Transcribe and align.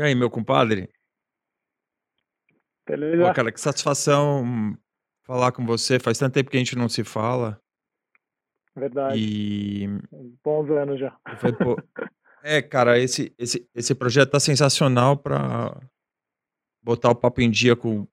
E 0.00 0.02
aí, 0.02 0.14
meu 0.14 0.30
compadre? 0.30 0.88
Pô, 2.86 2.92
Beleza? 2.92 3.34
cara, 3.34 3.52
que 3.52 3.60
satisfação 3.60 4.74
falar 5.24 5.52
com 5.52 5.66
você. 5.66 5.98
Faz 6.00 6.16
tanto 6.16 6.32
tempo 6.32 6.50
que 6.50 6.56
a 6.56 6.60
gente 6.60 6.74
não 6.74 6.88
se 6.88 7.04
fala. 7.04 7.60
Verdade. 8.74 9.20
E 9.20 9.86
Bons 10.42 10.70
anos 10.70 10.98
já. 10.98 11.14
falei, 11.36 11.54
pô, 11.54 11.76
é, 12.42 12.62
cara, 12.62 12.98
esse, 12.98 13.34
esse, 13.36 13.68
esse 13.74 13.94
projeto 13.94 14.30
tá 14.30 14.40
sensacional 14.40 15.18
pra 15.18 15.78
botar 16.82 17.10
o 17.10 17.14
papo 17.14 17.42
em 17.42 17.50
dia 17.50 17.76
com, 17.76 18.06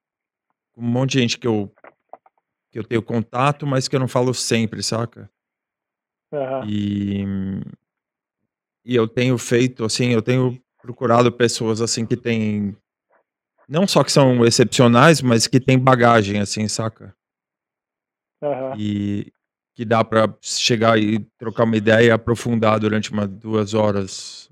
com 0.74 0.82
um 0.82 0.90
monte 0.90 1.12
de 1.12 1.20
gente 1.22 1.40
que 1.40 1.48
eu, 1.48 1.74
que 2.70 2.80
eu 2.80 2.84
tenho 2.84 3.02
contato, 3.02 3.66
mas 3.66 3.88
que 3.88 3.96
eu 3.96 4.00
não 4.02 4.10
falo 4.10 4.34
sempre, 4.34 4.84
saca? 4.84 5.32
Aham. 6.34 6.68
E, 6.68 7.24
e 8.84 8.94
eu 8.94 9.08
tenho 9.08 9.38
feito, 9.38 9.86
assim, 9.86 10.10
eu 10.10 10.22
tenho 10.22 10.62
procurado 10.88 11.30
pessoas, 11.34 11.82
assim, 11.82 12.06
que 12.06 12.16
têm, 12.16 12.74
não 13.68 13.86
só 13.86 14.06
que 14.06 14.12
são 14.12 14.46
excepcionais, 14.46 15.22
mas 15.22 15.46
que 15.46 15.60
têm 15.60 15.78
bagagem, 15.78 16.40
assim, 16.40 16.66
saca? 16.70 17.14
Aham. 18.42 18.74
E 18.78 19.34
que 19.76 19.84
dá 19.84 20.02
pra 20.02 20.34
chegar 20.42 20.98
e 20.98 21.20
trocar 21.38 21.66
uma 21.66 21.76
ideia 21.76 22.08
e 22.08 22.12
aprofundar 22.12 22.80
durante 22.80 23.12
umas 23.12 23.28
2 23.28 23.74
horas. 23.74 24.50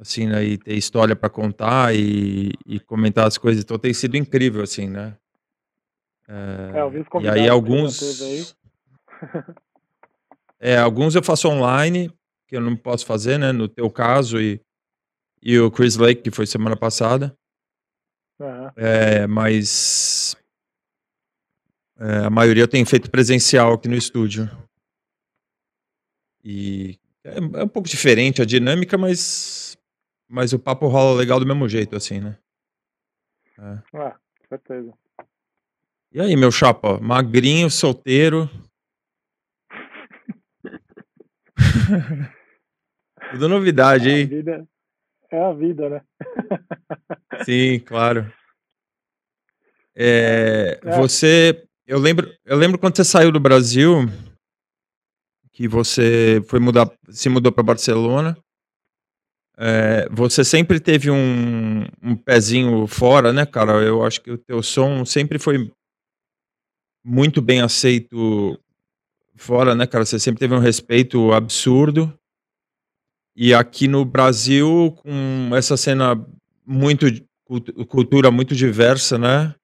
Assim, 0.00 0.26
né, 0.26 0.42
e 0.44 0.56
ter 0.56 0.74
história 0.74 1.14
pra 1.14 1.28
contar 1.28 1.94
e 1.94 2.52
e 2.64 2.80
comentar 2.80 3.26
as 3.26 3.36
coisas, 3.36 3.62
então 3.62 3.78
tem 3.78 3.92
sido 3.92 4.16
incrível, 4.16 4.62
assim, 4.62 4.88
né. 4.88 5.16
É, 6.26 6.78
Eh, 6.78 6.84
os 6.84 6.94
e 6.94 7.28
aí 7.28 7.34
teve 7.34 7.40
aí. 7.40 7.48
alguns 7.48 8.24
É, 10.60 10.78
alguns 10.78 11.14
eu 11.14 11.22
faço 11.22 11.48
online, 11.48 12.10
que 12.46 12.56
eu 12.56 12.60
não 12.60 12.74
posso 12.76 13.04
fazer, 13.04 13.38
né, 13.38 13.52
no 13.52 13.68
teu 13.68 13.90
caso 13.90 14.40
e 14.40 14.60
e 15.42 15.58
o 15.58 15.70
Chris 15.70 15.96
Lake, 15.96 16.22
que 16.22 16.30
foi 16.30 16.46
semana 16.46 16.76
passada. 16.76 17.36
Eh, 18.76 19.26
mas 19.26 20.36
eh, 21.98 22.26
a 22.26 22.30
maioria 22.30 22.68
tenho 22.68 22.86
feito 22.86 23.10
presencial 23.10 23.72
aqui 23.72 23.88
no 23.88 23.96
estúdio. 23.96 24.48
E 26.44 26.98
é 27.24 27.38
é 27.60 27.64
um 27.64 27.68
pouco 27.68 27.88
diferente 27.88 28.40
a 28.40 28.44
dinâmica, 28.44 28.96
mas 28.96 29.76
mas 30.28 30.52
o 30.52 30.58
papo 30.58 30.86
rola 30.86 31.18
legal 31.18 31.40
do 31.40 31.46
mesmo 31.46 31.68
jeito, 31.68 31.96
assim, 31.96 32.20
né. 32.20 32.38
É. 33.58 33.82
Ah, 33.94 34.16
certeza. 34.48 34.92
E 36.12 36.20
aí, 36.20 36.36
meu 36.36 36.52
chapa, 36.52 37.00
magrinho, 37.00 37.70
solteiro 37.70 38.48
Tudo 43.32 43.48
novidade, 43.48 44.08
hein. 44.08 44.26
vida 44.26 44.66
é 45.36 45.44
a 45.44 45.52
vida, 45.52 45.88
né. 45.88 46.00
Sim, 47.44 47.80
claro. 47.80 48.30
É. 49.96 50.78
É. 50.84 50.96
você 50.96 51.62
eu 51.86 51.98
lembro 51.98 52.32
eu 52.44 52.56
lembro 52.56 52.78
quando 52.78 52.96
você 52.96 53.04
saiu 53.04 53.32
do 53.32 53.40
Brasil 53.40 54.06
que 55.52 55.66
você 55.66 56.42
foi 56.46 56.60
mudar 56.60 56.90
se 57.10 57.28
mudou 57.28 57.50
pra 57.52 57.62
Barcelona. 57.64 58.36
Eh, 59.60 60.08
você 60.10 60.44
sempre 60.44 60.78
teve 60.78 61.10
um 61.10 61.84
um 62.02 62.14
pezinho 62.16 62.86
fora, 62.86 63.32
né, 63.32 63.44
cara. 63.44 63.82
Eu 63.82 64.04
acho 64.04 64.20
que 64.20 64.30
o 64.30 64.38
teu 64.38 64.62
som 64.62 65.04
sempre 65.04 65.38
foi 65.38 65.70
muito 67.04 67.42
bem 67.42 67.60
aceito 67.60 68.58
fora, 69.36 69.74
né, 69.74 69.86
cara. 69.86 70.04
Você 70.04 70.18
sempre 70.18 70.40
teve 70.40 70.54
um 70.54 70.58
respeito 70.58 71.32
absurdo. 71.32 72.17
E 73.40 73.54
aqui 73.54 73.86
no 73.86 74.04
Brasil, 74.04 74.92
com 74.96 75.50
essa 75.54 75.76
cena 75.76 76.16
muito 76.66 77.06
cultura 77.86 78.32
muito 78.32 78.52
diversa, 78.52 79.16
né, 79.16 79.54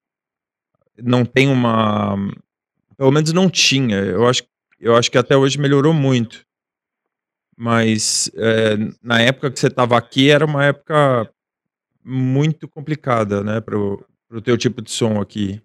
não 0.97 1.25
tem 1.25 1.49
uma 1.49 2.15
pelo 2.97 3.11
menos 3.11 3.33
não 3.33 3.49
tinha, 3.49 3.97
eu 3.97 4.25
acho 4.29 4.43
eu 4.79 4.95
acho 4.95 5.11
que 5.11 5.17
até 5.17 5.35
hoje 5.35 5.59
melhorou 5.59 5.93
muito. 5.93 6.45
Mas, 7.57 8.31
eh, 8.35 8.77
na 9.03 9.21
época 9.21 9.51
que 9.51 9.59
você 9.59 9.67
estava 9.67 9.97
aqui, 9.97 10.29
era 10.29 10.45
uma 10.45 10.65
época 10.65 11.29
muito 12.03 12.69
complicada, 12.69 13.43
né, 13.43 13.59
para 13.59 13.77
o 13.77 14.41
teu 14.41 14.57
tipo 14.57 14.81
de 14.81 14.91
som 14.91 15.19
aqui. 15.19 15.61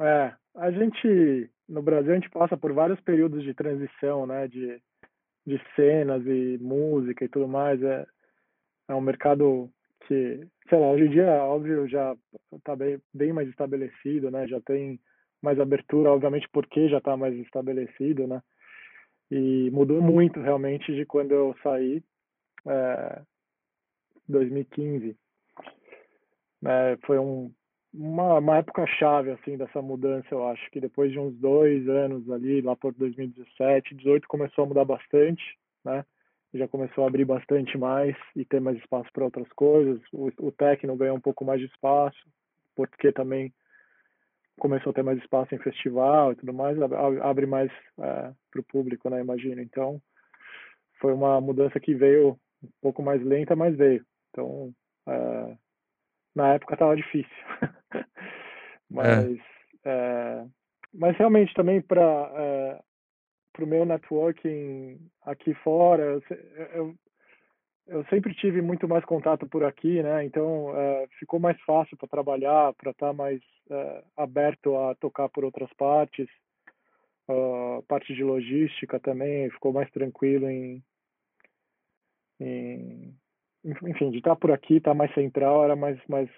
É, 0.00 0.32
a 0.56 0.70
gente 0.72 1.48
no 1.68 1.82
Brasil, 1.82 2.12
a 2.12 2.14
gente 2.14 2.30
passa 2.30 2.56
por 2.56 2.72
vários 2.72 3.00
períodos 3.00 3.42
de 3.42 3.54
transição, 3.54 4.26
né, 4.26 4.48
de 4.48 4.80
de 5.46 5.60
cenas 5.76 6.26
e 6.26 6.58
música 6.60 7.24
e 7.24 7.28
tudo 7.28 7.48
mais. 7.48 7.82
É 7.82 8.06
é 8.88 8.94
um 8.94 9.00
mercado 9.00 9.70
que, 10.06 10.46
sei 10.68 10.78
lá, 10.78 10.90
hoje 10.90 11.04
em 11.04 11.10
dia, 11.10 11.26
óbvio, 11.42 11.88
já 11.88 12.16
tá 12.64 12.76
bem 12.76 13.00
bem 13.12 13.32
mais 13.32 13.48
estabelecido, 13.48 14.30
né, 14.30 14.46
já 14.46 14.60
tem 14.60 15.00
mais 15.42 15.58
abertura, 15.60 16.10
obviamente, 16.12 16.48
porque 16.52 16.88
já 16.88 17.00
tá 17.00 17.16
mais 17.16 17.34
estabelecido, 17.36 18.26
né. 18.26 18.42
E 19.30 19.70
mudou 19.72 20.00
muito 20.00 20.40
realmente 20.40 20.94
de 20.94 21.04
quando 21.04 21.32
eu 21.32 21.54
saí, 21.62 22.02
eh, 22.66 23.22
2015. 24.28 25.16
Eh, 26.64 26.96
foi 27.06 27.18
um 27.18 27.52
uma 27.96 28.38
uma 28.38 28.58
época 28.58 28.86
chave, 28.86 29.30
assim, 29.30 29.56
dessa 29.56 29.80
mudança, 29.82 30.28
eu 30.30 30.46
acho 30.48 30.70
que 30.70 30.80
depois 30.80 31.10
de 31.12 31.18
uns 31.18 31.34
2 31.38 31.88
anos 31.88 32.30
ali, 32.30 32.60
lá 32.60 32.76
por 32.76 32.92
2017, 32.94 33.94
18, 33.94 34.28
começou 34.28 34.64
a 34.64 34.66
mudar 34.68 34.84
bastante, 34.84 35.42
né, 35.84 36.04
já 36.54 36.68
começou 36.68 37.04
a 37.04 37.08
abrir 37.08 37.24
bastante 37.24 37.76
mais 37.78 38.16
e 38.34 38.44
ter 38.44 38.60
mais 38.60 38.78
espaço 38.78 39.10
pra 39.12 39.24
outras 39.24 39.48
coisas. 39.54 40.00
O 40.12 40.30
o 40.40 40.52
techno 40.52 40.96
ganhou 40.96 41.16
um 41.16 41.20
pouco 41.20 41.44
mais 41.44 41.60
de 41.60 41.66
espaço, 41.66 42.18
porque 42.76 43.12
também 43.12 43.52
começou 44.58 44.90
a 44.90 44.94
ter 44.94 45.02
mais 45.02 45.18
espaço 45.18 45.54
em 45.54 45.58
festival 45.58 46.32
e 46.32 46.36
tudo 46.36 46.52
mais, 46.52 46.80
ab 46.80 46.94
ab 46.94 47.20
abre 47.20 47.46
mais, 47.46 47.70
eh, 48.00 48.32
para 48.50 48.60
o 48.60 48.64
público, 48.64 49.08
né, 49.10 49.20
imagino. 49.20 49.60
Então, 49.60 50.00
foi 51.00 51.12
uma 51.12 51.40
mudança 51.40 51.78
que 51.80 51.94
veio 51.94 52.38
um 52.62 52.68
pouco 52.82 53.02
mais 53.02 53.22
lenta, 53.22 53.54
mas 53.56 53.76
veio. 53.76 54.04
Então, 54.30 54.72
eh, 55.08 55.56
na 56.36 56.54
época 56.54 56.74
estava 56.74 56.96
difícil. 56.96 57.30
É. 58.98 59.26
Mas, 59.26 59.38
eh, 59.84 60.46
mas 60.94 61.16
realmente 61.16 61.52
também 61.54 61.80
pra, 61.82 62.32
eh, 62.36 62.80
para 63.52 63.64
o 63.64 63.68
meu 63.68 63.84
networking 63.86 64.98
aqui 65.22 65.54
fora, 65.54 66.20
eu 66.74 66.94
eu 67.88 68.04
sempre 68.06 68.34
tive 68.34 68.62
muito 68.62 68.88
mais 68.88 69.04
contato 69.04 69.46
por 69.48 69.64
aqui, 69.64 70.02
né, 70.02 70.24
então, 70.24 70.72
eh, 70.76 71.06
ficou 71.20 71.40
mais 71.40 71.60
fácil 71.62 71.96
pra 71.98 72.08
trabalhar, 72.08 72.72
pra 72.74 72.92
estar 72.92 73.12
mais, 73.14 73.40
eh, 73.70 74.04
aberto 74.16 74.76
a 74.78 74.94
tocar 74.96 75.28
por 75.30 75.44
outras 75.44 75.72
partes. 75.74 76.28
Hã, 77.28 77.82
parte 77.88 78.14
de 78.14 78.24
logística 78.24 79.00
também, 79.00 79.50
ficou 79.50 79.72
mais 79.72 79.90
tranquilo 79.92 80.48
em 80.50 80.82
em 82.40 83.14
enf 83.64 83.82
enfim, 83.88 84.10
de 84.10 84.18
estar 84.18 84.36
por 84.36 84.52
aqui, 84.52 84.76
estar 84.76 84.94
mais 84.94 85.12
central, 85.14 85.64
era 85.64 85.76
mais 85.76 85.98
mais 86.08 86.28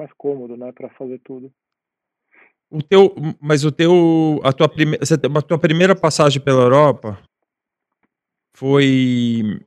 mais 0.00 0.12
cômodo, 0.14 0.56
né, 0.56 0.72
pra 0.72 0.88
fazer 0.90 1.20
tudo. 1.24 1.52
O 2.70 2.82
teu 2.82 3.14
mas 3.40 3.64
o 3.64 3.72
teu 3.72 4.40
a 4.44 4.52
tua 4.52 4.68
prime 4.68 4.96
você 4.98 5.18
tem 5.18 5.30
a 5.36 5.42
tua 5.42 5.58
primeira 5.58 5.94
passagem 5.94 6.40
pela 6.40 6.62
Europa 6.62 7.18
foi 8.54 9.60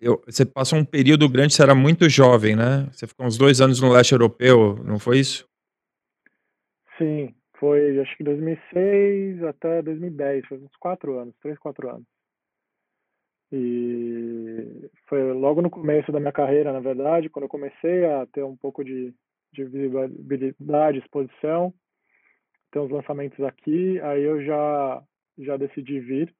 eu 0.00 0.22
você 0.26 0.44
passou 0.44 0.78
um 0.78 0.84
período 0.84 1.28
grande, 1.28 1.54
você 1.54 1.62
era 1.62 1.74
muito 1.74 2.08
jovem, 2.08 2.56
né. 2.56 2.88
Você 2.92 3.06
ficou 3.06 3.26
uns 3.26 3.38
2 3.38 3.60
anos 3.60 3.80
no 3.80 3.90
leste 3.90 4.12
europeu, 4.12 4.76
não 4.84 4.98
foi 4.98 5.20
isso? 5.20 5.48
Sim, 6.98 7.34
foi 7.58 7.98
acho 8.00 8.16
que 8.16 8.24
2006 8.24 9.42
até 9.44 9.80
2010, 9.82 10.46
foi 10.46 10.58
uns 10.58 10.76
4 10.78 11.18
anos, 11.18 11.34
3, 11.40 11.58
4 11.58 11.88
anos. 11.88 12.11
E 13.52 14.90
foi 15.08 15.32
logo 15.32 15.60
no 15.60 15.68
começo 15.70 16.10
da 16.10 16.18
minha 16.18 16.32
carreira, 16.32 16.72
na 16.72 16.80
verdade, 16.80 17.28
quando 17.28 17.44
eu 17.44 17.48
comecei 17.50 18.04
a 18.06 18.26
ter 18.26 18.42
um 18.42 18.56
pouco 18.56 18.82
de 18.84 19.14
de 19.52 19.64
visibilidade, 19.64 20.98
exposição, 20.98 21.74
ter 22.70 22.78
uns 22.78 22.90
lançamentos 22.90 23.38
aqui, 23.44 24.00
aí 24.00 24.22
eu 24.22 24.42
já 24.42 25.02
já 25.38 25.56
decidi 25.58 26.00
vir. 26.00 26.34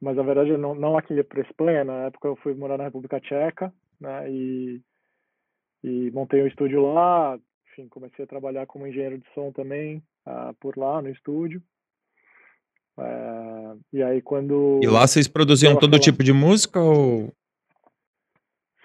Mas 0.00 0.16
na 0.16 0.22
verdade 0.22 0.56
não 0.56 0.74
não 0.74 0.96
aqui 0.96 1.20
pra 1.24 1.42
Espanha, 1.42 1.84
na 1.84 2.06
época 2.06 2.28
eu 2.28 2.36
fui 2.36 2.54
morar 2.54 2.78
na 2.78 2.84
República 2.84 3.20
Tcheca, 3.20 3.72
né, 4.00 4.30
e 4.30 4.80
e 5.82 6.10
montei 6.12 6.42
um 6.42 6.46
estúdio 6.46 6.80
lá, 6.94 7.38
enfim, 7.72 7.88
comecei 7.88 8.24
a 8.24 8.28
trabalhar 8.28 8.66
como 8.66 8.86
engenheiro 8.86 9.18
de 9.18 9.28
som 9.34 9.52
também, 9.52 10.02
ah, 10.24 10.54
por 10.60 10.78
lá 10.78 11.02
no 11.02 11.10
estúdio. 11.10 11.62
Eh, 13.92 13.98
e 13.98 14.02
aí 14.02 14.16
E 14.16 14.20
lá 14.20 14.22
quando 14.22 14.80
vocês 14.82 15.28
produziam 15.28 15.78
todo 15.78 15.98
tipo 15.98 16.22
de 16.22 16.32
música 16.32 16.80
ou 16.80 17.32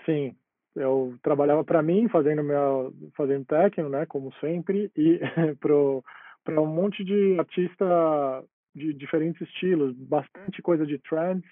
Sim, 0.05 0.35
eu 0.75 1.15
trabalhava 1.21 1.63
pra 1.63 1.81
mim 1.81 2.07
fazendo 2.09 2.43
minha 2.43 2.91
fazendo 3.15 3.45
techno, 3.45 3.89
né, 3.89 4.05
como 4.05 4.33
sempre, 4.39 4.91
e 4.95 5.19
para 6.43 6.61
um 6.61 6.65
monte 6.65 7.03
de 7.03 7.37
artista 7.37 8.43
de 8.73 8.93
diferentes 8.93 9.41
estilos, 9.41 9.95
bastante 9.95 10.61
coisa 10.61 10.85
de 10.85 10.97
trance, 10.99 11.47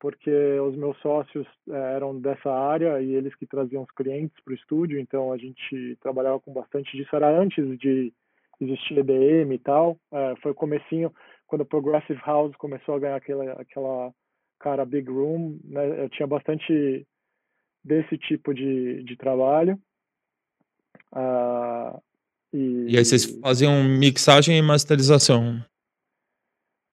porque 0.00 0.30
os 0.60 0.74
meus 0.74 0.96
sócios 0.98 1.46
é, 1.68 1.94
eram 1.94 2.18
dessa 2.18 2.50
área 2.50 3.00
e 3.02 3.14
eles 3.14 3.34
que 3.34 3.46
traziam 3.46 3.82
os 3.82 3.90
clientes 3.90 4.36
para 4.42 4.52
o 4.52 4.56
estúdio, 4.56 4.98
então 4.98 5.32
a 5.32 5.36
gente 5.36 5.98
trabalhava 6.00 6.40
com 6.40 6.52
bastante 6.52 6.96
disso. 6.96 7.14
Era 7.14 7.28
antes 7.28 7.78
de 7.78 8.12
existir 8.60 8.98
EDM 8.98 9.52
e 9.52 9.58
tal, 9.58 9.98
é, 10.12 10.34
foi 10.42 10.52
o 10.52 10.54
comecinho, 10.54 11.12
quando 11.50 11.62
o 11.62 11.66
Progressive 11.66 12.20
House 12.24 12.54
começou 12.54 12.94
a 12.94 12.98
ganhar 13.00 13.16
aquela, 13.16 13.52
aquela 13.60 14.14
cara 14.60 14.84
Big 14.86 15.10
Room, 15.10 15.58
né, 15.64 16.04
eu 16.04 16.08
tinha 16.08 16.28
bastante 16.28 17.04
desse 17.84 18.16
tipo 18.16 18.54
de, 18.54 19.02
de 19.02 19.16
trabalho. 19.16 19.76
Uh, 21.12 22.00
e... 22.52 22.92
e 22.92 22.96
aí 22.96 23.04
vocês 23.04 23.26
faziam 23.40 23.82
mixagem 23.82 24.56
e 24.56 24.62
masterização? 24.62 25.60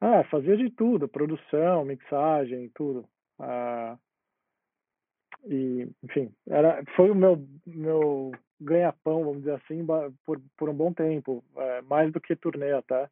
Ah, 0.02 0.24
fazia 0.24 0.58
de 0.58 0.72
tudo, 0.72 1.08
produção, 1.08 1.86
mixagem, 1.86 2.72
tudo. 2.74 3.08
Ah, 3.40 3.96
e, 5.46 5.88
enfim, 6.04 6.32
era, 6.48 6.84
foi 6.96 7.12
o 7.12 7.16
meu, 7.16 7.48
meu 7.64 8.32
ganha-pão, 8.60 9.24
vamos 9.24 9.40
dizer 9.40 9.54
assim, 9.54 9.86
por, 10.26 10.42
por 10.58 10.68
um 10.68 10.74
bom 10.74 10.92
tempo, 10.92 11.44
é, 11.56 11.82
mais 11.84 12.12
do 12.12 12.20
que 12.20 12.36
turnê 12.36 12.72
até, 12.72 13.08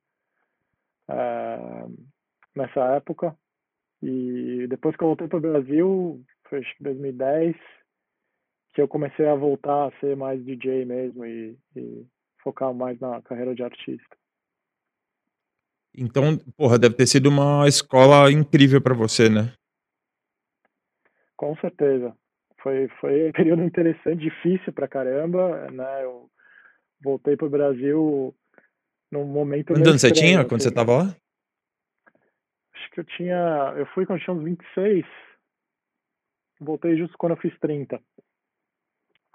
nessa 2.56 2.96
época. 2.96 3.38
E 4.02 4.68
depois 4.68 4.96
que 4.96 5.04
eu 5.04 5.08
voltei 5.08 5.28
para 5.28 5.38
o 5.38 5.42
Brasil, 5.42 6.24
foi 6.50 6.60
acho 6.60 6.78
que 6.78 6.84
2010, 6.84 7.56
que 8.74 8.82
eu 8.82 8.88
comecei 8.88 9.28
a 9.28 9.36
voltar 9.36 9.88
a 9.88 10.00
ser 10.00 10.16
mais 10.16 10.44
DJ 10.44 10.86
mesmo 10.86 11.26
e, 11.26 11.58
e 11.76 12.06
focar 12.44 12.74
mais 12.74 13.00
na 13.00 13.22
carreira 13.22 13.56
de 13.56 13.64
artista. 13.64 14.16
Então, 15.98 16.38
porra, 16.58 16.78
deve 16.78 16.96
ter 16.96 17.08
sido 17.08 17.30
uma 17.30 17.68
escola 17.68 18.30
incrível 18.32 18.82
para 18.82 18.94
você, 18.94 19.30
né? 19.30 19.54
Com 21.38 21.56
certeza. 21.58 22.16
Foi, 22.62 22.88
foi 23.00 23.30
um 23.30 23.32
período 23.32 23.64
interessante, 23.64 24.22
difícil 24.22 24.74
pra 24.74 24.88
caramba, 24.88 25.70
né? 25.72 26.04
Eu 26.04 26.30
voltei 27.02 27.38
pro 27.38 27.50
Brasil 27.50 28.36
num 29.12 29.26
momento 29.26 29.74
Quantos 29.74 29.88
anos 29.88 30.02
você 30.02 30.12
tinha 30.12 30.46
quando 30.46 30.62
você 30.62 30.70
estava 30.70 30.98
lá? 30.98 31.16
Acho 32.74 32.92
que 32.92 33.00
eu 33.00 33.04
tinha. 33.04 33.74
Eu 33.78 33.86
fui 33.88 34.06
quando 34.06 34.22
tinha 34.22 34.36
uns 34.36 34.44
26. 34.44 35.06
Voltei 36.60 36.98
justo 36.98 37.18
quando 37.18 37.34
eu 37.34 37.38
fiz 37.38 37.58
30. 37.60 38.02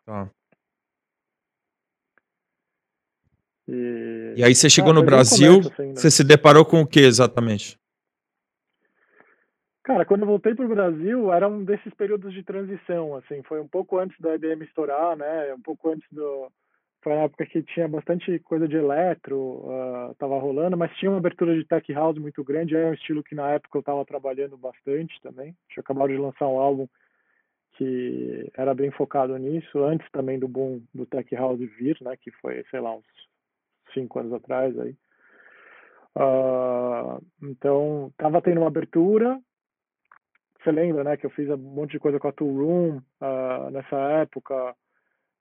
Tá. 0.04 0.30
E, 3.68 4.34
e 4.38 4.44
aí 4.44 4.54
você 4.54 4.68
chegou 4.68 4.90
ah, 4.90 4.94
no 4.94 5.04
Brasil, 5.04 5.60
assim, 5.60 5.88
né? 5.88 5.94
você 5.94 6.10
se 6.10 6.24
deparou 6.24 6.64
com 6.64 6.80
o 6.80 6.86
que 6.86 7.00
exatamente? 7.00 7.78
Cara, 9.84 10.04
quando 10.04 10.22
eu 10.22 10.26
voltei 10.26 10.54
para 10.54 10.66
o 10.66 10.68
Brasil, 10.68 11.32
era 11.32 11.48
um 11.48 11.64
desses 11.64 11.92
períodos 11.94 12.32
de 12.32 12.42
transição, 12.42 13.16
assim, 13.16 13.42
foi 13.44 13.60
um 13.60 13.68
pouco 13.68 13.98
antes 13.98 14.18
da 14.20 14.34
IBM 14.34 14.64
estourar, 14.64 15.16
né, 15.16 15.54
um 15.54 15.60
pouco 15.60 15.90
antes 15.90 16.06
do... 16.10 16.50
Foi 17.02 17.14
na 17.14 17.22
época 17.22 17.46
que 17.46 17.62
tinha 17.62 17.88
bastante 17.88 18.38
coisa 18.40 18.68
de 18.68 18.76
eletro, 18.76 19.36
uh, 19.38 20.14
tava 20.18 20.38
rolando, 20.38 20.76
mas 20.76 20.94
tinha 20.96 21.10
uma 21.10 21.18
abertura 21.18 21.54
de 21.54 21.64
tech 21.64 21.90
house 21.94 22.18
muito 22.18 22.44
grande, 22.44 22.76
é 22.76 22.86
um 22.86 22.94
estilo 22.94 23.22
que 23.22 23.34
na 23.34 23.50
época 23.52 23.78
eu 23.78 23.80
estava 23.80 24.04
trabalhando 24.04 24.56
bastante 24.58 25.18
também, 25.22 25.56
tinha 25.70 25.80
acabado 25.80 26.08
de 26.08 26.18
lançar 26.18 26.46
um 26.46 26.58
álbum 26.58 26.86
que 27.80 28.50
era 28.54 28.74
bem 28.74 28.90
focado 28.90 29.34
nisso, 29.38 29.82
antes 29.82 30.06
também 30.10 30.38
do 30.38 30.46
boom 30.46 30.82
do 30.94 31.06
tech 31.06 31.34
house 31.34 31.58
vir, 31.58 31.96
né, 32.02 32.14
que 32.18 32.30
foi, 32.32 32.62
sei 32.70 32.80
lá, 32.80 32.94
uns 32.94 33.06
cinco 33.94 34.18
anos 34.18 34.34
atrás 34.34 34.78
aí. 34.78 34.94
Uh, 36.14 37.24
então, 37.42 38.12
tava 38.18 38.42
tendo 38.42 38.60
uma 38.60 38.66
abertura. 38.66 39.40
Você 40.58 40.70
lembra, 40.70 41.04
né, 41.04 41.16
que 41.16 41.24
eu 41.24 41.30
fiz 41.30 41.48
um 41.48 41.56
monte 41.56 41.92
de 41.92 41.98
coisa 41.98 42.18
com 42.18 42.28
a 42.28 42.32
Tool 42.32 42.54
Room 42.54 42.96
uh, 42.98 43.70
nessa 43.70 43.96
época. 43.96 44.74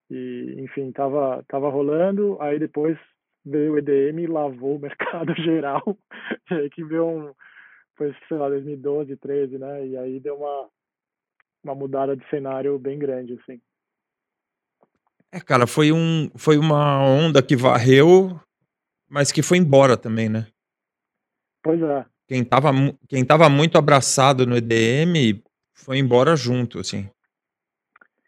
E, 0.09 0.56
enfim, 0.59 0.91
tava, 0.91 1.44
tava 1.47 1.69
rolando. 1.69 2.38
Aí 2.41 2.57
depois 2.59 2.97
veio 3.45 3.73
o 3.73 3.77
EDM 3.77 4.19
e 4.19 4.27
lavou 4.27 4.77
o 4.77 4.79
mercado 4.81 5.33
geral. 5.35 5.97
e 6.51 6.53
aí 6.53 6.69
que 6.69 6.83
veio 6.83 7.06
um. 7.06 7.33
Foi, 7.95 8.15
sei 8.27 8.38
lá, 8.38 8.47
2012, 8.47 9.17
13, 9.17 9.57
né? 9.57 9.88
E 9.88 9.97
aí 9.97 10.19
deu 10.19 10.38
uma, 10.38 10.69
uma 11.63 11.75
mudada 11.75 12.15
de 12.15 12.27
cenário 12.29 12.79
bem 12.79 12.97
grande, 12.97 13.33
assim. 13.33 13.59
É, 15.31 15.39
cara, 15.39 15.67
foi, 15.67 15.91
um, 15.91 16.29
foi 16.35 16.57
uma 16.57 17.03
onda 17.03 17.44
que 17.44 17.55
varreu, 17.55 18.39
mas 19.07 19.31
que 19.31 19.44
foi 19.44 19.57
embora 19.57 19.95
também, 19.95 20.29
né? 20.29 20.47
Pois 21.62 21.81
é. 21.81 22.05
Quem 22.27 22.44
tava, 22.44 22.69
quem 23.07 23.25
tava 23.25 23.50
muito 23.50 23.77
abraçado 23.77 24.45
no 24.45 24.55
EDM 24.55 25.44
foi 25.73 25.97
embora 25.97 26.35
junto, 26.35 26.79
assim. 26.79 27.09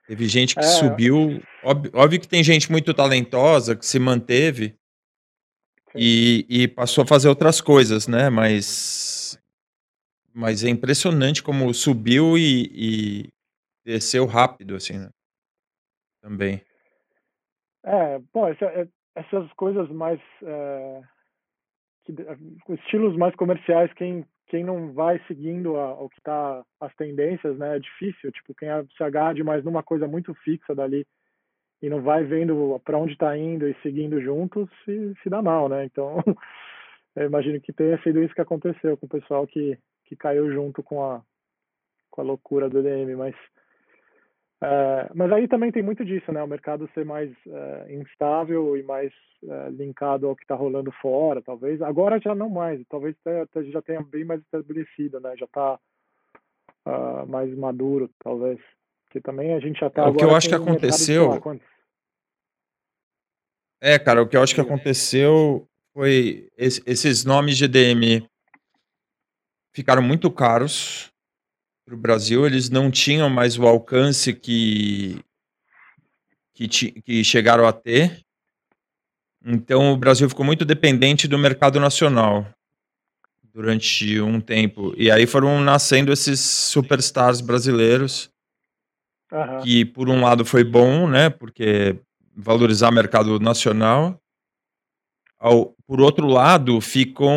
Teve 0.08 0.28
gente 0.28 0.56
que 0.56 0.62
é. 0.62 0.64
subiu. 0.64 1.42
Óbvio, 1.64 1.92
óbvio, 1.94 2.20
que 2.20 2.28
tem 2.28 2.44
gente 2.44 2.72
muito 2.72 2.94
talentosa 2.94 3.76
que 3.76 3.86
se 3.86 4.00
manteve 4.00 4.76
e, 5.96 6.46
e, 6.50 6.68
passou 6.68 7.04
a 7.04 7.08
fazer 7.08 7.30
outras 7.30 7.62
coisas, 7.62 8.08
né? 8.08 8.30
Mas, 8.30 9.40
mas 10.34 10.64
é 10.64 10.70
impressionante 10.70 11.44
como 11.44 11.74
subiu 11.74 12.38
e, 12.38 12.70
e 12.74 13.30
desceu 13.86 14.26
rápido, 14.26 14.76
assim, 14.76 14.98
né? 14.98 15.10
Também. 16.22 16.62
É, 17.84 18.20
bom, 18.34 18.48
essa, 18.48 18.66
é, 18.66 18.88
essas 19.16 19.52
coisas 19.54 19.90
mais. 19.90 20.20
É, 20.44 21.02
que, 22.06 22.14
estilos 22.74 23.16
mais 23.18 23.36
comerciais, 23.36 23.92
quem, 23.94 24.26
quem 24.52 24.66
não 24.66 24.92
vai 24.92 25.18
seguindo 25.28 25.76
o 25.76 26.10
que 26.10 26.20
está 26.20 26.62
as 26.82 26.94
tendências, 26.98 27.58
né, 27.58 27.78
é 27.78 27.80
difícil. 27.80 28.30
Tipo, 28.34 28.54
quem 28.54 28.68
se 28.98 29.02
agarra 29.02 29.34
demais 29.34 29.64
numa 29.64 29.82
coisa 29.82 30.10
muito 30.10 30.34
fixa 30.44 30.76
dali 30.76 31.08
e 31.82 31.90
não 31.90 32.02
vai 32.02 32.26
vendo 32.26 32.78
para 32.84 32.98
onde 32.98 33.14
está 33.14 33.36
indo 33.38 33.66
e 33.66 33.74
seguindo 33.82 34.22
juntos, 34.22 34.70
se, 34.84 35.16
se 35.24 35.30
dá 35.30 35.42
mal, 35.42 35.70
né? 35.70 35.86
Então, 35.86 36.18
eu 37.16 37.28
imagino 37.28 37.62
que 37.62 37.72
tenha 37.72 37.98
sido 38.04 38.22
isso 38.22 38.36
que 38.36 38.42
aconteceu 38.42 38.98
com 38.98 39.06
o 39.06 39.10
pessoal 39.10 39.48
que, 39.48 39.80
que 40.04 40.18
caiu 40.18 40.52
junto 40.52 40.84
com 40.84 41.02
a, 41.02 41.24
com 42.10 42.20
a 42.20 42.26
loucura 42.26 42.70
do 42.70 42.80
EDM, 42.80 43.16
mas 43.16 43.34
é, 44.64 45.10
mas 45.16 45.32
aí 45.32 45.48
também 45.48 45.72
tem 45.72 45.82
muito 45.82 46.06
disso, 46.06 46.32
né? 46.32 46.44
O 46.44 46.48
mercado 46.48 46.88
ser 46.94 47.04
mais 47.04 47.32
é, 47.48 47.96
instável 47.96 48.78
e 48.78 48.84
mais 48.84 49.12
é, 49.44 49.70
linkado 49.72 50.28
ao 50.28 50.36
que 50.36 50.44
está 50.44 50.54
rolando 50.54 50.92
fora, 51.02 51.42
talvez. 51.42 51.82
Agora 51.82 52.20
já 52.20 52.36
não 52.36 52.48
mais, 52.48 52.80
talvez 52.88 53.16
já 53.72 53.82
tenha 53.82 54.04
bem 54.04 54.24
mais 54.24 54.40
estabelecido, 54.42 55.20
né? 55.20 55.36
Já 55.36 55.46
está 55.46 55.74
uh, 55.74 56.90
ah, 56.90 57.26
mais 57.28 57.52
maduro, 57.58 58.08
talvez. 58.24 58.60
Porque 59.06 59.20
também 59.20 59.54
a 59.56 59.60
gente 59.60 59.80
já 59.80 59.88
está. 59.88 60.08
O 60.08 60.14
que 60.14 60.24
eu 60.24 60.36
acho 60.36 60.48
que 60.48 60.56
aconteceu. 60.56 61.42
É, 63.82 63.98
cara, 63.98 64.22
o 64.22 64.28
que 64.28 64.38
eu 64.38 64.44
acho 64.44 64.54
que 64.54 64.62
aconteceu 64.62 65.68
foi 65.92 66.48
esses 66.56 67.26
nomes 67.26 67.58
de 67.58 67.68
DM 67.68 68.24
ficaram 69.74 70.04
muito 70.04 70.30
caros 70.32 71.11
para 71.92 71.96
o 71.98 72.00
Brasil, 72.00 72.46
eles 72.46 72.70
não 72.70 72.90
tinham 72.90 73.30
mais 73.30 73.60
o 73.60 73.68
alcance 73.68 74.34
que, 74.34 75.20
que, 76.54 76.68
que 76.70 77.22
chegaram 77.22 77.68
a 77.68 77.74
ter. 77.74 78.22
Então 79.46 79.92
o 79.92 79.98
Brasil 79.98 80.30
ficou 80.30 80.46
muito 80.46 80.64
dependente 80.64 81.28
do 81.28 81.38
mercado 81.38 81.82
nacional 81.82 82.48
durante 83.54 84.22
um 84.22 84.40
tempo. 84.40 84.94
E 84.96 85.12
aí 85.12 85.28
foram 85.28 85.60
nascendo 85.60 86.14
esses 86.14 86.40
superstars 86.40 87.42
brasileiros, 87.42 88.30
uhum. 89.30 89.60
que 89.62 89.84
por 89.84 90.08
um 90.08 90.22
lado 90.22 90.46
foi 90.46 90.64
bom, 90.64 91.10
né? 91.10 91.30
Porque 91.30 92.00
valorizar 92.34 92.90
o 92.90 92.94
mercado 92.94 93.38
nacional. 93.38 94.18
Ao, 95.38 95.76
por 95.86 96.00
outro 96.00 96.28
lado, 96.28 96.80
ficou 96.80 97.34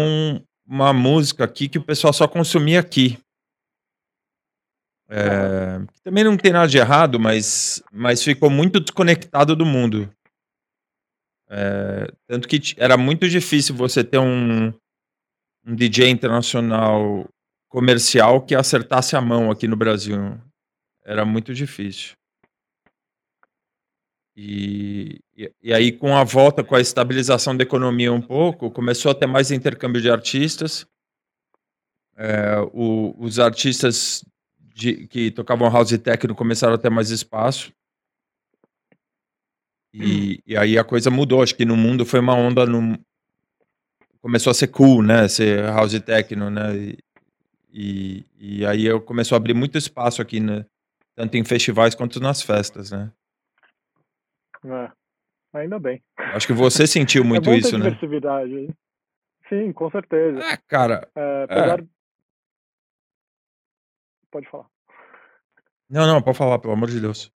uma 0.64 0.92
música 0.92 1.42
aqui 1.42 1.68
que 1.68 1.78
o 1.78 1.84
pessoal 1.84 2.12
só 2.12 2.28
consumia 2.28 2.78
aqui. 2.78 3.18
É, 5.16 5.80
também 6.02 6.24
não 6.24 6.36
tem 6.36 6.50
nada 6.50 6.66
de 6.66 6.76
errado, 6.76 7.20
mas, 7.20 7.80
mas 7.92 8.20
ficou 8.20 8.50
muito 8.50 8.80
desconectado 8.80 9.54
do 9.54 9.64
mundo. 9.64 10.12
É, 11.48 12.10
tanto 12.26 12.48
que 12.48 12.74
era 12.76 12.96
muito 12.96 13.28
difícil 13.28 13.76
você 13.76 14.02
ter 14.02 14.18
um, 14.18 14.74
um 15.64 15.74
DJ 15.74 16.08
internacional 16.08 17.28
comercial 17.68 18.40
que 18.40 18.56
acertasse 18.56 19.14
a 19.14 19.20
mão 19.20 19.52
aqui 19.52 19.68
no 19.68 19.76
Brasil. 19.76 20.36
Era 21.04 21.24
muito 21.24 21.54
difícil. 21.54 22.16
E, 24.36 25.20
e, 25.36 25.52
e, 25.62 25.72
aí, 25.72 25.92
com 25.92 26.16
a 26.16 26.24
volta, 26.24 26.64
com 26.64 26.74
a 26.74 26.80
estabilização 26.80 27.56
da 27.56 27.62
economia 27.62 28.12
um 28.12 28.20
pouco, 28.20 28.68
começou 28.68 29.12
a 29.12 29.14
ter 29.14 29.28
mais 29.28 29.52
intercâmbio 29.52 30.02
de 30.02 30.10
artistas. 30.10 30.84
É, 32.16 32.58
o, 32.72 33.14
os 33.16 33.38
artistas 33.38 34.24
de, 34.74 35.06
que 35.06 35.30
tocavam 35.30 35.70
house 35.70 35.92
e 35.92 35.98
techno 35.98 36.34
começaram 36.34 36.74
a 36.74 36.78
ter 36.78 36.90
mais 36.90 37.10
espaço. 37.10 37.72
E, 39.92 40.34
hum. 40.34 40.42
e 40.44 40.56
aí 40.56 40.76
a 40.76 40.82
coisa 40.82 41.10
mudou. 41.10 41.42
Acho 41.42 41.54
que 41.54 41.64
no 41.64 41.76
mundo 41.76 42.04
foi 42.04 42.18
uma 42.18 42.34
onda. 42.34 42.66
No... 42.66 42.98
Começou 44.20 44.50
a 44.50 44.54
ser 44.54 44.68
cool, 44.68 45.02
né? 45.02 45.28
Ser 45.28 45.64
house 45.66 45.94
e 45.94 46.00
techno, 46.00 46.50
né? 46.50 46.76
E, 46.76 46.98
e, 47.72 48.24
e 48.38 48.66
aí 48.66 48.84
eu 48.84 49.00
começou 49.00 49.36
a 49.36 49.38
abrir 49.38 49.54
muito 49.54 49.78
espaço 49.78 50.20
aqui, 50.20 50.40
né? 50.40 50.66
Tanto 51.14 51.36
em 51.36 51.44
festivais 51.44 51.94
quanto 51.94 52.18
nas 52.18 52.42
festas, 52.42 52.90
né? 52.90 53.12
É, 54.64 54.90
ainda 55.52 55.78
bem. 55.78 56.02
Acho 56.18 56.48
que 56.48 56.52
você 56.52 56.86
sentiu 56.86 57.22
É 57.24 57.26
muito 57.26 57.44
ter 57.44 57.58
isso, 57.58 57.78
né? 57.78 57.96
Sim, 59.48 59.72
com 59.72 59.88
certeza. 59.90 60.40
É, 60.40 60.56
cara. 60.66 61.08
É, 61.14 61.20
É. 61.20 61.44
apesar... 61.44 61.84
Pode 64.34 64.48
falar. 64.50 64.66
Não, 65.88 66.08
não, 66.08 66.20
pode 66.20 66.36
falar, 66.36 66.58
pelo 66.58 66.72
amor 66.72 66.88
de 66.88 67.00
Deus. 67.00 67.32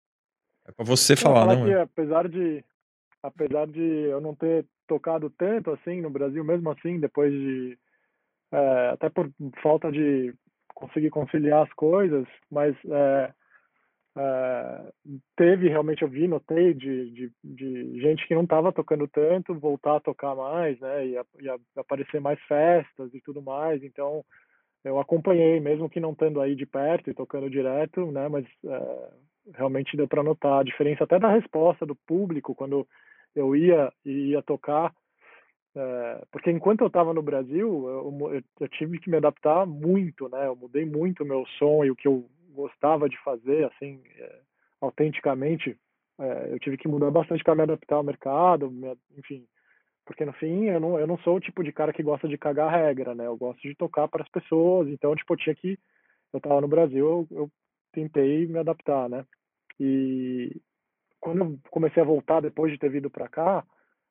É 0.67 0.73
pra 0.73 0.85
você 0.85 1.15
Não, 1.15 1.23
falar, 1.23 1.41
falar 1.43 1.57
não 1.57 1.65
que 1.67 1.71
é? 1.71 1.81
apesar 1.83 2.29
de 2.29 2.65
apesar 3.23 3.67
de 3.69 3.81
eu 3.81 4.21
não 4.21 4.35
ter 4.35 4.67
tocado 4.89 5.31
tanto 5.31 5.71
assim 5.71 6.01
no 6.01 6.11
Brasil, 6.11 6.43
mesmo 6.43 6.69
assim, 6.73 6.99
depois 6.99 7.33
de 7.33 7.79
é, 8.51 8.89
até 8.91 9.09
por 9.09 9.31
falta 9.63 9.93
de 9.93 10.35
conseguir 10.75 11.11
conciliar 11.11 11.65
as 11.65 11.73
coisas, 11.75 12.27
mas 12.51 12.75
é, 12.85 13.33
é, 14.17 14.93
teve 15.37 15.69
realmente 15.69 16.03
eu 16.03 16.09
vi, 16.09 16.27
notei 16.27 16.75
de, 16.75 17.11
de, 17.13 17.33
de 17.45 18.01
gente 18.01 18.27
que 18.27 18.35
não 18.35 18.43
estava 18.43 18.73
tocando 18.73 19.07
tanto 19.07 19.55
voltar 19.55 19.97
a 19.99 20.01
tocar 20.01 20.35
mais, 20.35 20.81
né, 20.81 21.07
e, 21.07 21.17
a- 21.17 21.25
e 21.41 21.49
a- 21.49 21.59
aparecer 21.77 22.21
mais 22.21 22.41
festas 22.49 23.15
e 23.15 23.21
tudo 23.21 23.41
mais. 23.41 23.85
Então 23.85 24.25
eu 24.89 24.99
acompanhei, 25.01 25.61
mesmo 25.61 25.89
que 25.89 26.01
não 26.01 26.13
estando 26.13 26.41
aí 26.41 26.55
de 26.55 26.67
perto 26.67 27.11
e 27.11 27.15
tocando 27.15 27.51
direto, 27.51 28.11
né, 28.13 28.29
mas 28.29 28.45
é, 28.65 29.09
realmente 29.55 29.97
deu 29.97 30.09
para 30.09 30.23
notar 30.23 30.61
a 30.61 30.65
diferença 30.65 31.05
até 31.05 31.19
da 31.19 31.31
resposta 31.33 31.87
do 31.87 31.95
público 31.95 32.55
quando 32.55 32.87
eu 33.35 33.55
ia 33.57 33.93
e 34.05 34.31
ia 34.31 34.43
tocar, 34.43 34.93
é, 35.77 36.23
porque 36.33 36.51
enquanto 36.51 36.81
eu 36.83 36.89
estava 36.89 37.13
no 37.15 37.23
Brasil, 37.23 37.89
eu, 37.89 38.31
eu, 38.33 38.43
eu 38.61 38.69
tive 38.69 38.99
que 38.99 39.11
me 39.11 39.17
adaptar 39.17 39.67
muito, 39.67 40.29
né? 40.29 40.47
Eu 40.47 40.57
mudei 40.57 40.85
muito 40.85 41.23
o 41.23 41.27
meu 41.27 41.47
som 41.59 41.85
e 41.85 41.91
o 41.91 41.97
que 41.97 42.09
eu 42.09 42.29
gostava 42.51 43.09
de 43.09 43.17
fazer, 43.23 43.65
assim, 43.67 44.03
é, 44.17 44.41
autenticamente. 44.81 45.77
é, 46.21 46.53
eu 46.53 46.59
tive 46.59 46.77
que 46.77 46.89
mudar 46.89 47.11
bastante 47.11 47.45
para 47.45 47.55
me 47.55 47.63
adaptar 47.63 47.97
ao 47.97 48.03
mercado, 48.03 48.71
me- 48.71 48.97
enfim, 49.17 49.47
porque 50.09 50.25
no 50.25 50.33
fim 50.33 50.65
eu 50.65 50.81
não, 50.81 50.99
eu 50.99 51.07
não 51.07 51.19
sou 51.19 51.37
o 51.37 51.41
tipo 51.41 51.63
de 51.63 51.71
cara 51.71 51.93
que 51.93 52.03
gosta 52.03 52.27
de 52.27 52.39
cagar 52.39 52.73
regra, 52.73 53.15
né? 53.15 53.27
Eu 53.27 53.37
gosto 53.37 53.61
de 53.61 53.75
tocar 53.75 54.09
para 54.09 54.23
as 54.23 54.29
pessoas, 54.31 54.89
então 54.89 55.15
tipo 55.15 55.35
eu 55.35 55.37
tinha 55.37 55.55
que 55.55 55.79
eu 56.33 56.39
estava 56.39 56.63
no 56.63 56.67
Brasil, 56.67 57.07
eu, 57.07 57.29
eu 57.31 57.51
tentei 57.93 58.47
me 58.47 58.59
adaptar, 58.59 59.07
né? 59.11 59.27
E 59.79 60.63
quando 61.21 61.45
eu 61.45 61.59
comecei 61.71 62.03
a 62.03 62.07
voltar 62.07 62.41
depois 62.41 62.73
de 62.73 62.79
ter 62.79 62.89
vindo 62.89 63.11
para 63.11 63.29
cá, 63.29 63.63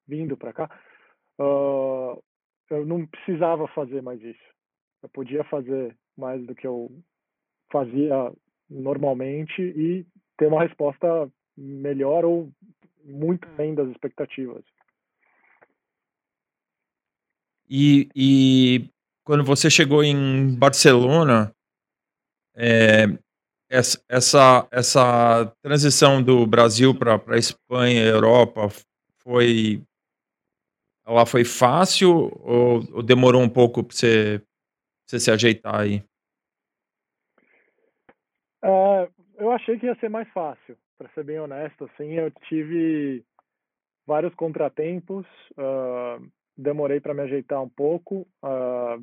vindo 0.07 0.37
para 0.37 0.53
cá, 0.53 0.69
ah, 1.39 2.15
eu 2.69 2.85
não 2.85 3.07
precisava 3.07 3.67
fazer 3.69 4.03
mais 4.03 4.21
isso. 4.21 4.53
Eu 5.01 5.09
podia 5.09 5.43
fazer 5.45 5.97
mais 6.15 6.45
do 6.45 6.53
que 6.53 6.67
eu 6.67 6.91
fazia 7.71 8.31
normalmente 8.69 9.63
e 9.63 10.05
ter 10.37 10.45
uma 10.45 10.61
resposta 10.61 11.27
melhor 11.57 12.23
ou 12.23 12.51
muito 13.03 13.47
além 13.47 13.73
das 13.73 13.89
expectativas. 13.89 14.63
E, 17.69 18.09
e 18.15 18.89
quando 19.23 19.43
você 19.43 19.69
chegou 19.69 20.03
em 20.03 20.55
Barcelona, 20.57 21.53
é, 22.55 23.05
essa, 23.69 24.01
essa, 24.09 24.67
essa 24.71 25.53
transição 25.61 26.23
do 26.23 26.47
Brasil 26.47 26.97
para 26.97 27.37
Espanha, 27.37 28.03
Europa, 28.03 28.69
foi, 29.21 29.83
ela 31.05 31.25
foi 31.25 31.43
fácil 31.43 32.31
ou, 32.41 32.81
ou 32.93 33.03
demorou 33.03 33.41
um 33.41 33.49
pouco 33.49 33.83
para 33.83 33.95
você, 33.95 34.41
você 35.05 35.19
se 35.19 35.29
ajeitar 35.29 35.81
aí? 35.81 36.03
É, 38.63 39.09
eu 39.37 39.51
achei 39.51 39.77
que 39.77 39.85
ia 39.85 39.95
ser 39.99 40.09
mais 40.09 40.27
fácil, 40.29 40.77
para 40.97 41.09
ser 41.09 41.23
bem 41.23 41.39
honesto. 41.39 41.85
Assim, 41.85 42.13
eu 42.13 42.31
tive 42.47 43.23
vários 44.05 44.33
contratempos, 44.35 45.25
ah, 45.57 46.19
demorei 46.57 46.99
para 46.99 47.13
me 47.13 47.21
ajeitar 47.21 47.61
um 47.61 47.69
pouco. 47.69 48.27
ah, 48.43 48.97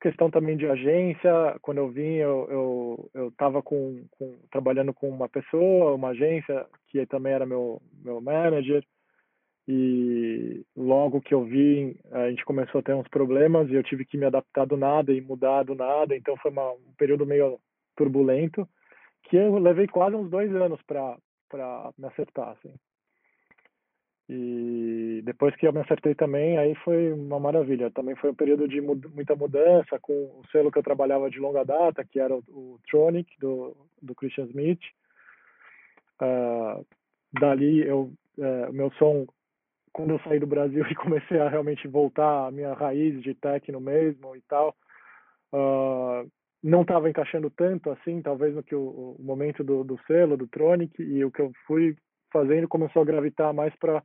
questão 0.00 0.28
também 0.30 0.56
de 0.56 0.66
agência, 0.66 1.56
quando 1.62 1.78
eu 1.78 1.88
vim, 1.88 2.16
eu 2.16 3.08
eu 3.14 3.28
estava 3.28 3.62
com, 3.62 4.04
com 4.10 4.36
trabalhando 4.50 4.92
com 4.92 5.08
uma 5.08 5.28
pessoa, 5.28 5.94
uma 5.94 6.08
agência 6.08 6.66
que 6.88 7.06
também 7.06 7.32
era 7.32 7.46
meu 7.46 7.80
meu 8.04 8.20
manager 8.20 8.84
e 9.68 10.64
logo 10.76 11.20
que 11.20 11.32
eu 11.32 11.44
vim, 11.44 11.96
a 12.10 12.28
gente 12.30 12.44
começou 12.44 12.80
a 12.80 12.82
ter 12.82 12.94
uns 12.94 13.06
problemas 13.08 13.70
e 13.70 13.74
eu 13.74 13.82
tive 13.84 14.04
que 14.04 14.18
me 14.18 14.26
adaptar 14.26 14.66
do 14.66 14.76
nada 14.76 15.12
e 15.12 15.20
mudar 15.20 15.62
do 15.62 15.74
nada, 15.76 16.16
então 16.16 16.36
foi 16.38 16.50
uma, 16.50 16.72
um 16.72 16.94
período 16.98 17.24
meio 17.24 17.60
turbulento 17.96 18.68
que 19.24 19.36
eu 19.36 19.56
levei 19.58 19.86
quase 19.86 20.16
uns 20.16 20.28
dois 20.28 20.54
anos 20.54 20.80
para 20.82 21.16
para 21.48 21.92
me 21.98 22.06
acertar, 22.06 22.48
assim. 22.48 22.74
E 24.28 25.20
depois 25.24 25.54
que 25.56 25.66
eu 25.66 25.72
me 25.72 25.80
acertei 25.80 26.14
também, 26.14 26.56
aí 26.56 26.74
foi 26.76 27.12
uma 27.12 27.40
maravilha. 27.40 27.90
Também 27.90 28.14
foi 28.16 28.30
um 28.30 28.34
período 28.34 28.68
de 28.68 28.80
mud 28.80 29.06
muita 29.08 29.34
mudança 29.34 29.98
com 30.00 30.12
o 30.12 30.42
selo 30.50 30.70
que 30.70 30.78
eu 30.78 30.82
trabalhava 30.82 31.30
de 31.30 31.38
longa 31.38 31.64
data, 31.64 32.04
que 32.04 32.20
era 32.20 32.34
o, 32.34 32.42
o 32.48 32.80
Tronic, 32.88 33.28
do, 33.38 33.76
do 34.00 34.14
Christian 34.14 34.46
Smith. 34.46 34.80
Uh, 36.20 36.86
dali, 37.38 37.80
eu, 37.86 38.12
uh, 38.38 38.72
meu 38.72 38.90
som, 38.92 39.26
quando 39.92 40.10
eu 40.10 40.20
saí 40.20 40.38
do 40.38 40.46
Brasil 40.46 40.84
e 40.90 40.94
comecei 40.94 41.40
a 41.40 41.48
realmente 41.48 41.88
voltar 41.88 42.46
à 42.46 42.50
minha 42.50 42.72
raiz 42.74 43.20
de 43.22 43.34
techno 43.34 43.80
mesmo 43.80 44.36
e 44.36 44.40
tal, 44.42 44.74
uh, 45.52 46.30
não 46.62 46.82
estava 46.82 47.10
encaixando 47.10 47.50
tanto 47.50 47.90
assim, 47.90 48.22
talvez 48.22 48.54
no 48.54 48.62
que 48.62 48.74
o, 48.74 49.16
o 49.18 49.22
momento 49.22 49.64
do, 49.64 49.82
do 49.82 49.98
selo, 50.06 50.36
do 50.36 50.46
Tronic, 50.46 51.02
e 51.02 51.24
o 51.24 51.30
que 51.30 51.42
eu 51.42 51.50
fui 51.66 51.96
fazendo 52.32 52.68
começou 52.68 53.02
a 53.02 53.04
gravitar 53.04 53.52
mais 53.52 53.74
para 53.76 54.02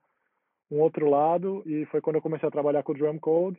um 0.70 0.80
outro 0.80 1.10
lado 1.10 1.64
e 1.66 1.86
foi 1.86 2.02
quando 2.02 2.18
eu 2.18 2.22
comecei 2.22 2.48
a 2.48 2.52
trabalhar 2.52 2.84
com 2.84 2.92
o 2.92 2.96
drum 2.96 3.18
code. 3.18 3.58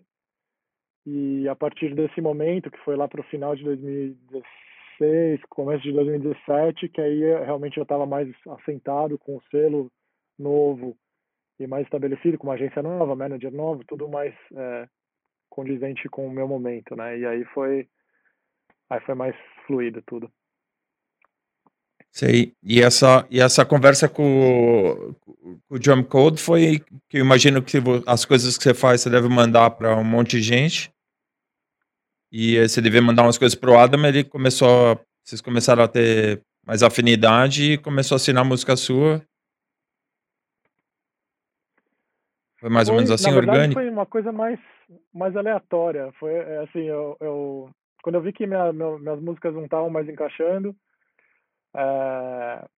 E 1.07 1.49
a 1.49 1.57
partir 1.57 1.95
desse 1.95 2.21
momento 2.21 2.71
que 2.71 2.79
foi 2.85 2.97
lá 2.97 3.09
para 3.09 3.21
o 3.21 3.25
final 3.25 3.57
de 3.57 3.65
2016 3.65 5.41
começo 5.49 5.83
de 5.83 5.93
2017 5.93 6.89
que 6.89 7.01
aí 7.01 7.21
realmente 7.45 7.79
eu 7.79 7.85
estava 7.85 8.05
mais 8.05 8.29
assentado 8.59 9.19
com 9.19 9.37
o 9.37 9.43
selo 9.51 9.91
novo 10.39 10.97
e 11.59 11.67
mais 11.67 11.85
estabelecido 11.85 12.37
com 12.37 12.47
uma 12.49 12.55
agência 12.55 12.83
nova 12.83 13.15
manager 13.17 13.53
novo 13.53 13.85
tudo 13.87 14.09
mais 14.09 14.35
é, 14.55 14.89
condizente 15.49 16.09
com 16.09 16.27
o 16.27 16.31
meu 16.31 16.47
momento 16.47 16.95
né? 16.97 17.19
E 17.19 17.25
aí 17.25 17.45
foi 17.55 17.89
aí 18.91 19.01
foi 19.01 19.15
mais 19.15 19.37
fluido 19.67 20.03
tudo 20.03 20.31
Sei. 22.11 22.53
E 22.63 22.81
essa, 22.83 23.27
e 23.31 23.41
essa 23.41 23.65
conversa 23.65 24.09
com, 24.09 24.23
o- 24.23 25.15
com 25.15 25.59
o 25.71 25.79
Drum 25.79 26.03
Code 26.03 26.41
foi 26.41 26.81
que 27.09 27.19
eu 27.19 27.21
imagino 27.21 27.63
que 27.63 27.79
as 28.07 28.25
coisas 28.25 28.57
que 28.57 28.65
você 28.65 28.75
faz 28.75 29.03
você 29.03 29.11
deve 29.11 29.29
mandar 29.29 29.71
para 29.71 29.97
um 29.97 30.05
monte 30.05 30.31
de 30.39 30.43
gente. 30.43 30.93
E 32.33 32.61
você 32.67 32.81
devia 32.83 33.01
mandar 33.01 33.23
umas 33.23 33.39
coisas 33.39 33.55
pro 33.55 33.79
Adam, 33.79 34.05
ele 34.07 34.25
começou. 34.25 35.01
Vocês 35.25 35.41
começaram 35.41 35.83
a 35.83 35.89
ter 35.89 36.43
mais 36.67 36.83
afinidade 36.83 37.73
e 37.73 37.79
começou 37.79 38.17
a 38.17 38.17
assinar 38.17 38.45
música 38.45 38.77
sua. 38.77 39.23
Foi 42.61 42.69
mais 42.69 42.89
ou 42.89 42.95
Foi, 42.95 42.97
menos 43.05 43.11
assim, 43.11 43.31
na 43.31 43.37
verdade, 43.37 43.57
orgânico? 43.59 43.81
foi 43.81 43.91
uma 43.91 44.07
coisa 44.07 44.33
mais, 44.33 44.59
mais 45.15 45.37
aleatória. 45.37 46.11
Foi 46.19 46.33
é, 46.33 46.59
assim, 46.65 46.81
eu, 46.81 47.17
eu 47.21 47.71
quando 48.03 48.17
eu 48.17 48.23
vi 48.23 48.33
que 48.33 48.47
minha, 48.47 48.73
meu- 48.73 48.99
minhas 48.99 49.21
músicas 49.21 49.55
não 49.55 49.65
estavam 49.65 49.89
mais 49.91 50.09
encaixando, 50.09 50.75
é, 51.75 52.69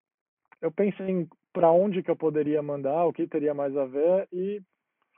eu 0.60 0.70
pensei 0.70 1.08
em 1.08 1.28
para 1.52 1.70
onde 1.70 2.02
que 2.02 2.10
eu 2.10 2.16
poderia 2.16 2.62
mandar, 2.62 3.04
o 3.06 3.12
que 3.12 3.26
teria 3.26 3.52
mais 3.52 3.76
a 3.76 3.84
ver, 3.84 4.28
e 4.32 4.62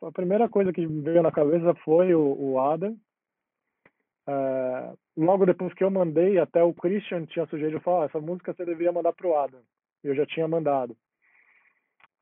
a 0.03 0.11
primeira 0.11 0.49
coisa 0.49 0.73
que 0.73 0.87
me 0.87 1.03
veio 1.03 1.23
na 1.23 1.31
cabeça 1.31 1.75
foi 1.85 2.15
o, 2.15 2.35
o 2.39 2.59
Adam. 2.61 2.97
É, 4.27 4.93
logo 5.17 5.45
depois 5.45 5.75
que 5.75 5.85
eu 5.85 5.91
mandei, 5.91 6.39
até 6.39 6.63
o 6.63 6.73
Christian 6.73 7.27
tinha 7.27 7.47
sugerido, 7.47 7.81
falar, 7.81 8.05
ah, 8.05 8.07
essa 8.07 8.21
música 8.21 8.53
você 8.53 8.65
deveria 8.65 8.93
mandar 8.93 9.13
para 9.13 9.27
o 9.27 9.37
Adam. 9.37 9.61
Eu 10.03 10.15
já 10.15 10.25
tinha 10.27 10.49
mandado. 10.49 10.97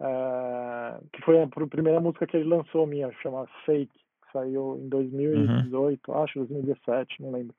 É, 0.01 1.01
que 1.13 1.23
foi 1.23 1.43
a 1.43 1.47
pr- 1.47 1.67
primeira 1.67 2.01
música 2.01 2.27
que 2.27 2.37
ele 2.37 2.49
lançou 2.49 2.87
minha, 2.87 3.13
chama 3.23 3.47
Fake, 3.65 3.93
que 3.93 4.33
saiu 4.33 4.77
em 4.77 4.83
Uhum. 4.83 4.89
2018, 4.89 6.13
acho, 6.15 6.39
2017, 6.41 7.23
não 7.23 7.31
lembro. 7.31 7.55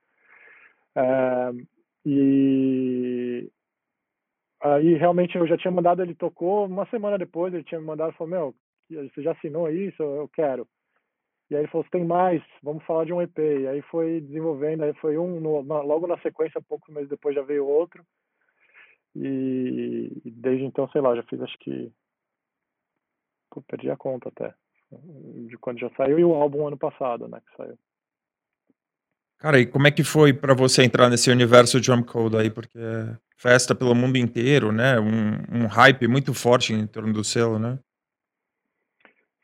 É, 0.96 1.52
e 2.06 3.50
aí 4.62 4.94
realmente 4.96 5.38
eu 5.38 5.48
já 5.48 5.58
tinha 5.58 5.72
mandado, 5.72 6.02
ele 6.02 6.16
tocou, 6.16 6.66
uma 6.66 6.86
semana 6.88 7.18
depois 7.18 7.54
ele 7.54 7.64
tinha 7.64 7.80
me 7.80 7.88
mandado 7.88 8.14
e 8.14 8.18
falou, 8.18 8.32
meu, 8.32 8.56
você 9.10 9.22
já 9.22 9.32
assinou 9.32 9.70
isso? 9.70 10.02
Eu 10.02 10.28
quero. 10.30 10.68
E 11.50 11.56
aí 11.56 11.62
ele 11.62 11.68
falou, 11.68 11.86
tem 11.92 12.06
mais, 12.06 12.42
vamos 12.64 12.84
falar 12.86 13.06
de 13.06 13.14
um 13.14 13.22
EP. 13.22 13.38
E 13.38 13.68
aí 13.68 13.82
foi 13.84 14.22
desenvolvendo, 14.22 14.84
aí 14.84 14.94
foi 14.96 15.18
um, 15.18 15.40
no, 15.40 15.64
na, 15.64 15.82
logo 15.82 16.08
na 16.08 16.18
sequência, 16.20 16.62
poucos 16.62 16.94
meses 16.94 17.10
depois 17.10 17.36
já 17.36 17.42
veio 17.42 17.68
outro. 17.68 18.06
E, 19.16 20.22
e 20.24 20.32
desde 20.32 20.64
então, 20.64 20.88
sei 20.90 21.02
lá, 21.02 21.16
já 21.16 21.24
fiz 21.24 21.42
acho 21.42 21.58
que 21.60 21.92
Pô, 23.52 23.62
perdi 23.62 23.92
a 23.92 23.98
conta 23.98 24.30
até. 24.30 24.54
De 25.48 25.58
quando 25.58 25.80
já 25.80 25.90
saiu 25.92 26.18
e 26.18 26.24
o 26.24 26.34
álbum 26.34 26.68
ano 26.68 26.78
passado, 26.78 27.28
né? 27.28 27.42
Que 27.42 27.58
saiu. 27.58 27.78
Cara, 29.42 29.60
e 29.60 29.66
como 29.66 29.88
é 29.88 29.92
que 29.92 30.04
foi 30.04 30.32
pra 30.34 30.54
você 30.54 30.84
entrar 30.84 31.10
nesse 31.10 31.32
universo 31.32 31.82
Drumcode 31.82 32.38
aí? 32.38 32.52
Porque 32.52 32.78
festa 33.36 33.74
pelo 33.74 33.96
mundo 33.96 34.16
inteiro, 34.16 34.72
né, 34.72 35.00
um 35.00 35.64
um 35.64 35.66
hype 35.66 36.08
muito 36.08 36.32
forte 36.32 36.74
em 36.74 36.86
torno 36.86 37.12
do 37.12 37.24
selo, 37.24 37.58
né? 37.58 37.80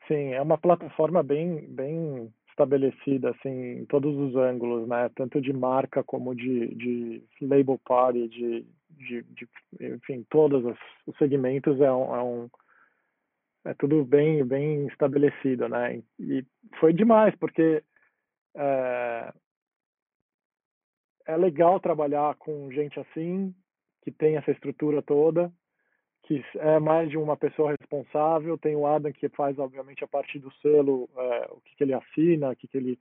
Sim, 0.07 0.33
é 0.33 0.41
uma 0.41 0.57
plataforma 0.57 1.23
bem 1.23 1.65
bem 1.67 2.31
estabelecida, 2.49 3.31
assim, 3.31 3.79
em 3.81 3.85
todos 3.85 4.15
os 4.15 4.35
ângulos, 4.35 4.87
né, 4.87 5.09
tanto 5.15 5.41
de 5.41 5.51
marca 5.53 6.03
como 6.03 6.35
de 6.35 6.75
de 6.75 7.23
label 7.41 7.79
party, 7.85 8.27
de 8.27 8.65
de 8.91 9.23
de 9.23 9.47
enfim, 9.81 10.23
todos 10.29 10.63
os 10.63 10.77
os 11.07 11.17
segmentos 11.17 11.81
é 11.81 11.91
um 11.91 12.15
é 12.15 12.23
um 12.23 12.49
é 13.65 13.73
tudo 13.73 14.05
bem 14.05 14.45
bem 14.45 14.87
estabelecido, 14.87 15.67
né, 15.69 16.01
e 16.19 16.45
foi 16.79 16.93
demais, 16.93 17.35
porque, 17.39 17.83
eh 18.55 19.33
é 21.27 21.35
legal 21.35 21.79
trabalhar 21.79 22.35
com 22.35 22.71
gente 22.71 22.99
assim, 22.99 23.53
que 24.01 24.11
tem 24.11 24.37
essa 24.37 24.51
estrutura 24.51 25.01
toda, 25.01 25.51
que 26.23 26.43
é 26.55 26.79
mais 26.79 27.09
de 27.09 27.17
uma 27.17 27.35
pessoa 27.35 27.75
responsável. 27.79 28.57
Tem 28.57 28.75
o 28.75 28.87
Adam, 28.87 29.11
que 29.11 29.27
faz, 29.29 29.59
obviamente, 29.59 30.03
a 30.03 30.07
parte 30.07 30.39
do 30.39 30.51
selo, 30.61 31.09
é, 31.15 31.47
o 31.51 31.61
que, 31.61 31.75
que 31.75 31.83
ele 31.83 31.93
assina, 31.93 32.51
o 32.51 32.55
que, 32.55 32.67
que 32.67 32.77
ele. 32.77 32.99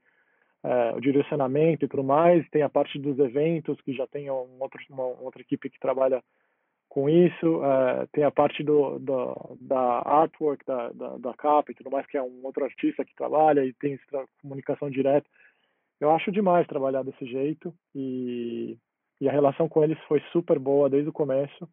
É, 0.63 0.91
o 0.95 0.99
direcionamento 0.99 1.85
e 1.85 1.87
tudo 1.87 2.03
mais. 2.03 2.47
Tem 2.49 2.61
a 2.63 2.69
parte 2.69 2.99
dos 2.99 3.17
eventos, 3.19 3.79
que 3.81 3.93
já 3.93 4.07
tem 4.07 4.29
um 4.29 4.57
outro, 4.59 4.79
uma 4.89 5.03
outra 5.03 5.41
equipe 5.41 5.69
que 5.69 5.79
trabalha 5.79 6.21
com 6.89 7.09
isso. 7.09 7.63
É, 7.63 8.07
tem 8.11 8.23
a 8.23 8.31
parte 8.31 8.63
do, 8.63 8.97
do 8.99 9.57
da 9.61 10.01
artwork, 10.05 10.65
da, 10.65 10.89
da, 10.89 11.17
da 11.17 11.33
capa 11.33 11.71
e 11.71 11.75
tudo 11.75 11.91
mais, 11.91 12.05
que 12.07 12.17
é 12.17 12.21
um 12.21 12.41
outro 12.43 12.65
artista 12.65 13.05
que 13.05 13.15
trabalha 13.15 13.63
e 13.63 13.71
tem 13.73 13.99
comunicação 14.41 14.89
direta 14.89 15.29
eu 15.99 16.11
acho 16.11 16.31
demais 16.31 16.67
trabalhar 16.67 17.03
desse 17.03 17.25
jeito 17.25 17.73
e, 17.95 18.77
e 19.19 19.27
a 19.27 19.31
relação 19.31 19.67
com 19.67 19.83
eles 19.83 19.97
foi 20.07 20.21
super 20.31 20.59
boa 20.59 20.89
desde 20.89 21.09
o 21.09 21.13
começo. 21.13 21.67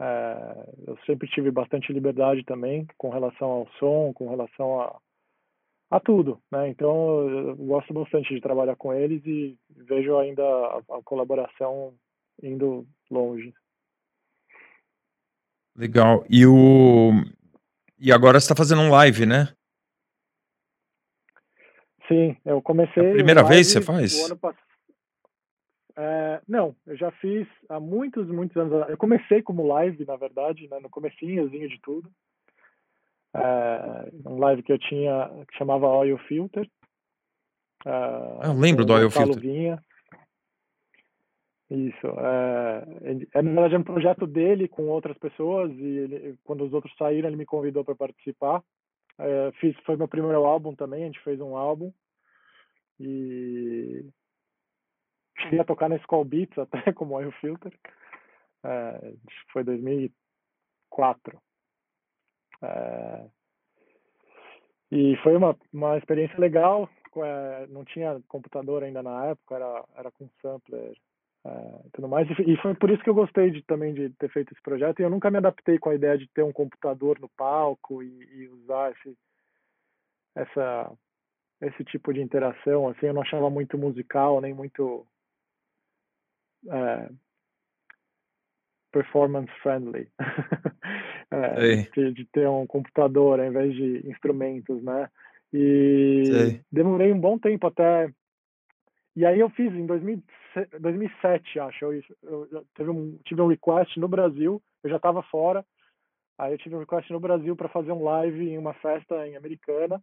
É, 0.00 0.66
eu 0.88 0.98
sempre 1.06 1.28
tive 1.28 1.50
bastante 1.50 1.92
liberdade 1.92 2.44
também 2.44 2.86
com 2.98 3.10
relação 3.10 3.48
ao 3.48 3.68
som, 3.78 4.12
com 4.12 4.28
relação 4.28 4.80
a, 4.80 4.98
a 5.90 6.00
tudo, 6.00 6.40
né? 6.50 6.68
Então 6.68 7.28
eu 7.28 7.56
gosto 7.56 7.94
bastante 7.94 8.34
de 8.34 8.40
trabalhar 8.40 8.74
com 8.76 8.92
eles 8.92 9.24
e 9.24 9.56
vejo 9.70 10.18
ainda 10.18 10.42
a, 10.42 10.78
a 10.78 11.02
colaboração 11.04 11.94
indo 12.42 12.84
longe. 13.08 13.54
Legal. 15.76 16.24
E 16.28 16.44
o 16.46 17.12
e 17.98 18.12
agora 18.12 18.38
está 18.38 18.54
fazendo 18.56 18.82
um 18.82 18.90
live, 18.90 19.26
né? 19.26 19.54
Sim, 22.08 22.36
eu 22.44 22.60
comecei. 22.60 23.02
É 23.02 23.10
a 23.10 23.14
primeira 23.14 23.42
vez 23.42 23.68
você 23.68 23.80
faz? 23.80 24.32
pass... 24.34 24.56
É, 25.96 26.40
não, 26.48 26.74
eu 26.86 26.96
já 26.96 27.10
fiz 27.12 27.46
há 27.68 27.78
muitos, 27.78 28.28
muitos 28.28 28.56
anos. 28.56 28.88
Eu 28.88 28.96
comecei 28.96 29.42
como 29.42 29.66
live, 29.66 30.04
na 30.04 30.16
verdade, 30.16 30.68
né, 30.68 30.78
no 30.80 30.90
comecinhozinho 30.90 31.68
de 31.68 31.80
tudo. 31.80 32.10
É, 33.34 34.10
um 34.26 34.38
live 34.38 34.62
que 34.62 34.72
eu 34.72 34.78
tinha 34.78 35.30
que 35.48 35.56
chamava 35.56 35.86
Oil 35.88 36.18
Filter. 36.18 36.68
É, 37.86 37.90
ah, 37.90 38.40
eu 38.44 38.54
lembro 38.54 38.84
do 38.84 38.92
Oil 38.92 39.10
Filter. 39.10 39.40
Vinha. 39.40 39.78
Isso. 41.70 42.06
É, 42.06 42.84
é, 43.34 43.42
na 43.42 43.50
verdade, 43.52 43.74
é 43.76 43.78
um 43.78 43.84
projeto 43.84 44.26
dele 44.26 44.68
com 44.68 44.88
outras 44.88 45.16
pessoas 45.18 45.70
e 45.72 45.84
ele, 45.84 46.38
quando 46.44 46.64
os 46.64 46.72
outros 46.72 46.94
saíram, 46.96 47.28
ele 47.28 47.36
me 47.36 47.46
convidou 47.46 47.84
para 47.84 47.94
participar. 47.94 48.62
É, 49.18 49.52
fiz, 49.60 49.76
foi 49.84 49.96
meu 49.96 50.08
primeiro 50.08 50.44
álbum 50.44 50.74
também, 50.74 51.04
a 51.04 51.06
gente 51.06 51.22
fez 51.22 51.40
um 51.40 51.56
álbum. 51.56 51.92
E 53.00 54.08
cheguei 55.38 55.60
a 55.60 55.64
tocar 55.64 55.88
na 55.88 55.96
Skull 55.96 56.24
Beats 56.24 56.58
até 56.58 56.92
como 56.94 57.14
Oil 57.14 57.32
Filter. 57.32 57.72
É, 58.64 59.14
foi 59.52 59.64
2004. 59.64 61.38
É, 62.62 63.28
e 64.90 65.16
foi 65.22 65.36
uma, 65.36 65.56
uma 65.72 65.98
experiência 65.98 66.38
legal. 66.38 66.88
É, 67.16 67.66
não 67.68 67.84
tinha 67.84 68.20
computador 68.28 68.82
ainda 68.82 69.02
na 69.02 69.26
época, 69.26 69.54
era, 69.54 69.84
era 69.96 70.10
com 70.10 70.28
sampler 70.40 70.96
é, 71.44 71.80
tudo 71.92 72.08
mais. 72.08 72.28
E 72.30 72.56
foi 72.56 72.74
por 72.74 72.90
isso 72.90 73.02
que 73.02 73.10
eu 73.10 73.14
gostei 73.14 73.50
de, 73.50 73.62
também 73.62 73.92
de 73.92 74.10
ter 74.10 74.30
feito 74.30 74.52
esse 74.52 74.62
projeto. 74.62 75.00
E 75.00 75.02
eu 75.02 75.10
nunca 75.10 75.30
me 75.30 75.38
adaptei 75.38 75.78
com 75.78 75.90
a 75.90 75.94
ideia 75.94 76.16
de 76.16 76.28
ter 76.28 76.42
um 76.42 76.52
computador 76.52 77.18
no 77.20 77.28
palco 77.30 78.02
e, 78.02 78.24
e 78.34 78.48
usar 78.48 78.92
esse, 78.92 79.16
essa, 80.34 80.92
esse 81.66 81.84
tipo 81.84 82.12
de 82.12 82.20
interação. 82.20 82.88
Assim, 82.88 83.06
eu 83.06 83.14
não 83.14 83.22
achava 83.22 83.48
muito 83.50 83.76
musical, 83.78 84.40
nem 84.40 84.52
muito 84.52 85.06
é, 86.68 87.08
performance 88.92 89.52
friendly. 89.62 90.08
é, 91.30 91.82
de, 91.94 92.12
de, 92.12 92.24
ter 92.26 92.48
um 92.48 92.66
computador 92.66 93.40
ao 93.40 93.46
invés 93.46 93.74
de 93.74 94.08
instrumentos, 94.08 94.82
né? 94.82 95.08
E 95.52 96.22
Sei. 96.26 96.60
demorei 96.70 97.12
um 97.12 97.20
bom 97.20 97.38
tempo 97.38 97.66
até 97.66 98.12
e 99.16 99.24
aí 99.24 99.38
eu 99.38 99.48
fiz 99.50 99.72
em 99.72 99.86
2007, 99.86 101.60
acho. 101.60 101.84
Eu, 101.84 102.02
eu, 102.50 102.66
teve 102.74 102.90
um, 102.90 103.16
tive 103.24 103.40
um 103.40 103.46
request 103.46 103.98
no 104.00 104.08
Brasil, 104.08 104.60
eu 104.82 104.90
já 104.90 104.96
estava 104.96 105.22
fora. 105.24 105.64
Aí 106.36 106.52
eu 106.52 106.58
tive 106.58 106.74
um 106.74 106.80
request 106.80 107.12
no 107.12 107.20
Brasil 107.20 107.54
para 107.54 107.68
fazer 107.68 107.92
um 107.92 108.02
live 108.02 108.50
em 108.50 108.58
uma 108.58 108.74
festa 108.74 109.26
em 109.26 109.36
Americana. 109.36 110.02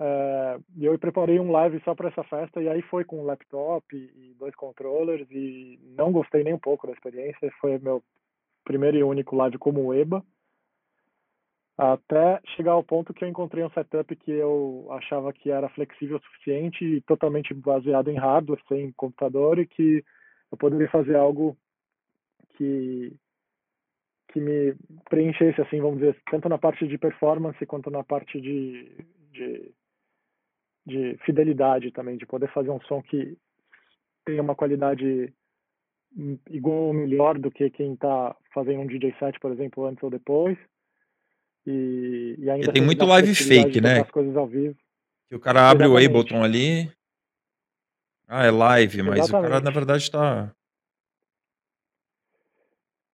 É, 0.00 0.58
eu 0.80 0.98
preparei 0.98 1.38
um 1.38 1.52
live 1.52 1.80
só 1.84 1.94
para 1.94 2.08
essa 2.08 2.24
festa. 2.24 2.62
E 2.62 2.68
aí 2.68 2.82
foi 2.82 3.04
com 3.04 3.20
um 3.20 3.26
laptop 3.26 3.84
e, 3.94 4.30
e 4.30 4.34
dois 4.38 4.54
controllers. 4.54 5.26
E 5.30 5.78
não 5.96 6.10
gostei 6.10 6.42
nem 6.42 6.54
um 6.54 6.58
pouco 6.58 6.86
da 6.86 6.92
experiência. 6.92 7.52
Foi 7.60 7.78
meu 7.78 8.02
primeiro 8.64 8.96
e 8.96 9.02
único 9.02 9.36
live 9.36 9.58
como 9.58 9.94
EBA 9.94 10.24
até 11.80 12.38
chegar 12.54 12.72
ao 12.72 12.84
ponto 12.84 13.14
que 13.14 13.24
eu 13.24 13.28
encontrei 13.28 13.64
um 13.64 13.70
setup 13.70 14.14
que 14.14 14.30
eu 14.30 14.86
achava 14.90 15.32
que 15.32 15.50
era 15.50 15.66
flexível 15.70 16.18
o 16.18 16.22
suficiente 16.22 16.84
e 16.84 17.00
totalmente 17.00 17.54
baseado 17.54 18.10
em 18.10 18.18
hardware, 18.18 18.60
sem 18.68 18.92
computador, 18.92 19.58
e 19.58 19.66
que 19.66 20.04
eu 20.52 20.58
poderia 20.58 20.90
fazer 20.90 21.16
algo 21.16 21.56
que 22.50 23.16
que 24.28 24.38
me 24.38 24.76
preenchesse, 25.08 25.60
assim, 25.60 25.80
vamos 25.80 25.98
dizer, 25.98 26.16
tanto 26.30 26.48
na 26.48 26.56
parte 26.56 26.86
de 26.86 26.96
performance 26.96 27.66
quanto 27.66 27.90
na 27.90 28.04
parte 28.04 28.40
de, 28.40 29.04
de, 29.32 29.72
de 30.90 31.16
fidelidade 31.24 31.90
também, 31.92 32.16
de 32.16 32.26
poder 32.26 32.52
fazer 32.52 32.70
um 32.70 32.80
som 32.82 33.02
que 33.02 33.36
tenha 34.24 34.42
uma 34.42 34.54
qualidade 34.54 35.32
igual 36.50 36.88
ou 36.88 36.92
melhor 36.92 37.38
do 37.38 37.50
que 37.50 37.70
quem 37.70 37.94
está 37.94 38.36
fazendo 38.52 38.80
um 38.80 38.86
DJ 38.86 39.14
set, 39.18 39.38
por 39.38 39.52
exemplo, 39.52 39.86
antes 39.86 40.02
ou 40.02 40.10
depois, 40.10 40.58
e, 41.66 42.36
e 42.38 42.50
ainda 42.50 42.72
tem 42.72 42.82
muito 42.82 43.04
live 43.04 43.34
fake, 43.34 43.80
né? 43.80 44.00
As 44.00 44.10
coisas 44.10 44.36
ao 44.36 44.46
vivo. 44.46 44.76
Que 45.28 45.36
o 45.36 45.40
cara 45.40 45.70
abre 45.70 45.84
Exatamente. 45.84 46.06
o 46.06 46.10
Ableton 46.10 46.42
ali. 46.42 46.92
Ah, 48.26 48.46
é 48.46 48.50
live, 48.50 49.02
mas 49.02 49.18
Exatamente. 49.18 49.46
o 49.46 49.50
cara 49.50 49.64
na 49.64 49.70
verdade 49.70 50.02
está. 50.02 50.52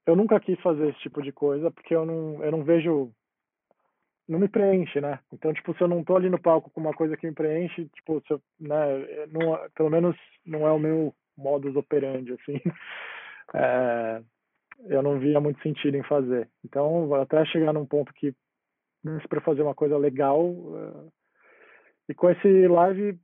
Eu 0.07 0.15
nunca 0.15 0.39
quis 0.39 0.59
fazer 0.61 0.89
esse 0.89 1.01
tipo 1.01 1.21
de 1.21 1.33
coisa 1.33 1.71
porque 1.71 1.95
eu 1.95 2.07
não, 2.07 2.43
eu 2.43 2.51
não 2.53 2.63
vejo. 2.63 3.11
Não 4.29 4.41
me 4.41 4.49
preenche, 4.49 5.01
né? 5.01 5.21
Então, 5.33 5.53
tipo, 5.53 5.73
se 5.75 5.83
eu 5.83 5.89
não 5.89 6.03
tô 6.03 6.17
ali 6.17 6.29
no 6.29 6.41
palco 6.41 6.71
com 6.71 6.81
uma 6.81 6.93
coisa 6.93 7.17
que 7.17 7.27
me 7.27 7.33
preenche, 7.33 7.89
tipo, 7.95 8.23
eu, 8.29 8.41
né, 8.59 9.27
não, 9.31 9.59
pelo 9.75 9.91
menos 9.91 10.17
não 10.45 10.67
é 10.67 10.73
o 10.73 10.79
meu 10.79 11.15
modus 11.37 11.77
operandi, 11.77 12.33
assim. 12.33 12.61
É, 13.55 14.21
eu 14.87 15.05
não 15.05 15.21
via 15.21 15.41
muito 15.41 15.63
sentido 15.63 15.97
em 15.97 16.03
fazer. 16.03 16.51
Então, 16.65 17.15
até 17.15 17.45
chegar 17.45 17.73
num 17.73 17.87
ponto 17.87 18.13
que 18.13 18.35
para 19.29 19.41
fazer 19.41 19.63
uma 19.63 19.75
coisa 19.75 19.97
legal. 19.97 20.51
Uh, 20.51 21.13
e 22.09 22.15
com 22.15 22.29
esse 22.29 22.67
live 22.67 23.19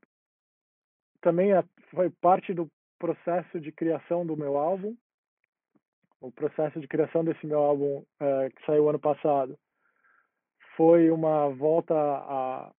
também 1.20 1.52
é, 1.52 1.64
foi 1.90 2.10
parte 2.10 2.54
do 2.54 2.68
processo 2.98 3.60
de 3.60 3.72
criação 3.72 4.24
do 4.24 4.36
meu 4.36 4.56
álbum. 4.56 4.94
O 6.20 6.30
processo 6.30 6.80
de 6.80 6.86
criação 6.86 7.24
desse 7.24 7.44
meu 7.44 7.58
álbum 7.58 7.98
uh, 7.98 8.50
que 8.54 8.64
saiu 8.64 8.88
ano 8.88 9.00
passado 9.00 9.58
foi 10.76 11.11
uma 11.11 11.48
volta 11.50 11.94
a, 11.94 12.70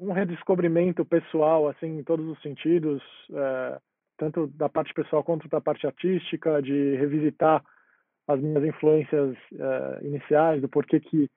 um 0.00 0.12
redescobrimento 0.12 1.04
pessoal, 1.04 1.68
assim, 1.68 1.98
em 1.98 2.04
todos 2.04 2.26
os 2.26 2.40
sentidos, 2.40 3.02
uh, 3.30 3.80
tanto 4.16 4.46
da 4.48 4.68
parte 4.68 4.94
pessoal 4.94 5.22
quanto 5.22 5.48
da 5.48 5.60
parte 5.60 5.86
artística, 5.86 6.62
de 6.62 6.96
revisitar 6.96 7.62
as 8.28 8.40
minhas 8.40 8.64
influências 8.64 9.36
uh, 9.52 10.04
iniciais, 10.06 10.62
do 10.62 10.68
porquê 10.68 11.00
que 11.00 11.28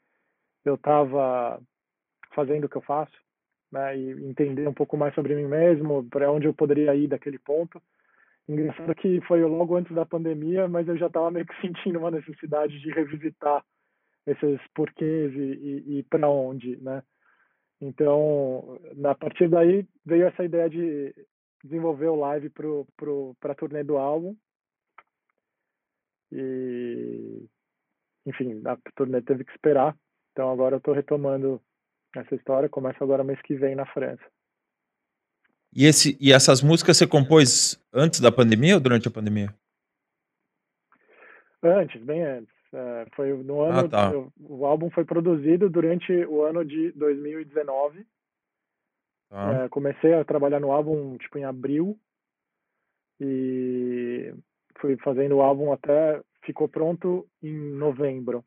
eu 0.63 0.75
estava 0.75 1.59
fazendo 2.33 2.65
o 2.65 2.69
que 2.69 2.75
eu 2.75 2.81
faço, 2.81 3.15
né, 3.71 3.97
e 3.97 4.11
entender 4.25 4.67
um 4.67 4.73
pouco 4.73 4.95
mais 4.97 5.13
sobre 5.13 5.35
mim 5.35 5.45
mesmo, 5.45 6.07
para 6.09 6.31
onde 6.31 6.47
eu 6.47 6.53
poderia 6.53 6.95
ir 6.95 7.07
daquele 7.07 7.39
ponto. 7.39 7.81
Engraçado 8.47 8.93
que 8.95 9.19
foi 9.21 9.43
logo 9.43 9.75
antes 9.75 9.93
da 9.95 10.05
pandemia, 10.05 10.67
mas 10.67 10.87
eu 10.87 10.97
já 10.97 11.07
estava 11.07 11.31
meio 11.31 11.45
que 11.45 11.55
sentindo 11.61 11.99
uma 11.99 12.11
necessidade 12.11 12.79
de 12.79 12.91
revisitar 12.91 13.63
esses 14.25 14.59
porquês 14.73 15.33
e, 15.33 15.37
e, 15.37 15.99
e 15.99 16.03
para 16.03 16.29
onde, 16.29 16.77
né? 16.77 17.03
Então, 17.81 18.79
a 19.03 19.15
partir 19.15 19.49
daí 19.49 19.85
veio 20.05 20.27
essa 20.27 20.43
ideia 20.43 20.69
de, 20.69 21.13
desenvolver 21.65 22.07
o 22.07 22.15
live 22.15 22.49
pro, 22.49 22.87
pra 23.39 23.55
turnê 23.55 23.83
do 23.83 23.97
álbum. 23.97 24.35
E, 26.31 27.45
enfim, 28.25 28.61
a 28.65 28.77
turnê 28.95 29.21
teve 29.21 29.43
que 29.43 29.51
esperar. 29.51 29.97
Então 30.31 30.51
agora 30.51 30.75
eu 30.75 30.81
tô 30.81 30.93
retomando 30.93 31.61
essa 32.15 32.35
história. 32.35 32.69
Começa 32.69 33.03
agora 33.03 33.23
mês 33.23 33.41
que 33.41 33.55
vem 33.55 33.75
na 33.75 33.85
França. 33.87 34.23
E, 35.73 35.85
esse, 35.85 36.17
e 36.21 36.31
essas 36.31 36.61
músicas 36.61 36.97
você 36.97 37.07
compôs 37.07 37.81
antes 37.91 38.19
da 38.19 38.31
pandemia 38.31 38.75
ou 38.75 38.79
durante 38.79 39.07
a 39.07 39.11
pandemia? 39.11 39.53
Antes, 41.61 42.01
bem 42.03 42.23
antes. 42.23 42.54
É, 42.77 43.05
foi 43.15 43.31
no 43.41 43.61
ano. 43.61 43.79
Ah, 43.85 43.87
tá. 43.87 44.11
eu- 44.11 44.29
o 44.37 44.65
álbum 44.65 44.89
foi 44.89 45.05
produzido 45.05 45.69
durante 45.69 46.11
o 46.25 46.43
ano 46.43 46.65
de 46.65 46.91
2019. 46.91 48.05
Tá. 49.29 49.63
É, 49.63 49.69
comecei 49.69 50.13
a 50.13 50.25
trabalhar 50.25 50.59
no 50.59 50.71
álbum 50.71 51.17
tipo 51.17 51.37
em 51.37 51.45
abril 51.45 51.97
e 53.19 54.33
fui 54.79 54.97
fazendo 54.97 55.35
o 55.37 55.41
álbum 55.41 55.71
até 55.71 56.21
ficou 56.43 56.67
pronto 56.67 57.25
em 57.41 57.53
novembro. 57.53 58.43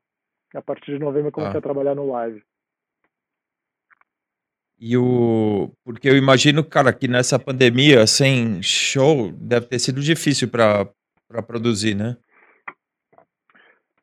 A 0.55 0.63
partir 0.63 0.93
de 0.93 0.99
novembro 0.99 1.29
eu 1.29 1.33
comecei 1.33 1.53
Tá. 1.55 1.59
a 1.59 1.63
trabalhar 1.63 1.95
no 1.95 2.11
live. 2.11 2.43
E 4.81 4.97
o. 4.97 5.73
Porque 5.85 6.09
eu 6.09 6.17
imagino, 6.17 6.63
cara, 6.63 6.93
que 6.93 7.09
nessa 7.09 7.39
pandemia, 7.39 8.07
sem 8.07 8.63
show, 8.63 9.33
deve 9.33 9.67
ter 9.67 9.79
sido 9.81 10.01
difícil 10.01 10.49
pra, 10.49 10.89
pra 11.27 11.43
produzir, 11.43 11.95
né? 11.97 12.17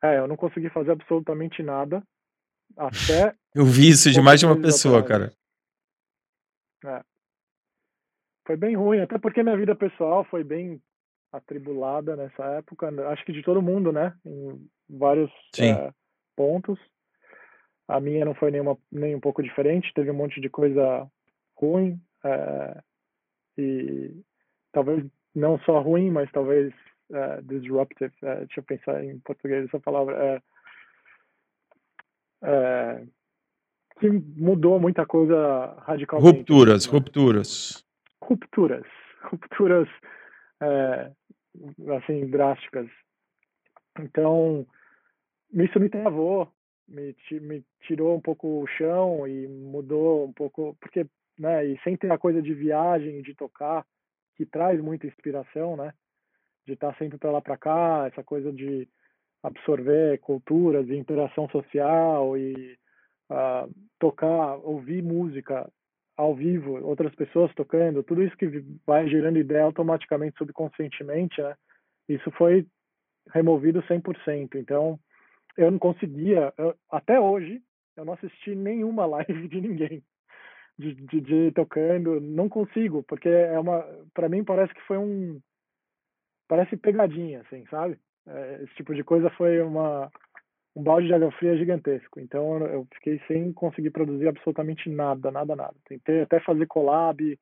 É, 0.06 0.20
eu 0.20 0.28
não 0.28 0.36
consegui 0.36 0.70
fazer 0.70 0.92
absolutamente 0.92 1.64
nada 1.64 2.04
até 2.78 3.34
Eu 3.56 3.66
vi 3.66 3.90
isso 3.90 4.12
de 4.12 4.22
mais 4.22 4.40
de 4.42 4.46
uma 4.46 4.62
pessoa, 4.62 5.00
atrás. 5.00 5.34
cara. 6.82 6.98
É. 7.00 7.04
Foi 8.46 8.58
bem 8.58 8.76
ruim, 8.76 9.00
até 9.00 9.18
porque 9.18 9.42
minha 9.42 9.56
vida 9.56 9.74
pessoal 9.74 10.26
foi 10.26 10.44
bem 10.44 10.82
atribulada 11.32 12.16
nessa 12.18 12.44
época. 12.58 12.90
Acho 13.10 13.26
que 13.26 13.32
de 13.32 13.42
todo 13.42 13.62
mundo, 13.62 13.92
né? 13.94 14.14
Em 14.26 14.70
vários 14.90 15.32
é, 15.58 15.92
pontos. 16.36 16.78
A 17.88 18.00
minha 18.00 18.26
não 18.26 18.36
foi 18.36 18.52
nenhuma, 18.52 18.78
nem 18.92 19.16
um 19.16 19.22
pouco 19.22 19.42
diferente. 19.42 19.94
Teve 19.94 20.12
um 20.12 20.16
monte 20.16 20.42
de 20.42 20.50
coisa 20.50 21.10
ruim. 21.56 22.00
é, 22.24 22.82
e 23.58 24.22
talvez 24.74 25.06
não 25.34 25.58
só 25.60 25.80
ruim, 25.80 26.12
mas 26.12 26.30
talvez 26.32 26.74
é, 27.12 27.42
disruptive. 27.42 28.14
é, 28.24 28.36
deixa 28.38 28.60
eu 28.60 28.64
pensar 28.64 29.04
em 29.04 29.20
português 29.20 29.66
essa 29.66 29.80
palavra. 29.80 30.42
É, 32.44 33.06
que 34.00 34.10
mudou 34.10 34.80
muita 34.80 35.06
coisa 35.06 35.74
radicalmente. 35.80 36.38
Rupturas, 36.38 36.86
né? 36.86 36.92
rupturas. 36.92 37.86
rupturas, 38.22 38.86
rupturas 39.24 39.88
assim 41.98 42.28
drásticas. 42.28 42.88
Então 44.00 44.68
isso 45.54 45.80
me 45.80 45.90
travou, 45.90 46.52
me, 46.88 47.16
me 47.40 47.64
tirou 47.82 48.16
um 48.18 48.22
pouco 48.22 48.62
o 48.62 48.68
chão 48.68 49.28
e 49.28 49.48
mudou 49.48 50.26
um 50.26 50.34
pouco, 50.34 50.76
porque 50.82 51.06
né, 51.40 51.66
e 51.66 51.80
sem 51.84 51.96
ter 51.96 52.12
a 52.12 52.18
coisa 52.18 52.42
de 52.42 52.54
viagem, 52.54 53.22
de 53.22 53.34
tocar, 53.34 53.86
que 54.36 54.46
traz 54.46 54.82
muita 54.82 55.08
inspiração, 55.08 55.78
né? 55.78 55.94
De 56.66 56.74
estar 56.74 56.96
sempre 56.98 57.18
para 57.18 57.32
lá 57.32 57.42
para 57.42 57.58
cá, 57.58 58.06
essa 58.08 58.24
coisa 58.24 58.52
de 58.52 58.88
absorver 59.44 60.20
culturas 60.20 60.88
e 60.90 60.96
interação 60.96 61.48
social 61.50 62.38
e 62.38 62.78
ah, 63.30 63.68
tocar, 64.00 64.56
ouvir 64.58 65.04
música 65.04 65.70
ao 66.18 66.34
vivo, 66.34 66.82
outras 66.86 67.14
pessoas 67.16 67.54
tocando, 67.54 68.04
tudo 68.04 68.24
isso 68.24 68.36
que 68.38 68.48
vai 68.86 69.08
gerando 69.08 69.38
ideia 69.38 69.64
automaticamente, 69.64 70.38
subconscientemente, 70.38 71.42
né? 71.42 71.56
Isso 72.08 72.32
foi 72.32 72.66
removido 73.34 73.84
100%. 73.88 74.58
Então, 74.58 75.00
eu 75.58 75.72
não 75.72 75.80
conseguia, 75.80 76.54
eu- 76.58 76.76
até 76.92 77.20
hoje, 77.20 77.62
eu 77.98 78.06
não 78.06 78.14
assisti 78.14 78.56
nenhuma 78.56 79.06
live 79.28 79.48
de 79.48 79.62
ninguém 79.62 80.04
de 80.78 80.94
DJ 80.94 81.52
tocando, 81.52 82.20
não 82.20 82.50
consigo, 82.50 83.04
porque 83.04 83.30
é 83.30 83.58
uma, 83.60 83.82
para 84.14 84.28
mim 84.28 84.44
parece 84.44 84.74
que 84.74 84.82
foi 84.82 84.98
um, 84.98 85.40
parece 86.48 86.78
pegadinha, 86.78 87.42
assim, 87.42 87.66
sabe? 87.70 88.00
É, 88.28 88.62
esse 88.64 88.76
tipo 88.76 88.94
de 88.94 89.04
coisa 89.04 89.30
foi 89.32 89.62
uma 89.62 90.12
um 90.76 90.84
balde 90.84 91.08
de 91.08 91.14
água 91.14 91.32
fria 91.32 91.58
gigantesco. 91.58 92.20
Então 92.20 92.58
eu 92.68 92.88
fiquei 92.96 93.22
sem 93.28 93.54
conseguir 93.54 93.92
produzir 93.92 94.28
absolutamente 94.28 94.90
nada, 94.90 95.32
nada, 95.32 95.56
nada. 95.56 95.76
Tentei 95.88 96.22
até 96.22 96.40
fazer 96.42 96.68
collab, 96.68 97.40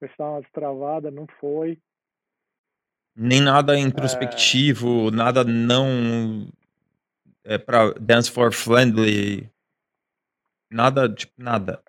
ver 0.00 0.10
se 0.10 0.18
dava 0.18 0.32
uma 0.32 0.40
destravada, 0.42 1.10
não 1.10 1.26
foi. 1.38 1.78
Nem 3.14 3.40
nada 3.40 3.78
introspectivo, 3.78 5.10
nada 5.10 5.44
não. 5.44 6.48
É 7.44 7.58
pra 7.58 7.92
dance 7.92 8.30
for 8.30 8.52
friendly. 8.52 9.48
Nada, 10.70 11.12
tipo, 11.12 11.34
nada. 11.36 11.82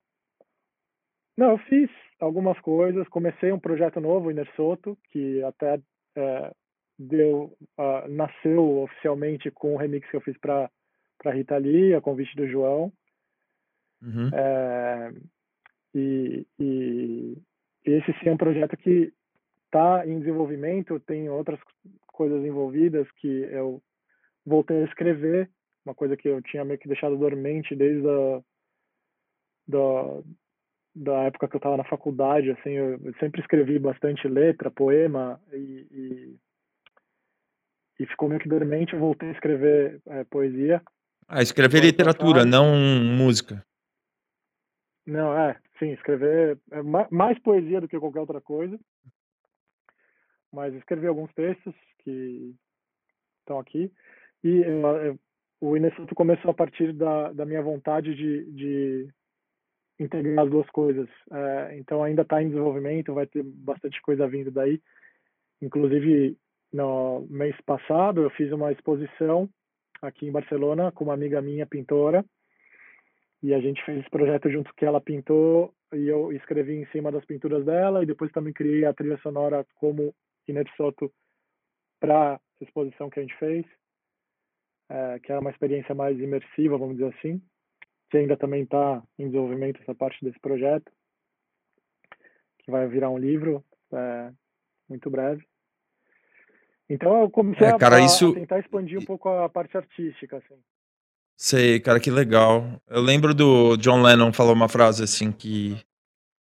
Não, 1.37 1.51
eu 1.51 1.57
fiz 1.59 1.89
algumas 2.19 2.59
coisas. 2.59 3.07
Comecei 3.07 3.51
um 3.51 3.59
projeto 3.59 4.01
novo, 4.01 4.29
Inner 4.29 4.49
Soto, 4.55 4.97
que 5.11 5.41
até 5.43 5.79
é, 6.15 6.51
deu, 6.97 7.55
ah, 7.77 8.05
nasceu 8.07 8.83
oficialmente 8.83 9.49
com 9.51 9.73
o 9.73 9.77
remix 9.77 10.09
que 10.09 10.15
eu 10.15 10.21
fiz 10.21 10.37
para 10.37 10.69
para 11.19 11.31
Rita 11.31 11.57
Lee, 11.57 11.93
a 11.93 12.01
convite 12.01 12.35
do 12.35 12.45
João. 12.47 12.91
Uhum. 14.01 14.29
É, 14.33 15.13
e, 15.95 16.45
e 16.59 17.37
esse 17.85 18.11
sim 18.19 18.27
é 18.27 18.33
um 18.33 18.37
projeto 18.37 18.75
que 18.75 19.13
está 19.65 20.05
em 20.05 20.19
desenvolvimento, 20.19 20.99
tem 20.99 21.29
outras 21.29 21.59
coisas 22.07 22.43
envolvidas 22.43 23.09
que 23.13 23.27
eu 23.27 23.81
voltei 24.45 24.81
a 24.81 24.85
escrever, 24.85 25.49
uma 25.85 25.95
coisa 25.95 26.17
que 26.17 26.27
eu 26.27 26.41
tinha 26.41 26.65
meio 26.65 26.79
que 26.79 26.89
deixado 26.89 27.17
dormente 27.17 27.73
desde 27.75 28.07
a 28.07 28.41
da, 29.65 30.21
da 30.95 31.23
época 31.23 31.47
que 31.47 31.55
eu 31.55 31.59
estava 31.59 31.77
na 31.77 31.83
faculdade, 31.83 32.51
assim, 32.51 32.71
eu, 32.71 32.99
eu 33.03 33.13
sempre 33.15 33.41
escrevi 33.41 33.79
bastante 33.79 34.27
letra, 34.27 34.69
poema 34.69 35.41
e, 35.51 35.87
e, 35.91 36.37
e 37.99 38.05
ficou 38.05 38.29
meio 38.29 38.39
que 38.39 38.49
dormente, 38.49 38.93
eu 38.93 38.99
voltei 38.99 39.29
a 39.29 39.33
escrever 39.33 40.01
é, 40.05 40.23
poesia. 40.25 40.81
Ah, 41.27 41.41
escrever 41.41 41.81
literatura, 41.81 42.43
passado. 42.45 42.51
não 42.51 42.75
música. 42.75 43.65
Não, 45.05 45.37
é, 45.37 45.59
sim, 45.79 45.91
escrever 45.91 46.59
é 46.71 46.81
ma- 46.81 47.07
mais 47.09 47.37
poesia 47.39 47.81
do 47.81 47.87
que 47.87 47.99
qualquer 47.99 48.19
outra 48.19 48.39
coisa. 48.39 48.79
Mas 50.51 50.73
escrevi 50.75 51.07
alguns 51.07 51.33
textos 51.33 51.73
que 52.03 52.53
estão 53.39 53.57
aqui. 53.59 53.91
E 54.43 54.57
eu- 54.61 54.97
eu- 54.97 55.19
o 55.59 55.75
Inessuto 55.75 56.13
começou 56.13 56.51
a 56.51 56.53
partir 56.53 56.93
da, 56.93 57.31
da 57.31 57.45
minha 57.45 57.61
vontade 57.61 58.13
de, 58.13 58.51
de 58.51 59.09
integrar 60.03 60.45
as 60.45 60.51
duas 60.51 60.69
coisas. 60.69 61.07
É, 61.31 61.77
então 61.77 62.03
ainda 62.03 62.21
está 62.21 62.41
em 62.41 62.49
desenvolvimento, 62.49 63.13
vai 63.13 63.25
ter 63.25 63.43
bastante 63.43 64.01
coisa 64.01 64.27
vindo 64.27 64.51
daí. 64.51 64.81
Inclusive, 65.61 66.37
no 66.71 67.25
mês 67.29 67.55
passado, 67.65 68.21
eu 68.21 68.29
fiz 68.31 68.51
uma 68.51 68.71
exposição 68.71 69.49
aqui 70.01 70.27
em 70.27 70.31
Barcelona 70.31 70.91
com 70.91 71.05
uma 71.05 71.13
amiga 71.13 71.41
minha, 71.41 71.65
pintora, 71.65 72.25
e 73.41 73.53
a 73.53 73.59
gente 73.59 73.83
fez 73.85 73.99
esse 73.99 74.09
projeto 74.09 74.49
junto 74.49 74.73
que 74.75 74.85
ela 74.85 75.01
pintou 75.01 75.73
e 75.93 76.07
eu 76.07 76.31
escrevi 76.31 76.75
em 76.75 76.85
cima 76.87 77.11
das 77.11 77.25
pinturas 77.25 77.65
dela 77.65 78.03
e 78.03 78.05
depois 78.05 78.31
também 78.31 78.53
criei 78.53 78.85
a 78.85 78.93
trilha 78.93 79.17
sonora 79.19 79.65
como 79.75 80.13
Iner 80.47 80.69
Soto 80.75 81.11
para 81.99 82.39
exposição 82.59 83.09
que 83.09 83.19
a 83.19 83.21
gente 83.21 83.37
fez, 83.37 83.65
é, 84.89 85.19
que 85.19 85.31
era 85.31 85.41
uma 85.41 85.51
experiência 85.51 85.93
mais 85.93 86.19
imersiva, 86.19 86.77
vamos 86.77 86.95
dizer 86.97 87.13
assim, 87.17 87.41
que 88.13 88.17
ainda 88.19 88.37
também 88.37 88.61
está 88.61 89.01
em 89.17 89.25
desenvolvimento 89.25 89.81
essa 89.81 89.95
parte 89.95 90.23
desse 90.23 90.39
projeto, 90.39 90.91
que 92.59 92.69
vai 92.69 92.87
virar 92.87 93.09
um 93.09 93.17
livro 93.17 93.65
é, 93.91 94.29
muito 94.87 95.09
breve. 95.09 95.43
Então 96.87 97.21
eu 97.23 97.29
comecei 97.31 97.65
É, 97.65 97.71
a- 97.71 97.77
cara, 97.79 97.95
a, 97.95 98.05
isso- 98.05 98.29
a 98.29 98.33
tentar 98.35 98.59
expandir 98.59 98.99
um 98.99 99.03
pouco 99.05 99.27
a 99.29 99.49
parte 99.49 99.75
artística, 99.75 100.37
assim. 100.37 100.53
Sei, 101.35 101.79
cara, 101.79 101.99
que 101.99 102.11
legal. 102.11 102.79
Eu 102.87 103.01
lembro 103.01 103.33
do 103.33 103.75
John 103.77 104.03
Lennon 104.03 104.31
falou 104.31 104.53
uma 104.53 104.69
frase 104.69 105.03
assim 105.03 105.31
que, 105.31 105.75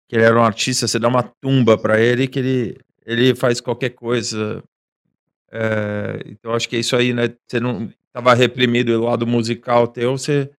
que 0.09 0.17
ele 0.17 0.25
era 0.25 0.37
um 0.37 0.43
artista, 0.43 0.85
você 0.85 0.99
dá 0.99 1.07
uma 1.07 1.23
tumba 1.23 1.77
pra 1.77 1.97
ele 1.97 2.27
que 2.27 2.39
ele, 2.39 2.77
ele 3.05 3.33
faz 3.35 3.61
qualquer 3.61 3.91
coisa. 3.91 4.61
É, 5.49 6.19
então 6.25 6.53
acho 6.53 6.67
que 6.67 6.75
é 6.75 6.79
isso 6.79 6.93
aí, 6.97 7.13
né? 7.13 7.33
Você 7.47 7.61
não 7.61 7.89
tava 8.11 8.33
reprimido 8.33 8.89
o 8.99 9.05
lado 9.05 9.25
musical 9.25 9.87
teu, 9.87 10.17
você 10.17 10.51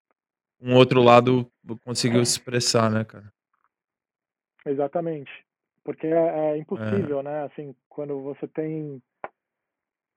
um 0.61 0.75
outro 0.75 1.01
lado 1.01 1.49
conseguiu 1.83 2.25
se 2.25 2.37
expressar, 2.37 2.89
né, 2.89 3.03
cara? 3.03 3.31
Exatamente. 4.65 5.31
Porque 5.83 6.07
é, 6.07 6.51
é 6.51 6.57
impossível, 6.57 7.21
né? 7.21 7.43
Assim, 7.43 7.75
quando 7.87 8.19
você 8.21 8.47
tem 8.47 9.01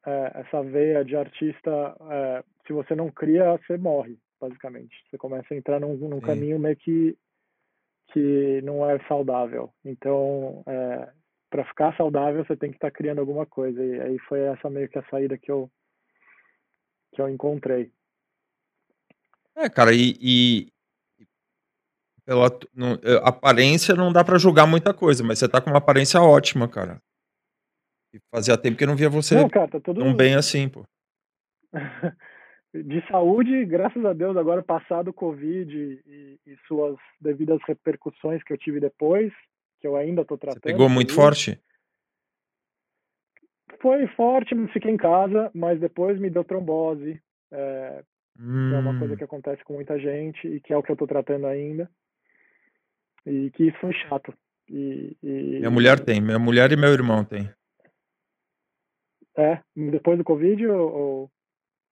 é, 0.07 0.41
essa 0.41 0.63
veia 0.63 1.05
de 1.05 1.15
artista, 1.15 1.97
é, 2.11 2.45
se 2.67 2.73
você 2.73 2.95
não 2.95 3.11
cria, 3.11 3.59
você 3.59 3.77
morre, 3.77 4.19
basicamente. 4.41 4.97
Você 5.11 5.19
começa 5.19 5.53
a 5.53 5.57
entrar 5.57 5.79
num, 5.79 5.95
num 5.97 6.21
caminho 6.21 6.59
meio 6.59 6.77
que, 6.77 7.17
que 8.13 8.63
não 8.63 8.89
é 8.89 8.99
saudável. 9.07 9.71
Então, 9.85 10.63
é, 10.67 11.13
para 11.51 11.65
ficar 11.67 11.97
saudável 11.97 12.45
você 12.45 12.57
tem 12.57 12.71
que 12.71 12.77
estar 12.77 12.91
tá 12.91 12.97
criando 12.97 13.19
alguma 13.19 13.45
coisa. 13.45 13.85
E 13.85 14.01
aí 14.01 14.19
foi 14.21 14.41
essa 14.41 14.71
meio 14.71 14.89
que 14.89 14.99
a 14.99 15.05
saída 15.11 15.37
que 15.37 15.51
eu 15.51 15.71
que 17.15 17.21
eu 17.21 17.29
encontrei. 17.29 17.91
É, 19.59 19.69
cara, 19.69 19.93
e, 19.93 20.15
e 20.21 20.69
pela 22.25 22.49
não, 22.73 22.93
é, 22.93 23.17
aparência 23.25 23.95
não 23.97 24.13
dá 24.13 24.23
para 24.23 24.39
julgar 24.39 24.69
muita 24.69 24.95
coisa, 24.95 25.25
mas 25.25 25.41
você 25.41 25.49
tá 25.49 25.61
com 25.61 25.71
uma 25.71 25.79
aparência 25.79 26.21
ótima, 26.21 26.69
cara. 26.69 27.03
E 28.15 28.21
fazia 28.31 28.57
tempo 28.57 28.77
que 28.77 28.85
eu 28.85 28.89
não 28.89 28.95
via 28.95 29.11
você 29.11 29.35
não, 29.35 29.49
cara, 29.49 29.67
tá 29.67 29.81
tudo... 29.81 30.01
tão 30.01 30.15
bem 30.15 30.37
assim, 30.37 30.69
pô. 30.69 30.85
de 32.73 33.05
saúde, 33.09 33.65
graças 33.65 34.05
a 34.05 34.13
Deus, 34.13 34.37
agora 34.37 34.63
passado 34.63 35.09
o 35.09 35.13
Covid 35.13 35.77
e, 36.07 36.39
e, 36.47 36.57
suas 36.69 36.97
devidas 37.21 37.59
repercussões 37.67 38.43
que 38.45 38.53
eu 38.53 38.59
tive 38.59 38.79
depois, 38.79 39.33
que 39.81 39.89
eu 39.89 39.97
ainda 39.97 40.25
tô 40.25 40.39
tratando. 40.39 40.63
Você 40.63 40.73
pegou 40.73 40.89
muito 40.89 41.13
forte? 41.13 41.61
Foi 43.81 44.07
forte, 44.09 44.55
fiquei 44.73 44.93
em 44.93 44.97
casa, 44.97 45.51
mas 45.53 45.81
depois 45.81 46.19
me 46.21 46.31
deu 46.31 46.45
trombose, 46.45 47.21
é, 47.51 48.05
hum. 48.39 48.75
é 48.75 48.79
uma 48.79 48.99
coisa 48.99 49.15
hum. 49.15 49.17
que 49.17 49.25
acontece 49.25 49.65
com 49.65 49.75
muita 49.75 49.99
gente 49.99 50.47
e 50.47 50.61
que 50.61 50.73
é 50.73 50.77
o 50.77 50.83
que 50.83 50.93
eu 50.93 50.97
tô 50.97 51.07
tratando 51.07 51.47
ainda. 51.47 51.91
E 53.27 53.51
que 53.51 53.65
isso 53.69 53.79
foi 53.81 53.93
chato. 53.93 54.33
E, 54.69 55.17
e... 55.23 55.59
Minha 55.59 55.71
mulher 55.71 56.01
tem, 56.01 56.21
minha 56.21 56.39
mulher 56.39 56.73
e 56.73 56.77
meu 56.77 56.91
irmão 56.93 57.25
tem. 57.25 57.51
É, 59.37 59.63
depois 59.75 60.19
do 60.19 60.25
Covid 60.25 60.67
ou... 60.67 61.31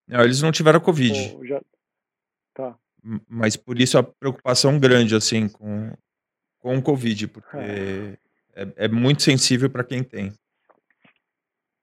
Não, 0.09 0.22
eles 0.22 0.42
não 0.42 0.52
tiveram 0.52 0.80
Covid. 0.80 1.46
Já... 1.46 1.61
Tá. 2.54 2.76
Mas 3.28 3.56
por 3.56 3.78
isso 3.78 3.98
a 3.98 4.02
preocupação 4.02 4.78
grande, 4.80 5.14
assim, 5.14 5.48
com, 5.48 5.92
com 6.59 6.76
o 6.76 6.82
Covid, 6.82 7.28
porque 7.28 7.56
é, 7.56 8.18
é, 8.54 8.72
é 8.76 8.88
muito 8.88 9.22
sensível 9.22 9.70
para 9.70 9.85
quem 9.85 10.02
tem. 10.02 10.32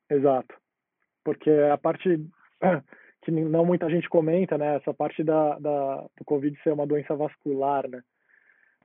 Exato. 0.10 0.56
Porque 1.24 1.50
a 1.50 1.78
parte 1.78 2.20
que 3.24 3.32
não 3.32 3.66
muita 3.66 3.90
gente 3.90 4.10
comenta, 4.10 4.58
né? 4.58 4.76
Essa 4.76 4.94
parte 4.94 5.24
da, 5.24 5.58
da, 5.60 6.02
do 6.18 6.26
Covid 6.26 6.58
ser 6.62 6.74
uma 6.74 6.86
doença 6.86 7.16
vascular, 7.16 7.88
né? 7.90 8.04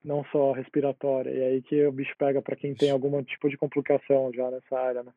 Não 0.05 0.24
só 0.27 0.53
respiratória. 0.53 1.31
E 1.31 1.42
aí 1.42 1.62
que 1.62 1.87
o 1.87 1.92
bicho 1.92 2.14
pega 2.18 2.40
para 2.40 2.57
quem 2.57 2.74
tem 2.74 2.90
algum 2.90 3.22
tipo 3.22 3.48
de 3.48 3.57
complicação 3.57 4.33
já 4.33 4.51
nessa 4.51 4.79
área, 4.79 5.03
né? 5.03 5.12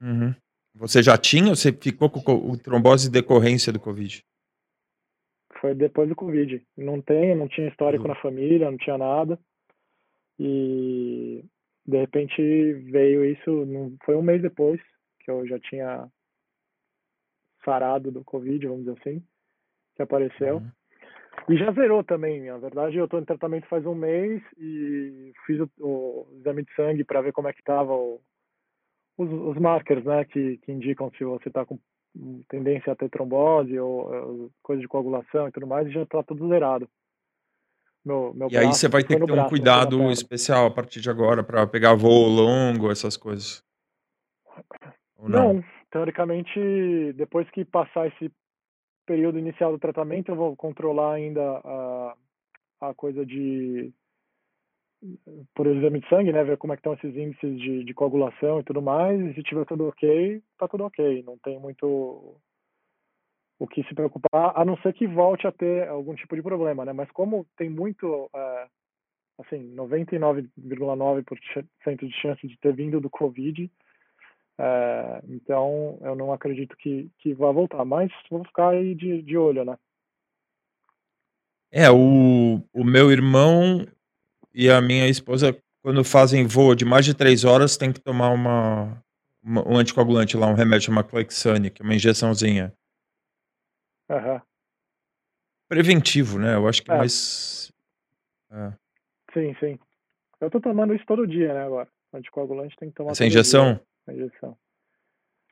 Uhum. 0.00 0.34
Você 0.74 1.02
já 1.02 1.16
tinha 1.16 1.50
ou 1.50 1.56
você 1.56 1.72
ficou 1.72 2.10
com 2.10 2.20
o 2.20 2.56
trombose 2.56 3.10
decorrência 3.10 3.72
do 3.72 3.78
Covid? 3.78 4.24
Foi 5.60 5.74
depois 5.74 6.08
do 6.08 6.16
Covid. 6.16 6.60
Não 6.76 7.00
tem, 7.00 7.36
não 7.36 7.46
tinha 7.46 7.68
histórico 7.68 8.04
uhum. 8.04 8.08
na 8.08 8.20
família, 8.20 8.70
não 8.70 8.78
tinha 8.78 8.98
nada. 8.98 9.38
E 10.38 11.44
de 11.86 11.98
repente 11.98 12.40
veio 12.90 13.24
isso, 13.24 13.66
não, 13.66 13.94
foi 14.04 14.16
um 14.16 14.22
mês 14.22 14.40
depois 14.42 14.80
que 15.20 15.30
eu 15.30 15.46
já 15.46 15.58
tinha 15.60 16.08
sarado 17.64 18.10
do 18.10 18.24
Covid, 18.24 18.66
vamos 18.66 18.84
dizer 18.84 18.98
assim, 19.00 19.22
que 19.96 20.02
apareceu. 20.02 20.56
Uhum. 20.56 20.70
E 21.48 21.56
já 21.56 21.72
zerou 21.72 22.04
também. 22.04 22.42
Na 22.42 22.58
verdade, 22.58 22.96
eu 22.96 23.04
estou 23.04 23.20
em 23.20 23.24
tratamento 23.24 23.66
faz 23.66 23.84
um 23.86 23.94
mês 23.94 24.42
e 24.58 25.32
fiz 25.46 25.60
o, 25.60 25.70
o 25.80 26.26
exame 26.38 26.64
de 26.64 26.74
sangue 26.74 27.04
para 27.04 27.22
ver 27.22 27.32
como 27.32 27.48
é 27.48 27.52
que 27.52 27.60
estava 27.60 27.92
o, 27.92 28.20
os, 29.16 29.30
os 29.30 29.56
markers, 29.56 30.04
né, 30.04 30.24
que, 30.24 30.58
que 30.58 30.72
indicam 30.72 31.10
se 31.16 31.24
você 31.24 31.48
está 31.48 31.64
com 31.64 31.78
tendência 32.48 32.92
a 32.92 32.96
ter 32.96 33.08
trombose 33.08 33.78
ou, 33.78 34.50
coisa 34.62 34.80
de 34.80 34.88
coagulação 34.88 35.48
e 35.48 35.52
tudo 35.52 35.66
mais, 35.66 35.86
e 35.86 35.92
já 35.92 36.02
está 36.02 36.22
tudo 36.22 36.48
zerado. 36.48 36.88
Meu, 38.04 38.34
meu 38.34 38.48
e 38.50 38.56
aí 38.56 38.66
você 38.66 38.88
vai 38.88 39.02
ter 39.02 39.18
que 39.18 39.26
ter 39.26 39.32
braço, 39.32 39.46
um 39.46 39.48
cuidado 39.48 40.10
especial 40.10 40.66
a 40.66 40.70
partir 40.70 41.00
de 41.00 41.08
agora 41.08 41.42
para 41.42 41.66
pegar 41.66 41.94
voo 41.94 42.28
longo, 42.28 42.90
essas 42.90 43.16
coisas. 43.16 43.64
Não? 45.18 45.54
não? 45.54 45.64
Teoricamente, 45.92 47.12
depois 47.12 47.48
que 47.50 47.64
passar 47.64 48.08
esse 48.08 48.32
período 49.06 49.38
inicial 49.38 49.70
do 49.72 49.78
tratamento, 49.78 50.32
eu 50.32 50.36
vou 50.36 50.56
controlar 50.56 51.12
ainda 51.12 51.42
a, 51.42 52.16
a 52.80 52.92
coisa 52.94 53.24
de 53.24 53.92
por 55.54 55.66
exame 55.66 56.00
de 56.00 56.08
sangue, 56.08 56.32
né, 56.32 56.42
ver 56.44 56.56
como 56.56 56.72
é 56.72 56.76
que 56.76 56.80
estão 56.80 56.94
esses 56.94 57.14
índices 57.16 57.60
de, 57.60 57.84
de 57.84 57.92
coagulação 57.92 58.60
e 58.60 58.62
tudo 58.62 58.80
mais, 58.80 59.20
e 59.20 59.34
se 59.34 59.42
tiver 59.42 59.66
tudo 59.66 59.88
ok, 59.88 60.40
tá 60.56 60.68
tudo 60.68 60.84
ok, 60.84 61.24
não 61.24 61.36
tem 61.38 61.58
muito 61.58 62.40
o 63.58 63.66
que 63.66 63.82
se 63.82 63.92
preocupar, 63.94 64.52
a 64.54 64.64
não 64.64 64.76
ser 64.78 64.92
que 64.92 65.08
volte 65.08 65.44
a 65.46 65.52
ter 65.52 65.88
algum 65.88 66.14
tipo 66.14 66.36
de 66.36 66.42
problema, 66.42 66.84
né, 66.84 66.92
mas 66.92 67.10
como 67.10 67.44
tem 67.56 67.68
muito, 67.68 68.30
é, 68.32 68.68
assim, 69.40 69.74
99,9% 69.74 72.06
de 72.06 72.12
chance 72.20 72.46
de 72.46 72.56
ter 72.58 72.72
vindo 72.72 73.00
do 73.00 73.10
Covid, 73.10 73.68
é, 74.58 75.22
então 75.28 75.98
eu 76.02 76.14
não 76.14 76.32
acredito 76.32 76.76
que, 76.76 77.10
que 77.18 77.34
vá 77.34 77.50
voltar, 77.50 77.84
mas 77.84 78.10
vou 78.30 78.44
ficar 78.44 78.70
aí 78.70 78.94
de, 78.94 79.22
de 79.22 79.36
olho, 79.36 79.64
né. 79.64 79.76
É, 81.70 81.90
o, 81.90 82.62
o 82.72 82.84
meu 82.84 83.10
irmão 83.10 83.86
e 84.54 84.68
a 84.68 84.80
minha 84.80 85.08
esposa, 85.08 85.56
quando 85.82 86.04
fazem 86.04 86.46
voo 86.46 86.74
de 86.74 86.84
mais 86.84 87.04
de 87.04 87.14
três 87.14 87.44
horas, 87.44 87.78
tem 87.78 87.90
que 87.90 88.00
tomar 88.00 88.28
uma, 88.28 89.02
uma 89.42 89.66
um 89.66 89.78
anticoagulante 89.78 90.36
lá, 90.36 90.46
um 90.46 90.54
remédio 90.54 90.86
chamado 90.86 91.08
Clexane, 91.08 91.70
que 91.70 91.80
é 91.80 91.84
uma 91.84 91.94
injeçãozinha. 91.94 92.74
Uhum. 94.10 94.40
Preventivo, 95.66 96.38
né? 96.38 96.54
Eu 96.54 96.68
acho 96.68 96.82
que 96.82 96.92
é. 96.92 96.98
mais. 96.98 97.72
É. 98.50 98.72
Sim, 99.32 99.56
sim. 99.58 99.78
Eu 100.38 100.50
tô 100.50 100.60
tomando 100.60 100.94
isso 100.94 101.06
todo 101.06 101.26
dia, 101.26 101.54
né, 101.54 101.64
agora. 101.64 101.88
Anticoagulante 102.12 102.76
tem 102.76 102.90
que 102.90 102.94
tomar 102.96 103.12
Essa 103.12 103.24
injeção? 103.24 103.74
Dia. 103.74 103.82
Injeção. 104.08 104.56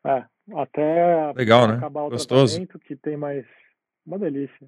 É, 0.06 0.24
até 0.56 1.32
Legal, 1.34 1.68
né? 1.68 1.74
acabar 1.74 2.02
o 2.04 2.10
Gostoso. 2.10 2.56
tratamento, 2.56 2.78
que 2.78 2.96
tem 2.96 3.16
mais. 3.16 3.46
Uma 4.06 4.18
delícia. 4.18 4.66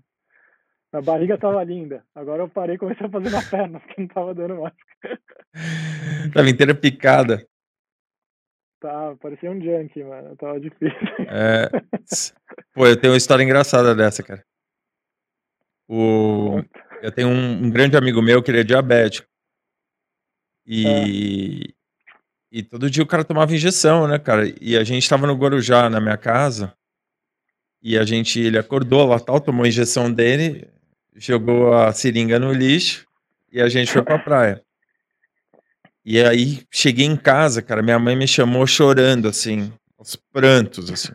A 0.92 1.00
barriga 1.00 1.38
tava 1.38 1.64
linda. 1.64 2.04
Agora 2.14 2.42
eu 2.42 2.48
parei 2.48 2.76
e 2.76 2.78
comecei 2.78 3.06
a 3.06 3.10
fazer 3.10 3.30
na 3.30 3.42
perna, 3.42 3.80
porque 3.80 4.00
não 4.00 4.08
tava 4.08 4.34
dando 4.34 4.60
mais. 4.60 4.74
tava 6.34 6.50
inteira 6.50 6.74
picada. 6.74 7.46
Tá, 8.78 9.16
parecia 9.16 9.50
um 9.50 9.60
junk, 9.60 10.02
mano. 10.04 10.36
Tava 10.36 10.60
difícil. 10.60 10.98
É... 11.28 11.70
Pô, 12.74 12.86
eu 12.86 13.00
tenho 13.00 13.12
uma 13.12 13.16
história 13.16 13.42
engraçada 13.42 13.94
dessa, 13.94 14.22
cara. 14.22 14.44
O... 15.88 16.62
Eu 17.00 17.10
tenho 17.10 17.28
um, 17.28 17.64
um 17.64 17.70
grande 17.70 17.96
amigo 17.96 18.20
meu 18.20 18.42
que 18.42 18.50
ele 18.50 18.60
é 18.60 18.64
diabético. 18.64 19.26
E... 20.66 21.68
É. 21.68 21.81
E 22.52 22.62
todo 22.62 22.90
dia 22.90 23.02
o 23.02 23.06
cara 23.06 23.24
tomava 23.24 23.54
injeção, 23.54 24.06
né, 24.06 24.18
cara? 24.18 24.52
E 24.60 24.76
a 24.76 24.84
gente 24.84 25.08
tava 25.08 25.26
no 25.26 25.34
Guarujá, 25.34 25.88
na 25.90 26.00
minha 26.00 26.16
casa. 26.16 26.72
E 27.82 27.98
a 27.98 28.04
gente, 28.04 28.38
ele 28.38 28.58
acordou 28.58 29.04
lá 29.06 29.18
tal, 29.18 29.40
tomou 29.40 29.64
a 29.64 29.68
injeção 29.68 30.12
dele 30.12 30.70
jogou 31.16 31.72
a 31.72 31.92
seringa 31.92 32.38
no 32.38 32.52
lixo 32.52 33.06
e 33.52 33.60
a 33.60 33.68
gente 33.68 33.92
foi 33.92 34.02
pra 34.02 34.18
praia. 34.18 34.62
E 36.04 36.20
aí 36.20 36.64
cheguei 36.70 37.06
em 37.06 37.16
casa, 37.16 37.62
cara, 37.62 37.82
minha 37.82 37.98
mãe 37.98 38.16
me 38.16 38.26
chamou 38.26 38.66
chorando, 38.66 39.28
assim, 39.28 39.72
aos 39.98 40.16
prantos, 40.16 40.90
assim. 40.90 41.12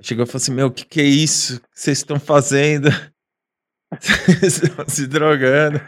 Chegou 0.00 0.24
e 0.24 0.26
falou 0.26 0.42
assim: 0.42 0.52
Meu, 0.52 0.66
o 0.66 0.70
que, 0.70 0.84
que 0.84 1.00
é 1.00 1.04
isso 1.04 1.60
que 1.60 1.66
vocês 1.74 1.98
estão 1.98 2.18
fazendo? 2.18 2.88
Vocês 4.00 4.62
estão 4.62 4.88
se 4.88 5.06
drogando. 5.06 5.78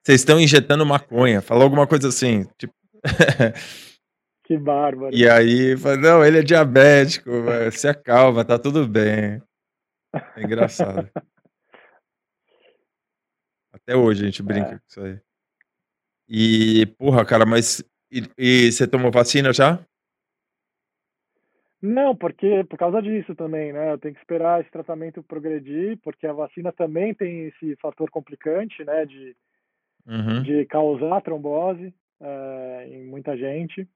Vocês 0.00 0.20
estão 0.20 0.40
injetando 0.40 0.86
maconha. 0.86 1.42
Falou 1.42 1.64
alguma 1.64 1.88
coisa 1.88 2.08
assim, 2.08 2.46
tipo. 2.56 2.72
que 4.44 4.56
bárbaro. 4.58 5.14
E 5.14 5.28
aí, 5.28 5.74
não, 6.00 6.24
ele 6.24 6.38
é 6.38 6.42
diabético, 6.42 7.30
se 7.72 7.88
acalma, 7.88 8.44
tá 8.44 8.58
tudo 8.58 8.86
bem. 8.86 9.42
É 10.36 10.42
engraçado. 10.42 11.08
Até 13.72 13.96
hoje 13.96 14.22
a 14.22 14.26
gente 14.26 14.42
brinca 14.42 14.68
É. 14.74 14.78
com 14.78 14.84
isso 14.88 15.00
aí. 15.00 15.18
E, 16.28 16.86
porra, 16.98 17.24
cara, 17.24 17.44
mas 17.46 17.82
e 18.10 18.22
e 18.38 18.70
você 18.70 18.86
tomou 18.86 19.10
vacina 19.10 19.52
já? 19.52 19.84
Não, 21.80 22.14
porque 22.14 22.62
por 22.64 22.78
causa 22.78 23.02
disso 23.02 23.34
também, 23.34 23.72
né, 23.72 23.92
eu 23.92 23.98
tenho 23.98 24.14
que 24.14 24.20
esperar 24.20 24.60
esse 24.60 24.70
tratamento 24.70 25.20
progredir, 25.22 25.98
porque 26.02 26.26
a 26.28 26.32
vacina 26.32 26.70
também 26.72 27.12
tem 27.12 27.46
esse 27.48 27.74
fator 27.76 28.08
complicante, 28.10 28.84
né, 28.84 29.04
de 29.04 29.34
Uhum. 30.06 30.42
de 30.42 30.64
causar 30.66 31.20
trombose, 31.22 31.94
eh, 32.22 32.88
em 32.90 33.04
muita 33.04 33.36
gente, 33.36 33.86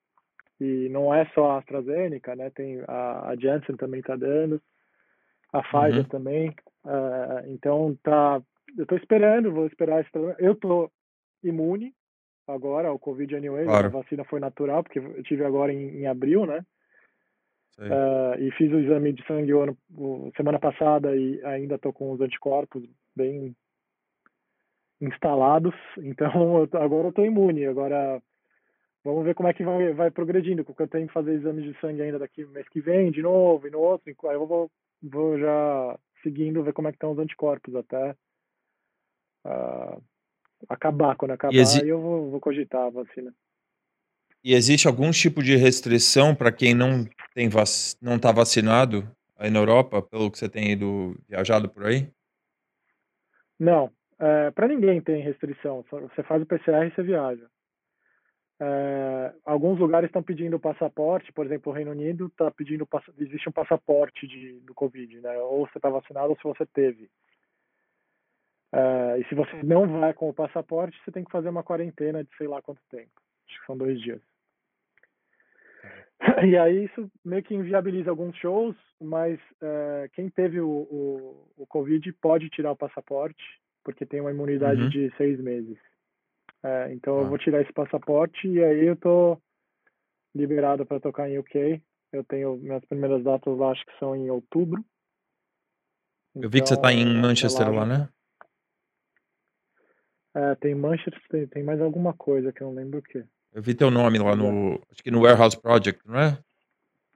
e 0.61 0.89
não 0.91 1.15
é 1.15 1.25
só 1.35 1.53
a 1.53 1.59
AstraZeneca, 1.59 2.35
né, 2.35 2.51
tem 2.51 2.81
a 2.89 3.31
a 3.31 3.37
Janssen 3.37 3.77
também 3.77 4.01
está 4.01 4.17
dando, 4.17 4.61
a 5.53 5.63
Pfizer 5.63 6.03
Uhum. 6.03 6.09
também, 6.09 6.55
eh, 6.87 7.45
então 7.49 7.97
tá 8.03 8.43
eu 8.77 8.83
estou 8.83 8.99
esperando, 8.99 9.53
vou 9.53 9.67
esperar 9.67 10.01
esse 10.01 10.11
Eu 10.39 10.53
estou 10.53 10.91
imune 11.43 11.95
agora 12.47 12.89
ao 12.89 12.99
Covid 12.99 13.35
anyway, 13.37 13.65
claro. 13.65 13.87
a 13.87 13.91
vacina 13.91 14.25
foi 14.25 14.39
natural, 14.41 14.83
porque 14.83 14.99
eu 14.99 15.23
tive 15.23 15.45
agora 15.45 15.73
em, 15.73 16.01
em 16.01 16.07
abril, 16.07 16.47
né? 16.47 16.65
Uh, 17.79 18.41
e 18.41 18.51
fiz 18.53 18.73
o 18.73 18.79
exame 18.79 19.13
de 19.13 19.23
sangue 19.27 19.53
ano, 19.53 19.77
semana 20.35 20.59
passada 20.59 21.15
e 21.15 21.45
ainda 21.45 21.75
estou 21.75 21.93
com 21.93 22.11
os 22.11 22.21
anticorpos 22.23 22.83
bem 23.15 23.55
instalados, 25.01 25.75
então 25.99 26.59
eu, 26.59 26.81
agora 26.81 27.07
eu 27.07 27.11
estou 27.11 27.25
imune. 27.25 27.67
Agora 27.67 28.23
vamos 29.05 29.25
ver 29.25 29.35
como 29.35 29.49
é 29.49 29.55
que 29.55 29.65
vai, 29.65 29.93
vai 29.93 30.11
progredindo, 30.11 30.65
porque 30.65 30.83
eu 30.83 30.89
tenho 30.89 31.07
que 31.07 31.13
fazer 31.13 31.35
exames 31.35 31.65
de 31.65 31.79
sangue 31.81 32.03
ainda 32.03 32.19
daqui 32.19 32.45
mês 32.47 32.69
que 32.69 32.81
vem, 32.81 33.11
de 33.11 33.23
novo, 33.23 33.67
e 33.67 33.71
no 33.71 33.79
outro, 33.79 34.13
aí 34.29 34.35
eu 34.35 34.47
vou, 34.47 34.71
vou 35.03 35.39
já 35.39 35.99
seguindo, 36.23 36.63
ver 36.63 36.73
como 36.73 36.89
é 36.89 36.91
que 36.91 36.97
estão 36.97 37.13
os 37.13 37.19
anticorpos 37.19 37.75
até 37.77 38.17
uh, 39.45 40.03
acabar. 40.69 41.15
Quando 41.17 41.33
acabar, 41.33 41.55
exi... 41.55 41.83
aí 41.83 41.89
eu 41.89 42.01
vou, 42.01 42.31
vou 42.31 42.41
cogitar 42.41 42.87
a 42.87 42.91
vacina. 42.91 43.33
E 44.43 44.55
existe 44.55 44.87
algum 44.87 45.11
tipo 45.11 45.43
de 45.43 45.57
restrição 45.57 46.35
para 46.35 46.53
quem 46.53 46.75
não 46.75 47.05
tem 47.35 47.49
vac... 47.49 47.69
não 48.01 48.17
está 48.17 48.33
vacinado 48.33 49.09
aí 49.37 49.51
na 49.51 49.59
Europa, 49.59 50.03
pelo 50.03 50.31
que 50.31 50.39
você 50.39 50.49
tem 50.49 50.73
ido 50.73 51.17
viajado 51.29 51.69
por 51.69 51.85
aí? 51.85 52.09
Não, 53.59 53.91
é, 54.19 54.51
para 54.51 54.69
ninguém 54.69 55.01
tem 55.01 55.23
restrição. 55.23 55.85
Você 55.91 56.23
faz 56.23 56.43
o 56.43 56.47
PCR 56.47 56.87
e 56.87 56.91
você 56.91 57.03
viaja. 57.03 57.47
É, 58.59 59.35
alguns 59.45 59.79
lugares 59.79 60.09
estão 60.09 60.23
pedindo 60.23 60.59
passaporte, 60.59 61.31
por 61.33 61.45
exemplo, 61.45 61.71
o 61.71 61.75
Reino 61.75 61.91
Unido 61.91 62.27
está 62.27 62.51
pedindo 62.51 62.89
existe 63.19 63.49
um 63.49 63.53
passaporte 63.53 64.27
de, 64.27 64.61
do 64.61 64.73
Covid, 64.73 65.21
né? 65.21 65.39
Ou 65.39 65.67
você 65.67 65.79
está 65.79 65.91
vacinado 65.91 66.31
ou 66.31 66.37
se 66.37 66.43
você 66.43 66.65
teve. 66.65 67.11
É, 68.73 69.19
e 69.21 69.25
se 69.29 69.35
você 69.35 69.63
não 69.63 69.87
vai 70.01 70.15
com 70.15 70.29
o 70.29 70.35
passaporte, 70.35 70.99
você 71.05 71.13
tem 71.13 71.25
que 71.25 71.31
fazer 71.31 71.49
uma 71.51 71.63
quarentena 71.63 72.25
de 72.25 72.31
sei 72.37 72.49
lá 72.49 72.63
quanto 72.63 72.81
tempo. 72.91 73.11
Acho 73.47 73.61
que 73.61 73.67
são 73.67 73.77
dois 73.77 74.01
dias. 74.01 74.21
E 76.47 76.57
aí 76.57 76.85
isso 76.85 77.11
meio 77.25 77.43
que 77.43 77.55
inviabiliza 77.55 78.11
alguns 78.11 78.35
shows, 78.37 78.75
mas 79.01 79.39
é, 79.63 80.09
quem 80.15 80.31
teve 80.31 80.61
o, 80.61 80.69
o, 80.69 81.53
o, 81.59 81.67
Covid 81.67 82.11
pode 82.15 82.49
tirar 82.49 82.73
o 82.73 82.77
passaporte, 82.77 83.43
porque 83.87 84.05
tem 84.05 84.21
uma 84.21 84.33
imunidade 84.33 84.83
uhum. 84.83 84.89
de 84.89 85.15
seis 85.17 85.41
meses. 85.41 85.79
É, 86.61 86.93
então 86.93 87.19
ah. 87.19 87.23
eu 87.23 87.29
vou 87.29 87.39
tirar 87.39 87.63
esse 87.63 87.73
passaporte 87.73 88.49
e 88.49 88.63
aí 88.63 88.85
eu 88.85 88.97
tô 88.97 89.41
liberado 90.35 90.85
para 90.85 90.99
tocar 90.99 91.31
em 91.31 91.39
UK. 91.39 91.81
Eu 92.13 92.25
tenho 92.25 92.57
minhas 92.57 92.85
primeiras 92.87 93.23
datas 93.23 93.57
lá, 93.57 93.71
acho 93.71 93.87
que 93.87 93.97
são 94.01 94.17
em 94.17 94.29
outubro. 94.29 94.85
Eu 96.35 96.51
vi 96.51 96.61
que 96.61 96.67
você 96.67 96.75
está 96.75 96.93
em 96.93 97.03
então, 97.03 97.23
Manchester 97.23 97.73
lá, 97.73 97.87
né? 97.87 98.09
É, 100.35 100.55
tem 100.57 100.75
Manchester, 100.75 101.23
tem, 101.31 101.47
tem 101.47 101.63
mais 101.63 101.81
alguma 101.81 102.13
coisa 102.13 102.53
que 102.53 102.63
eu 102.63 102.67
não 102.67 102.75
lembro 102.75 102.99
o 102.99 103.03
que. 103.03 103.25
Eu 103.53 103.63
vi 103.63 103.73
teu 103.73 103.91
nome 103.91 104.19
lá 104.19 104.35
no. 104.35 104.83
Acho 104.91 105.03
que 105.03 105.13
no 105.13 105.23
Warehouse 105.23 105.59
Project, 105.59 106.03
não 106.05 106.19
é? 106.19 106.39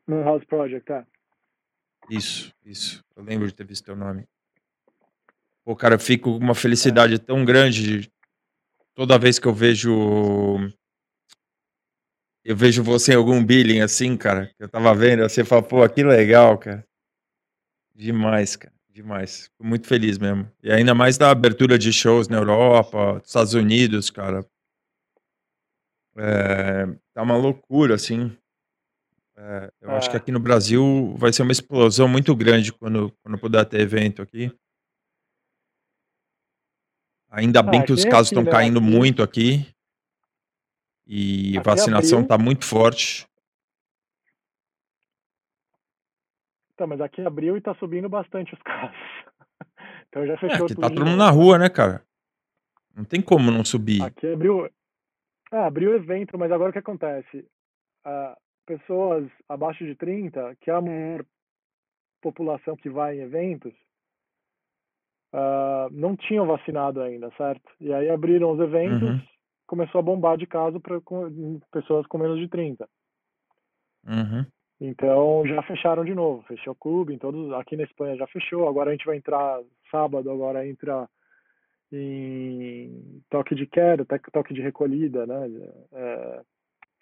No 0.07 0.19
Warehouse 0.19 0.47
Project, 0.47 0.87
tá. 0.87 1.05
Isso, 2.09 2.55
isso. 2.65 3.05
Eu 3.17 3.25
lembro 3.25 3.49
de 3.49 3.55
ter 3.55 3.65
visto 3.65 3.85
teu 3.85 3.97
nome. 3.97 4.27
Pô, 5.65 5.77
cara, 5.77 5.95
eu 5.95 5.99
fico 5.99 6.39
com 6.39 6.45
uma 6.45 6.55
felicidade 6.55 7.15
é. 7.15 7.19
tão 7.19 7.45
grande 7.45 8.11
toda 8.95 9.19
vez 9.19 9.39
que 9.39 9.47
eu 9.47 9.55
vejo. 9.55 10.71
Eu 12.45 12.57
vejo 12.57 12.83
você 12.83 13.13
em 13.13 13.17
algum 13.17 13.45
billing 13.45 13.81
assim, 13.81 14.17
cara. 14.17 14.47
Que 14.57 14.65
eu 14.65 14.69
tava 14.69 14.95
vendo, 14.95 15.23
você 15.23 15.45
fala, 15.45 15.63
pô, 15.63 15.87
que 15.89 16.03
legal, 16.03 16.59
cara. 16.59 16.85
Demais, 17.95 18.57
cara. 18.57 18.73
Demais. 18.89 19.45
Fico 19.45 19.65
muito 19.65 19.87
feliz 19.87 20.19
mesmo. 20.19 20.51
E 20.63 20.73
ainda 20.73 20.95
mais 20.95 21.19
da 21.19 21.31
abertura 21.31 21.79
de 21.79 21.93
shows 21.93 22.29
na 22.29 22.39
Europa, 22.39 23.21
Estados 23.25 23.55
Unidos, 23.55 24.11
cara. 24.11 24.45
É, 26.17 26.87
tá 27.15 27.23
uma 27.23 27.37
loucura, 27.37 27.95
assim. 27.95 28.37
É, 29.37 29.73
eu 29.81 29.91
acho 29.93 30.11
que 30.11 30.17
é. 30.17 30.19
aqui 30.19 30.31
no 30.31 30.41
Brasil 30.41 31.15
vai 31.17 31.33
ser 31.33 31.43
uma 31.43 31.53
explosão 31.53 32.07
muito 32.07 32.35
grande 32.35 32.73
quando, 32.73 33.11
quando 33.23 33.39
puder 33.39 33.65
ter 33.65 33.81
evento 33.81 34.21
aqui. 34.21 34.53
Ainda 37.31 37.63
bem 37.63 37.81
ah, 37.81 37.85
que 37.85 37.93
os 37.93 38.05
casos 38.05 38.33
estão 38.33 38.45
caindo 38.45 38.81
muito 38.81 39.23
aqui. 39.23 39.65
E 41.07 41.57
a 41.57 41.63
vacinação 41.63 42.23
está 42.23 42.37
muito 42.37 42.65
forte. 42.65 43.27
Tá, 46.77 46.87
mas 46.87 47.01
aqui 47.01 47.21
abriu 47.21 47.57
e 47.57 47.61
tá 47.61 47.75
subindo 47.75 48.09
bastante 48.09 48.55
os 48.55 48.61
casos. 48.65 48.97
então 50.09 50.27
já 50.27 50.33
é, 50.33 50.37
fechou 50.39 50.57
é, 50.57 50.65
aqui 50.65 50.75
tudo. 50.75 50.81
Tá 50.81 50.89
todo 50.89 51.07
mundo 51.07 51.19
na 51.19 51.31
rua, 51.31 51.59
né, 51.59 51.69
cara? 51.69 52.03
Não 52.97 53.05
tem 53.05 53.21
como 53.21 53.51
não 53.51 53.65
subir. 53.65 54.03
Aqui 54.03 54.27
abriu. 54.33 54.69
Ah, 55.53 55.67
abriu 55.67 55.91
o 55.91 55.95
evento, 55.95 56.39
mas 56.39 56.51
agora 56.51 56.71
o 56.71 56.73
que 56.73 56.79
acontece? 56.79 57.45
Ah, 58.05 58.37
pessoas 58.67 59.29
abaixo 59.49 59.85
de 59.85 59.95
30, 59.95 60.57
que 60.61 60.71
é 60.71 60.75
a 60.75 60.81
maior 60.81 61.25
população 62.21 62.77
que 62.77 62.89
vai 62.89 63.19
em 63.19 63.23
eventos, 63.23 63.75
ah, 65.33 65.89
não 65.93 66.17
tinham 66.17 66.47
vacinado 66.47 67.01
ainda, 67.01 67.31
certo? 67.37 67.71
E 67.81 67.93
aí 67.93 68.11
abriram 68.11 68.51
os 68.51 68.61
eventos, 68.61 69.09
uhum. 69.09 69.21
começou 69.67 69.99
a 69.99 70.03
bombar 70.03 70.37
de 70.37 70.47
caso 70.47 70.81
para 70.81 71.01
pessoas 71.73 72.07
com 72.07 72.19
menos 72.19 72.39
de 72.39 72.49
30. 72.49 72.89
Uhum. 74.07 74.47
Então 74.81 75.47
já 75.47 75.63
fecharam 75.63 76.05
de 76.05 76.15
novo, 76.15 76.43
fechou 76.43 76.73
o 76.73 76.77
clube, 76.77 77.15
em 77.15 77.19
todos, 77.19 77.53
aqui 77.53 77.77
na 77.77 77.85
Espanha 77.85 78.17
já 78.17 78.27
fechou, 78.29 78.67
agora 78.67 78.91
a 78.91 78.93
gente 78.93 79.05
vai 79.05 79.17
entrar 79.17 79.61
sábado, 79.91 80.31
agora 80.31 80.67
entra 80.67 81.09
em 81.93 83.21
toque 83.29 83.55
de 83.55 83.67
queda, 83.67 84.07
toque 84.33 84.55
de 84.55 84.63
recolhida, 84.63 85.27
né? 85.27 85.49
É, 85.93 86.43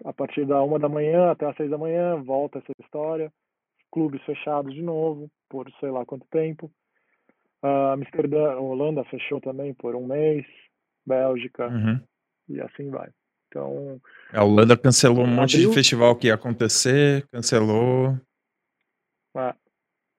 a 0.04 0.12
partir 0.12 0.46
da 0.46 0.62
uma 0.62 0.78
da 0.78 0.88
manhã 0.88 1.30
até 1.30 1.46
as 1.46 1.56
seis 1.56 1.70
da 1.70 1.78
manhã, 1.78 2.20
volta 2.22 2.58
essa 2.58 2.72
história. 2.80 3.32
Clubes 3.90 4.22
fechados 4.24 4.74
de 4.74 4.82
novo, 4.82 5.30
por 5.48 5.70
sei 5.80 5.90
lá 5.90 6.04
quanto 6.04 6.26
tempo. 6.28 6.70
Uh, 7.62 7.92
Amsterdã, 7.92 8.56
Holanda 8.56 9.04
fechou 9.04 9.40
também 9.40 9.74
por 9.74 9.96
um 9.96 10.06
mês, 10.06 10.46
Bélgica, 11.06 11.68
uhum. 11.68 12.00
e 12.48 12.60
assim 12.60 12.88
vai. 12.90 13.10
Então. 13.48 14.00
A 14.32 14.44
Holanda 14.44 14.76
cancelou 14.76 15.24
um 15.24 15.26
monte 15.26 15.56
abriu... 15.56 15.70
de 15.70 15.74
festival 15.74 16.14
que 16.14 16.28
ia 16.28 16.34
acontecer, 16.34 17.26
cancelou. 17.32 18.16
Ah, 19.34 19.56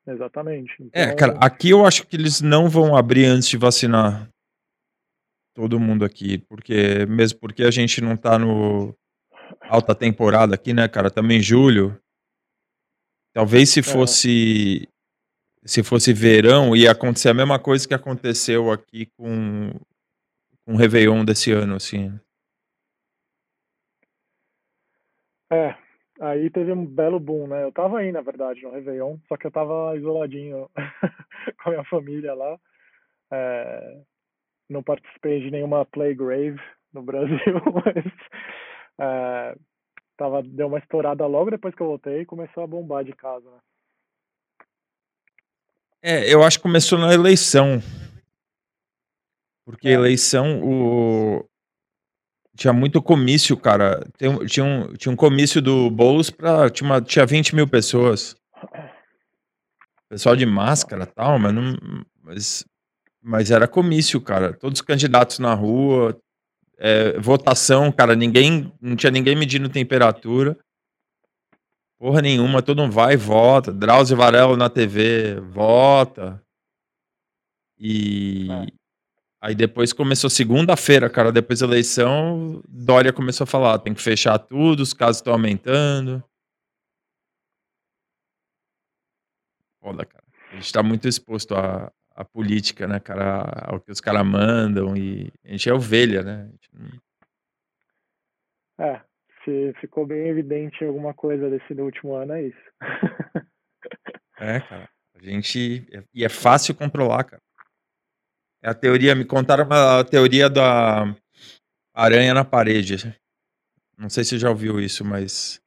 exatamente. 0.07 0.73
Então... 0.79 1.01
É, 1.01 1.15
cara, 1.15 1.37
aqui 1.41 1.69
eu 1.69 1.85
acho 1.85 2.05
que 2.07 2.15
eles 2.15 2.41
não 2.41 2.67
vão 2.67 2.95
abrir 2.95 3.25
antes 3.25 3.47
de 3.47 3.57
vacinar 3.57 4.29
todo 5.53 5.79
mundo 5.79 6.03
aqui, 6.03 6.37
porque 6.37 7.05
mesmo 7.05 7.39
porque 7.39 7.63
a 7.63 7.71
gente 7.71 8.01
não 8.01 8.17
tá 8.17 8.37
no 8.39 8.95
alta 9.61 9.93
temporada 9.93 10.55
aqui, 10.55 10.73
né, 10.73 10.87
cara? 10.87 11.11
Também 11.11 11.41
julho. 11.41 11.97
Talvez 13.33 13.69
se 13.69 13.81
é. 13.81 13.83
fosse 13.83 14.83
é. 14.83 14.98
Se 15.63 15.83
fosse 15.83 16.13
verão 16.13 16.75
ia 16.75 16.91
acontecer 16.91 17.29
a 17.29 17.33
mesma 17.33 17.59
coisa 17.59 17.87
que 17.87 17.93
aconteceu 17.93 18.71
aqui 18.71 19.07
com 19.17 19.71
com 20.69 20.75
o 20.75 20.77
Réveillon 20.77 21.25
desse 21.25 21.51
ano, 21.51 21.75
assim. 21.75 22.19
É, 25.51 25.75
aí 26.21 26.47
teve 26.51 26.71
um 26.71 26.85
belo 26.85 27.19
boom, 27.19 27.47
né? 27.47 27.63
Eu 27.63 27.71
tava 27.71 27.97
aí, 27.97 28.11
na 28.11 28.21
verdade, 28.21 28.61
no 28.61 28.69
Réveillon, 28.69 29.17
só 29.27 29.35
que 29.35 29.47
eu 29.47 29.51
tava 29.51 29.97
isoladinho 29.97 30.69
com 31.63 31.69
a 31.69 31.71
minha 31.71 31.83
família 31.85 32.35
lá. 32.35 32.59
É, 33.31 34.01
não 34.69 34.83
participei 34.83 35.39
de 35.39 35.49
nenhuma 35.49 35.85
Playgrave 35.85 36.61
no 36.93 37.01
Brasil, 37.01 37.37
mas 37.83 38.05
é, 38.99 39.55
tava, 40.15 40.43
deu 40.43 40.67
uma 40.67 40.77
estourada 40.77 41.25
logo 41.25 41.49
depois 41.49 41.73
que 41.73 41.81
eu 41.81 41.87
voltei 41.87 42.21
e 42.21 42.25
começou 42.27 42.61
a 42.61 42.67
bombar 42.67 43.03
de 43.03 43.13
casa. 43.13 43.49
Né? 43.49 43.57
É, 46.01 46.33
eu 46.33 46.43
acho 46.43 46.57
que 46.57 46.63
começou 46.63 46.97
na 46.97 47.13
eleição. 47.13 47.81
Porque 49.65 49.87
é. 49.87 49.91
eleição, 49.91 50.61
o... 50.63 51.45
tinha 52.55 52.73
muito 52.73 53.01
comício, 53.01 53.55
cara. 53.57 54.05
Tem, 54.17 54.45
tinha, 54.45 54.65
um, 54.65 54.93
tinha 54.93 55.11
um 55.11 55.15
comício 55.15 55.61
do 55.61 55.89
Boulos 55.89 56.29
pra. 56.29 56.69
Tinha, 56.69 56.89
uma, 56.89 57.01
tinha 57.01 57.25
20 57.25 57.55
mil 57.55 57.67
pessoas. 57.67 58.35
Pessoal 60.09 60.35
de 60.35 60.45
máscara 60.45 61.03
e 61.03 61.07
tal, 61.07 61.37
mas 61.37 61.53
não. 61.53 61.77
Mas 62.23 62.65
mas 63.21 63.51
era 63.51 63.67
comício, 63.67 64.19
cara. 64.21 64.53
Todos 64.53 64.79
os 64.79 64.85
candidatos 64.85 65.39
na 65.39 65.53
rua, 65.53 66.17
é, 66.77 67.19
votação, 67.19 67.91
cara, 67.91 68.15
ninguém, 68.15 68.71
não 68.81 68.95
tinha 68.95 69.11
ninguém 69.11 69.35
medindo 69.35 69.69
temperatura. 69.69 70.57
Porra 71.99 72.21
nenhuma, 72.21 72.61
todo 72.61 72.81
mundo 72.81 72.93
vai 72.93 73.13
e 73.15 73.17
vota. 73.17 73.73
Drauzio 73.73 74.15
Varela 74.15 74.55
na 74.55 74.69
TV, 74.69 75.37
vota. 75.41 76.41
E 77.77 78.47
é. 78.49 78.67
aí 79.41 79.53
depois 79.53 79.91
começou 79.91 80.29
segunda-feira, 80.29 81.09
cara, 81.09 81.29
depois 81.29 81.59
da 81.59 81.65
eleição, 81.65 82.61
Dória 82.69 83.11
começou 83.11 83.43
a 83.43 83.47
falar, 83.47 83.79
tem 83.79 83.93
que 83.93 84.01
fechar 84.01 84.39
tudo, 84.39 84.81
os 84.81 84.93
casos 84.93 85.17
estão 85.17 85.33
aumentando. 85.33 86.23
Foda, 89.81 90.05
cara. 90.05 90.23
A 90.51 90.55
gente 90.55 90.71
tá 90.71 90.81
muito 90.81 91.05
exposto 91.05 91.53
a, 91.53 91.91
a 92.15 92.23
política, 92.23 92.87
né, 92.87 92.99
cara, 92.99 93.43
ao 93.67 93.79
que 93.81 93.91
os 93.91 93.99
caras 93.99 94.25
mandam 94.25 94.95
e 94.95 95.31
a 95.43 95.51
gente 95.51 95.69
é 95.69 95.73
ovelha, 95.73 96.23
né? 96.23 96.49
É, 98.79 99.01
se 99.49 99.73
ficou 99.81 100.05
bem 100.05 100.27
evidente 100.27 100.83
alguma 100.85 101.13
coisa 101.13 101.49
desse 101.49 101.73
último 101.73 102.13
ano, 102.15 102.33
é 102.33 102.43
isso. 102.43 102.71
é, 104.39 104.59
cara, 104.59 104.89
a 105.15 105.23
gente, 105.23 105.87
e 106.13 106.23
é 106.23 106.29
fácil 106.29 106.75
controlar, 106.75 107.23
cara. 107.23 107.41
É 108.61 108.69
a 108.69 108.73
teoria, 108.73 109.15
me 109.15 109.25
contaram 109.25 109.65
uma 109.65 110.03
teoria 110.03 110.49
da 110.49 111.15
aranha 111.93 112.33
na 112.33 112.43
parede. 112.43 113.15
Não 113.97 114.09
sei 114.09 114.23
se 114.23 114.31
você 114.31 114.39
já 114.39 114.49
ouviu 114.49 114.79
isso, 114.79 115.03
mas 115.03 115.61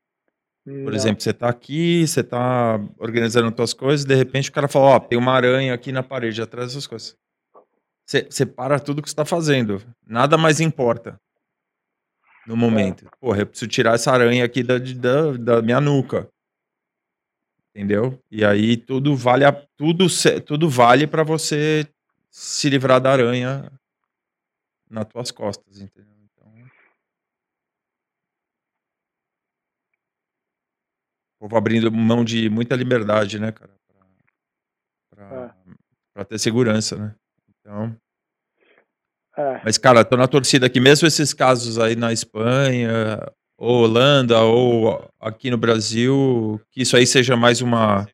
por 0.64 0.93
Não. 0.93 0.95
exemplo, 0.95 1.22
você 1.22 1.33
tá 1.33 1.49
aqui, 1.49 2.07
você 2.07 2.22
tá 2.22 2.78
organizando 2.99 3.49
as 3.49 3.55
tuas 3.55 3.74
coisas, 3.74 4.07
de 4.07 4.14
repente 4.14 4.51
o 4.51 4.53
cara 4.53 4.68
fala: 4.68 4.97
"Ó, 4.97 5.01
tem 5.01 5.18
uma 5.18 5.33
aranha 5.33 5.72
aqui 5.74 5.91
na 5.91 6.03
parede 6.03 6.41
atrás 6.41 6.68
dessas 6.68 6.87
coisas". 6.87 7.16
Você 8.07 8.26
você 8.30 8.45
para 8.45 8.78
tudo 8.78 9.03
que 9.03 9.09
você 9.09 9.16
tá 9.16 9.24
fazendo, 9.24 9.83
nada 10.07 10.37
mais 10.37 10.61
importa 10.61 11.18
no 12.47 12.55
É. 12.55 12.57
momento. 12.57 13.07
"Porra, 13.20 13.40
eu 13.43 13.47
preciso 13.47 13.70
tirar 13.70 13.95
essa 13.95 14.12
aranha 14.12 14.45
aqui 14.45 14.62
da 14.62 14.78
da 14.78 15.32
da 15.36 15.62
minha 15.62 15.80
nuca". 15.80 16.28
Entendeu? 17.74 18.18
E 18.30 18.45
aí 18.45 18.76
tudo 18.76 19.16
vale 19.16 19.45
a 19.47 19.53
tudo 19.78 20.07
tudo 20.45 20.68
vale 20.68 21.07
pra 21.07 21.22
você 21.24 21.86
se 22.30 22.68
livrar 22.68 23.01
da 23.01 23.11
aranha 23.12 23.72
nas 24.90 25.07
tuas 25.07 25.30
costas, 25.30 25.80
entendeu? 25.80 26.14
Então 26.24 26.53
O 31.40 31.45
povo 31.49 31.57
abrindo 31.57 31.90
mão 31.90 32.24
de 32.24 32.49
muita 32.49 32.76
liberdade, 32.76 33.38
né, 33.38 33.51
cara, 33.53 33.72
pra 35.11 35.26
É. 35.26 35.49
pra 35.49 35.55
pra 36.14 36.24
ter 36.24 36.38
segurança, 36.38 36.97
né. 36.97 37.14
Então 37.61 37.97
É. 39.43 39.61
Mas, 39.64 39.76
cara, 39.76 40.05
tô 40.05 40.16
na 40.16 40.28
torcida 40.28 40.66
aqui, 40.66 40.78
mesmo 40.78 41.07
esses 41.07 41.34
casos 41.34 41.78
aí 41.78 41.97
na 41.97 42.12
Espanha, 42.12 43.18
ou 43.59 43.82
Holanda, 43.82 44.40
ou 44.40 45.05
aqui 45.20 45.51
no 45.51 45.59
Brasil, 45.59 46.61
que 46.70 46.82
isso 46.82 46.97
aí 46.97 47.07
seja 47.07 47.36
mais 47.36 47.61
uma 47.61 48.07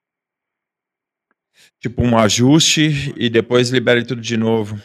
tipo, 1.80 2.02
um 2.02 2.18
ajuste 2.18 3.14
e 3.16 3.28
depois 3.30 3.70
libere 3.70 4.04
tudo 4.04 4.20
de 4.20 4.36
novo. 4.36 4.76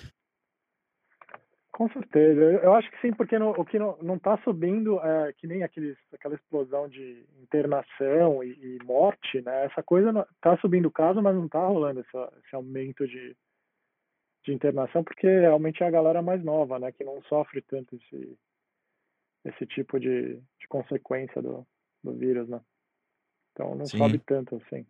Com 1.71 1.89
certeza. 1.89 2.39
Eu 2.39 2.75
acho 2.75 2.89
que 2.91 3.01
sim, 3.01 3.11
porque 3.11 3.37
no 3.39 3.49
o 3.49 3.65
que 3.65 3.79
não 3.79 3.97
não 3.99 4.19
tá 4.19 4.37
subindo, 4.43 4.99
é 4.99 5.33
que 5.33 5.47
nem 5.47 5.63
aqueles 5.63 5.97
aquela 6.13 6.35
explosão 6.35 6.87
de 6.87 7.25
internação 7.41 8.43
e 8.43 8.51
e 8.51 8.79
morte, 8.85 9.41
né, 9.41 9.65
essa 9.65 9.81
coisa 9.81 10.11
não 10.11 10.23
tá 10.39 10.55
subindo 10.59 10.85
o 10.85 10.91
caso, 10.91 11.19
mas 11.19 11.35
não 11.35 11.47
tá 11.47 11.65
rolando 11.65 12.01
essa 12.01 12.31
esse 12.45 12.55
aumento 12.55 13.07
de 13.07 13.35
de 14.43 14.53
internação, 14.53 15.03
porque 15.03 15.27
realmente 15.27 15.81
é 15.81 15.87
a 15.87 15.91
galera 15.91 16.21
mais 16.21 16.43
nova, 16.43 16.77
né, 16.77 16.91
que 16.91 17.03
não 17.03 17.21
sofre 17.23 17.61
tanto 17.61 17.95
esse 17.95 18.37
esse 19.45 19.65
tipo 19.67 19.99
de 19.99 20.35
de 20.59 20.67
consequência 20.67 21.41
do 21.41 21.65
do 22.03 22.13
vírus, 22.13 22.47
né. 22.49 22.59
Então 23.51 23.75
não 23.75 23.85
sobe 23.85 24.17
Sim. 24.17 24.23
tanto 24.25 24.55
assim. 24.57 24.85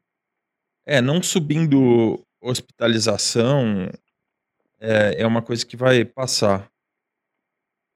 É, 0.85 0.99
não 1.01 1.21
subindo 1.21 2.25
hospitalização, 2.41 3.89
é 4.79 5.21
é 5.21 5.27
uma 5.27 5.41
coisa 5.41 5.65
que 5.65 5.77
vai 5.77 6.03
passar. 6.03 6.71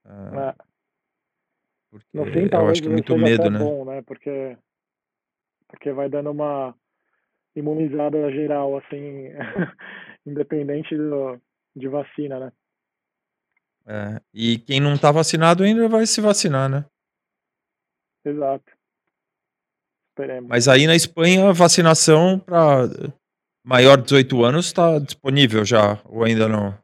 Ah 0.06 0.56
É. 0.58 0.64
porque 1.90 2.08
No 2.14 2.26
fim, 2.26 2.48
eu 2.52 2.68
acho 2.68 2.82
que 2.82 2.88
é 2.88 2.92
muito 2.92 3.18
medo, 3.18 3.50
né. 3.50 3.60
bom, 3.60 3.86
né, 3.86 4.02
porque 4.04 4.58
porque 5.68 5.92
vai 5.92 6.08
dando 6.10 6.32
uma 6.32 6.74
imunizada 7.56 8.32
geral, 8.32 8.78
assim, 8.78 9.30
independente 10.26 10.96
do 10.96 11.42
de 11.78 11.88
vacina, 11.88 12.40
né. 12.40 12.52
É, 13.86 14.22
e 14.34 14.60
quem 14.60 14.82
não 14.82 14.98
tá 14.98 15.12
vacinado 15.12 15.64
ainda 15.64 15.88
vai 15.88 16.06
se 16.06 16.20
vacinar, 16.20 16.70
né. 16.70 16.86
Exato. 18.26 18.66
Esperemos. 20.10 20.50
Mas 20.50 20.68
aí 20.68 20.86
na 20.88 20.96
Espanha 20.96 21.50
a 21.50 21.54
vacinação 21.54 22.40
pra 22.40 22.88
maior 23.64 23.98
de 23.98 24.04
18 24.04 24.44
anos 24.44 24.74
tá 24.74 25.00
disponível 25.00 25.64
já, 25.64 26.02
ou 26.06 26.24
ainda 26.24 26.50
não? 26.50 26.78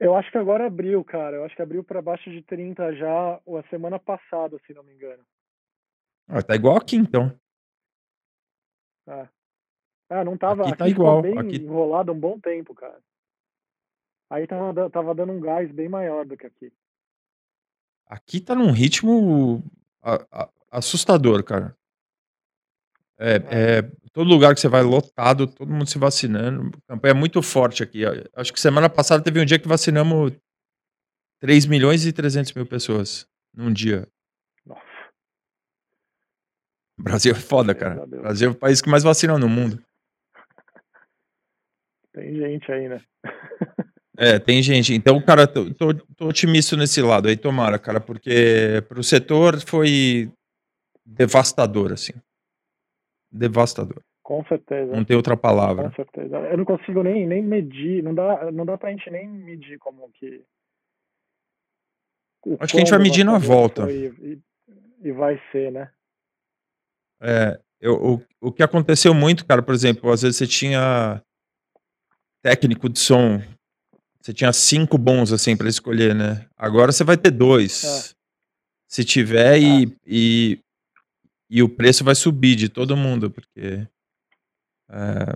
Eu 0.00 0.16
acho 0.16 0.30
que 0.30 0.38
agora 0.38 0.66
abriu, 0.66 1.04
cara, 1.04 1.36
eu 1.36 1.44
acho 1.44 1.54
que 1.54 1.62
abriu 1.62 1.84
pra 1.84 2.02
baixo 2.02 2.30
de 2.30 2.42
30 2.42 2.94
já, 2.94 3.40
ou 3.44 3.58
a 3.58 3.62
semana 3.64 3.98
passada, 3.98 4.58
se 4.66 4.72
não 4.72 4.82
me 4.82 4.92
engano. 4.92 5.22
Ah, 6.28 6.42
tá 6.42 6.54
igual 6.54 6.76
aqui 6.76 6.96
então. 6.96 7.38
É. 9.06 9.28
É, 10.10 10.24
não 10.24 10.34
estava 10.34 10.62
Aqui 10.62 10.76
tá 10.76 10.84
aqui 10.84 10.92
ficou 10.92 11.06
igual, 11.06 11.22
bem 11.22 11.38
aqui 11.38 11.56
enrolado 11.56 12.12
um 12.12 12.18
bom 12.18 12.38
tempo, 12.38 12.74
cara. 12.74 12.98
Aí 14.32 14.44
estava 14.44 14.72
dan 14.72 14.86
estava 14.86 15.14
dando 15.14 15.32
um 15.32 15.40
gás 15.40 15.70
bem 15.70 15.90
maior 15.90 16.24
do 16.24 16.38
que 16.38 16.46
aqui. 16.46 16.72
Aqui 18.06 18.40
tá 18.40 18.54
num 18.54 18.70
ritmo 18.72 19.62
a 20.02 20.26
a 20.32 20.50
assustador, 20.70 21.44
cara. 21.44 21.76
É. 23.18 23.34
É 23.34 23.78
é 23.78 23.82
todo 24.10 24.30
lugar 24.30 24.54
que 24.54 24.60
você 24.60 24.68
vai 24.68 24.82
lotado, 24.82 25.46
todo 25.46 25.70
mundo 25.70 25.86
se 25.86 25.98
vacinando, 25.98 26.70
campanha 26.88 27.12
muito 27.12 27.42
forte 27.42 27.82
aqui. 27.82 28.06
A 28.06 28.40
acho 28.40 28.54
que 28.54 28.58
semana 28.58 28.88
passada 28.88 29.22
teve 29.22 29.38
um 29.38 29.44
dia 29.44 29.58
que 29.58 29.68
vacinamos 29.68 30.32
3.300.000 31.42 32.66
pessoas, 32.66 33.28
num 33.52 33.70
dia. 33.70 34.08
Nossa. 34.64 34.80
O 36.98 37.02
Brasil 37.02 37.32
é 37.32 37.38
foda, 37.38 37.74
cara. 37.74 38.02
a. 38.02 38.06
Brasil 38.06 38.48
é 38.48 38.52
o 38.52 38.58
país 38.58 38.80
que 38.80 38.88
mais 38.88 39.02
vacina 39.02 39.38
no 39.38 39.48
mundo. 39.48 39.84
Tem 42.14 42.34
gente 42.34 42.72
aí, 42.72 42.88
né. 42.88 43.04
É, 44.18 44.38
tem 44.38 44.62
gente. 44.62 44.92
Então, 44.94 45.20
cara, 45.22 45.46
tô 45.46 45.72
tô 45.74 45.94
tô 46.16 46.28
otimista 46.28 46.76
nesse 46.76 47.00
lado 47.00 47.28
aí, 47.28 47.36
tomara, 47.36 47.78
cara, 47.78 48.00
porque 48.00 48.82
para 48.88 49.00
o 49.00 49.04
setor 49.04 49.60
foi 49.60 50.30
devastador, 51.04 51.92
assim. 51.92 52.12
Devastador. 53.30 54.02
Com 54.22 54.44
certeza. 54.44 54.94
Não 54.94 55.04
tem 55.04 55.16
outra 55.16 55.34
Com 55.36 55.42
palavra. 55.42 55.92
certeza. 55.96 56.36
Eu 56.38 56.58
não 56.58 56.64
consigo 56.64 57.02
nem 57.02 57.26
nem 57.26 57.42
medir, 57.42 58.02
não 58.02 58.14
dá 58.14 58.50
não 58.52 58.64
dá 58.66 58.76
pra 58.76 58.90
gente 58.90 59.10
nem 59.10 59.26
medir 59.28 59.78
como 59.78 60.10
que 60.12 60.44
o 62.44 62.56
Acho 62.60 62.72
que 62.74 62.78
a 62.78 62.80
gente 62.80 62.90
vai 62.90 62.98
medir 63.00 63.24
na 63.24 63.38
volta. 63.38 63.90
e 63.90 64.38
e 65.04 65.10
vai 65.12 65.40
ser, 65.50 65.72
né. 65.72 65.90
É, 67.20 67.58
eu 67.80 67.94
o 67.94 68.22
o 68.48 68.52
que 68.52 68.62
aconteceu 68.62 69.14
muito, 69.14 69.46
cara, 69.46 69.62
por 69.62 69.74
exemplo, 69.74 70.10
às 70.10 70.22
vezes 70.22 70.36
você 70.36 70.46
tinha 70.46 71.22
técnico 72.42 72.88
de 72.88 72.98
som, 72.98 73.40
você 74.22 74.32
tinha 74.32 74.52
5 74.52 74.98
bons, 74.98 75.32
assim, 75.32 75.56
pra 75.56 75.68
escolher, 75.68 76.14
né. 76.14 76.46
Agora 76.56 76.92
você 76.92 77.04
vai 77.04 77.16
ter 77.18 77.32
É. 77.82 77.82
2. 77.82 78.14
Se 78.88 79.04
tiver 79.04 79.56
É. 79.56 79.60
e 79.60 79.96
e 80.06 80.60
e 81.50 81.62
o 81.62 81.68
preço 81.68 82.04
vai 82.04 82.14
subir 82.14 82.56
de 82.56 82.68
todo 82.68 82.96
mundo, 82.96 83.30
porque, 83.30 83.86
eh 84.90 85.26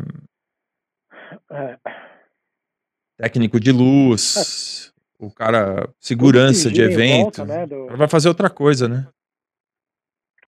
É. 1.50 1.78
técnico 3.18 3.58
de 3.60 3.70
É. 3.70 3.72
luz, 3.72 4.92
o 5.18 5.30
cara 5.32 5.88
segurança 6.00 6.70
de 6.70 6.82
evento, 6.82 7.44
volta, 7.44 7.44
né, 7.44 7.64
o 7.64 7.68
do 7.68 7.86
cara 7.86 7.96
vai 7.98 8.08
fazer 8.08 8.28
outra 8.28 8.50
coisa, 8.50 8.88
né. 8.88 9.08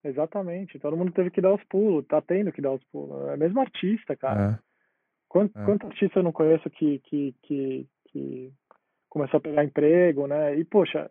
Exatamente, 0.04 0.78
todo 0.78 0.96
mundo 0.96 1.12
teve 1.12 1.30
que 1.30 1.40
dar 1.40 1.52
os 1.54 1.62
pulos, 1.64 2.06
tá 2.06 2.20
tendo 2.22 2.52
que 2.52 2.62
dar 2.62 2.72
os 2.72 2.82
pulos. 2.92 3.28
É 3.30 3.36
mesmo 3.36 3.60
artista, 3.60 4.16
cara. 4.16 4.60
É. 4.62 4.68
Quanto 5.28 5.58
É. 5.58 5.64
quanto 5.64 5.86
artista 5.86 6.18
eu 6.20 6.22
não 6.22 6.32
conheço 6.32 6.70
que 6.70 7.00
que 7.00 7.34
que 7.42 7.86
que 8.18 8.52
começou 9.08 9.38
a 9.38 9.40
pegar 9.40 9.64
emprego, 9.64 10.26
né, 10.26 10.56
e 10.58 10.64
poxa, 10.64 11.10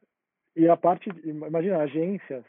e 0.56 0.68
a 0.68 0.76
parte 0.76 1.10
ima 1.24 1.48
imagina 1.48 1.78
agências, 1.78 2.44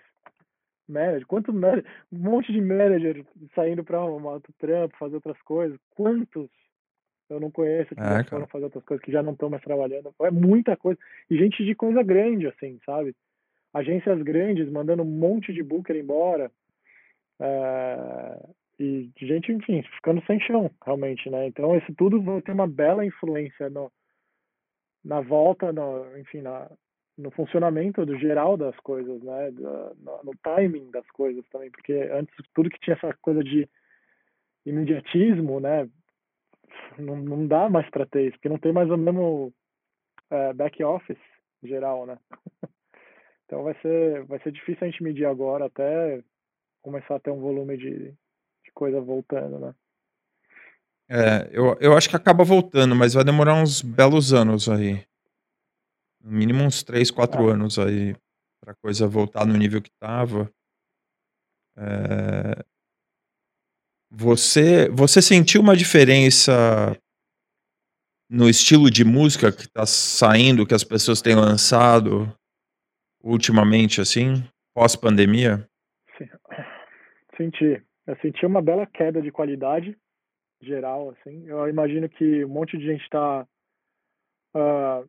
manager, 0.88 1.26
quanto 1.26 1.52
mana 1.52 1.84
um 2.10 2.18
monte 2.18 2.52
de 2.52 2.60
manager 2.60 3.24
saindo 3.54 3.84
pra 3.84 3.98
arrumar 3.98 4.32
outro 4.32 4.52
trampo, 4.58 4.96
fazer 4.98 5.16
outras 5.16 5.40
coisas, 5.42 5.78
quantos 5.90 6.50
eu 7.30 7.38
não 7.38 7.50
conheço 7.50 7.94
que 7.94 8.00
É, 8.00 8.24
foram 8.24 8.46
fazer 8.46 8.64
outras 8.64 8.84
coisas, 8.84 9.04
que 9.04 9.12
já 9.12 9.22
não 9.22 9.34
estão 9.34 9.50
mais 9.50 9.62
trabalhando. 9.62 10.14
É 10.22 10.30
muita 10.30 10.78
coisa. 10.78 10.98
E 11.28 11.36
gente 11.36 11.62
de 11.62 11.74
coisa 11.74 12.02
grande, 12.02 12.46
assim, 12.46 12.80
sabe. 12.86 13.14
Agências 13.74 14.22
grandes 14.22 14.70
mandando 14.70 15.02
um 15.02 15.06
monte 15.06 15.52
de 15.52 15.62
booker 15.62 15.94
embora, 15.94 16.50
eh, 17.38 18.48
e 18.80 19.10
gente, 19.20 19.52
enfim, 19.52 19.82
ficando 19.96 20.22
sem 20.26 20.40
chão, 20.40 20.70
realmente, 20.82 21.28
né. 21.28 21.46
Então 21.48 21.76
isso 21.76 21.92
tudo 21.94 22.22
vai 22.22 22.40
ter 22.40 22.52
uma 22.52 22.66
bela 22.66 23.04
influência 23.04 23.68
no 23.68 23.92
na 25.04 25.20
volta, 25.20 25.72
no 25.72 26.16
enfim, 26.18 26.42
na 26.42 26.70
no 27.18 27.30
funcionamento 27.32 28.06
do 28.06 28.16
geral 28.18 28.56
das 28.56 28.76
coisas, 28.78 29.20
né, 29.22 29.50
da 29.52 29.92
no 29.96 30.22
no 30.24 30.32
timing 30.42 30.90
das 30.92 31.06
coisas 31.12 31.44
também, 31.50 31.70
porque 31.70 31.92
antes 32.12 32.34
tudo 32.54 32.70
que 32.70 32.78
tinha 32.80 32.94
essa 32.96 33.12
coisa 33.22 33.42
de 33.44 33.68
imediatismo, 34.66 35.60
né, 35.60 35.88
não 36.98 37.16
não 37.16 37.46
dá 37.46 37.68
mais 37.70 37.88
pra 37.90 38.06
ter 38.06 38.24
isso, 38.28 38.32
porque 38.38 38.48
não 38.48 38.58
tem 38.58 38.72
mais 38.72 38.90
o 38.90 38.96
mesmo, 38.96 39.52
eh, 40.30 40.52
back 40.54 40.82
office 40.84 41.18
geral, 41.62 42.06
né. 42.06 42.18
Então 43.46 43.62
vai 43.64 43.74
ser 43.82 44.24
vai 44.26 44.40
ser 44.40 44.52
difícil 44.52 44.86
a 44.86 44.90
gente 44.90 45.02
medir 45.02 45.26
agora 45.26 45.66
até 45.66 46.22
começar 46.82 47.16
a 47.16 47.20
ter 47.20 47.30
um 47.32 47.40
volume 47.40 47.76
de 47.78 48.10
de 48.64 48.72
coisa 48.74 49.00
voltando, 49.00 49.58
né. 49.60 49.74
É, 51.10 51.48
eu 51.52 51.74
eu 51.80 51.96
acho 51.96 52.08
que 52.08 52.16
acaba 52.16 52.44
voltando, 52.44 52.94
mas 52.94 53.14
vai 53.14 53.24
demorar 53.24 53.54
uns 53.54 53.80
belos 53.80 54.32
anos 54.34 54.68
aí. 54.68 55.02
No 56.22 56.30
mínimo 56.32 56.64
uns 56.64 56.82
3, 56.82 57.10
4 57.10 57.48
É. 57.48 57.52
anos 57.52 57.78
aí, 57.78 58.14
pra 58.60 58.74
coisa 58.74 59.06
voltar 59.06 59.46
no 59.46 59.56
nível 59.56 59.80
que 59.80 59.88
estava. 59.90 60.50
Eh 61.76 62.64
você 64.10 64.88
você 64.88 65.20
sentiu 65.20 65.60
uma 65.60 65.76
diferença 65.76 66.98
no 68.30 68.48
estilo 68.48 68.90
de 68.90 69.04
música 69.04 69.50
que 69.50 69.66
tá 69.66 69.86
saindo, 69.86 70.66
que 70.66 70.74
as 70.74 70.84
pessoas 70.84 71.22
têm 71.22 71.34
lançado 71.34 72.30
ultimamente, 73.22 74.00
assim? 74.00 74.44
pós-pandemia? 74.74 75.68
Sim. 76.18 76.26
Senti. 77.36 77.82
Eu 78.06 78.16
senti 78.22 78.46
uma 78.46 78.62
bela 78.62 78.86
queda 78.86 79.20
de 79.22 79.30
qualidade 79.32 79.96
geral, 80.60 81.10
assim. 81.10 81.46
Eu 81.46 81.68
imagino 81.68 82.08
que 82.08 82.44
um 82.44 82.48
monte 82.48 82.76
de 82.76 82.84
gente 82.84 83.02
está 83.02 83.46
uh, 84.54 84.58
ah, 84.58 85.04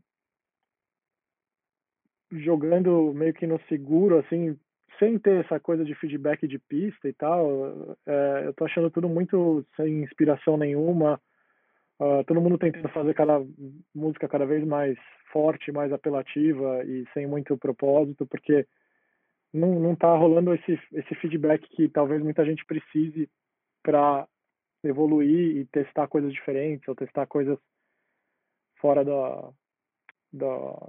jogando 2.32 3.14
meio 3.14 3.34
que 3.34 3.47
no 3.47 3.60
seguro, 3.68 4.20
assim, 4.20 4.58
sem 5.00 5.18
ter 5.18 5.43
essa 5.45 5.60
coisa 5.60 5.84
de 5.84 5.95
feedback 5.95 6.47
de 6.47 6.60
pista 6.60 7.08
e 7.08 7.14
tal. 7.14 7.97
É, 8.06 8.43
eu 8.45 8.54
tô 8.54 8.66
achando 8.66 8.91
tudo 8.91 9.08
muito 9.08 9.66
sem 9.76 10.04
inspiração 10.04 10.58
nenhuma. 10.58 11.20
Uh, 12.00 12.24
todo 12.26 12.41
mundo 12.41 12.58
tentando 12.58 12.88
fazer 12.89 13.14
cada 13.14 13.41
música 13.93 14.28
cada 14.28 14.45
vez 14.45 14.66
mais 14.66 14.97
forte, 15.32 15.72
mais 15.72 15.91
apelativa 15.91 16.84
e 16.86 17.06
sem 17.14 17.28
muito 17.28 17.58
propósito, 17.58 18.26
porque 18.26 18.66
não, 19.54 19.80
não 19.80 19.95
tá 19.95 20.16
rolando 20.16 20.54
esse, 20.54 20.80
esse 20.93 21.16
feedback 21.16 21.68
que 21.76 21.89
talvez 21.89 22.22
muita 22.22 22.45
gente 22.45 22.66
precise 22.66 23.30
para 23.84 24.28
evoluir 24.84 25.58
e 25.58 25.66
testar 25.66 26.08
coisas 26.08 26.32
diferentes 26.32 26.88
ou 26.88 26.96
testar 26.96 27.26
coisas 27.28 27.58
fora 28.80 29.04
da, 29.04 29.52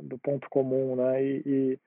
do 0.03 0.18
ponto 0.18 0.49
comum, 0.49 0.97
né? 0.97 1.24
E, 1.24 1.43
e 1.45 1.78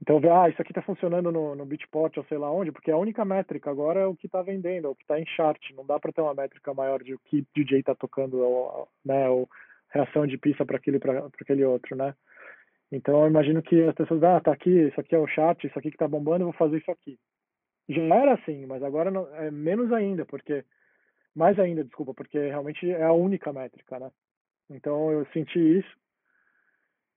então, 0.00 0.20
ver, 0.20 0.30
ah, 0.30 0.48
isso 0.48 0.60
aqui 0.62 0.70
está 0.70 0.80
funcionando 0.80 1.32
no, 1.32 1.56
no 1.56 1.66
Beatport 1.66 2.16
ou 2.16 2.24
sei 2.24 2.38
lá 2.38 2.50
onde, 2.50 2.70
porque 2.70 2.90
a 2.90 2.96
única 2.96 3.24
métrica 3.24 3.70
agora 3.70 4.00
é 4.00 4.06
o 4.06 4.14
que 4.14 4.26
está 4.26 4.42
vendendo, 4.42 4.86
é 4.86 4.90
o 4.90 4.94
que 4.94 5.02
está 5.02 5.18
em 5.18 5.26
chart. 5.26 5.60
Não 5.74 5.84
dá 5.84 5.98
para 5.98 6.12
ter 6.12 6.20
uma 6.20 6.34
métrica 6.34 6.72
maior 6.72 7.02
de 7.02 7.14
o 7.14 7.18
que 7.18 7.44
DJ 7.54 7.80
está 7.80 7.94
tocando, 7.94 8.38
ou, 8.38 8.88
né, 9.04 9.28
ou 9.28 9.48
reação 9.90 10.26
de 10.26 10.38
pista 10.38 10.64
para 10.64 10.76
aquele 10.76 11.00
para 11.00 11.26
aquele 11.40 11.64
outro, 11.64 11.96
né? 11.96 12.14
Então, 12.92 13.22
eu 13.22 13.28
imagino 13.28 13.60
que 13.60 13.82
as 13.82 13.94
pessoas, 13.94 14.22
ah, 14.22 14.40
tá 14.40 14.52
aqui, 14.52 14.70
isso 14.70 15.00
aqui 15.00 15.14
é 15.14 15.18
o 15.18 15.26
chart, 15.26 15.62
isso 15.64 15.78
aqui 15.78 15.90
que 15.90 15.96
está 15.96 16.08
bombando, 16.08 16.42
eu 16.42 16.46
vou 16.46 16.54
fazer 16.54 16.78
isso 16.78 16.90
aqui. 16.90 17.18
Já 17.88 18.02
era 18.02 18.34
assim, 18.34 18.66
mas 18.66 18.82
agora 18.82 19.10
não, 19.10 19.26
é 19.34 19.50
menos 19.50 19.92
ainda, 19.92 20.24
porque 20.24 20.64
mais 21.38 21.58
ainda, 21.58 21.84
desculpa, 21.84 22.12
porque 22.12 22.38
realmente 22.38 22.90
é 22.90 23.04
a 23.04 23.12
única 23.12 23.52
métrica, 23.52 23.98
né? 23.98 24.10
Então, 24.70 25.10
eu 25.10 25.24
senti 25.32 25.58
isso 25.78 25.96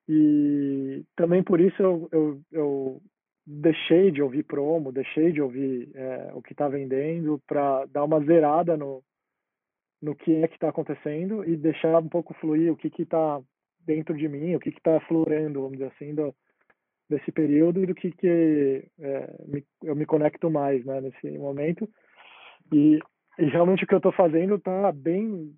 e 0.07 1.03
também 1.15 1.43
por 1.43 1.59
isso 1.59 1.81
eu, 1.81 2.09
eu, 2.11 2.41
eu 2.51 3.01
deixei 3.45 4.11
de 4.11 4.21
ouvir 4.21 4.43
promo, 4.43 4.91
deixei 4.91 5.31
de 5.31 5.41
ouvir 5.41 5.91
é, 5.95 6.31
o 6.33 6.41
que 6.41 6.53
está 6.53 6.67
vendendo 6.67 7.41
para 7.47 7.85
dar 7.85 8.03
uma 8.03 8.19
zerada 8.23 8.77
no, 8.77 9.03
no 10.01 10.15
que 10.15 10.35
é 10.35 10.47
que 10.47 10.55
está 10.55 10.69
acontecendo 10.69 11.43
e 11.47 11.55
deixar 11.55 11.99
um 11.99 12.09
pouco 12.09 12.33
fluir 12.35 12.71
o 12.71 12.77
que 12.77 12.89
está 13.01 13.41
dentro 13.85 14.15
de 14.15 14.27
mim, 14.27 14.55
o 14.55 14.59
que 14.59 14.69
está 14.69 14.99
florando, 15.01 15.61
vamos 15.61 15.77
dizer 15.77 15.91
assim, 15.93 16.13
do, 16.13 16.33
desse 17.09 17.31
período 17.31 17.81
e 17.81 17.85
do 17.85 17.95
que, 17.95 18.11
que 18.11 18.87
é, 18.99 19.35
me, 19.45 19.65
eu 19.83 19.95
me 19.95 20.05
conecto 20.05 20.49
mais 20.49 20.83
né, 20.85 21.01
nesse 21.01 21.37
momento. 21.37 21.89
E, 22.71 22.99
e 23.39 23.45
realmente 23.45 23.83
o 23.83 23.87
que 23.87 23.93
eu 23.93 23.97
estou 23.97 24.11
fazendo 24.11 24.55
está 24.55 24.91
bem 24.91 25.55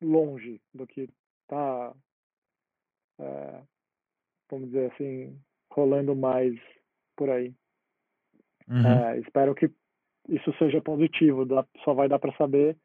longe 0.00 0.60
do 0.72 0.86
que 0.86 1.08
está 1.42 1.92
é, 3.20 3.60
vamos 4.50 4.70
dizer 4.70 4.92
assim, 4.92 5.38
rolando 5.70 6.14
mais 6.14 6.54
por 7.16 7.30
aí. 7.30 7.52
Uhum. 8.68 8.86
É, 8.86 9.18
espero 9.20 9.54
que 9.54 9.70
isso 10.28 10.52
seja 10.58 10.80
positivo, 10.80 11.44
dá, 11.44 11.64
só 11.84 11.92
vai 11.92 12.08
dar 12.08 12.18
para 12.18 12.34
saber 12.36 12.76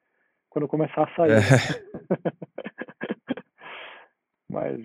quando 0.50 0.68
começar 0.68 1.04
a 1.04 1.16
sair. 1.16 1.32
É. 1.32 1.40
mas. 4.50 4.82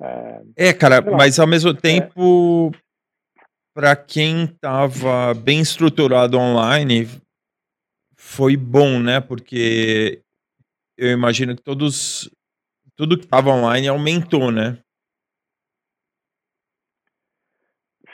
É, 0.00 0.68
é 0.68 0.72
cara, 0.72 1.00
mas 1.00 1.38
ao 1.38 1.46
mesmo 1.46 1.70
é. 1.70 1.74
tempo, 1.74 2.72
é. 2.74 3.40
para 3.72 3.94
quem 3.94 4.44
estava 4.44 5.32
bem 5.34 5.60
estruturado 5.60 6.36
online, 6.36 7.06
foi 8.24 8.56
bom, 8.56 8.98
né? 8.98 9.20
Porque 9.20 10.22
eu 10.96 11.10
imagino 11.10 11.54
que 11.54 11.62
todos 11.62 12.30
tudo 12.96 13.18
que 13.18 13.24
estava 13.24 13.50
online 13.50 13.86
aumentou, 13.86 14.50
né? 14.50 14.78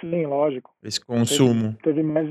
Sim, 0.01 0.27
lógico. 0.27 0.75
Esse 0.83 1.01
consumo. 1.01 1.75
Teve, 1.83 2.01
teve 2.01 2.03
mais, 2.03 2.29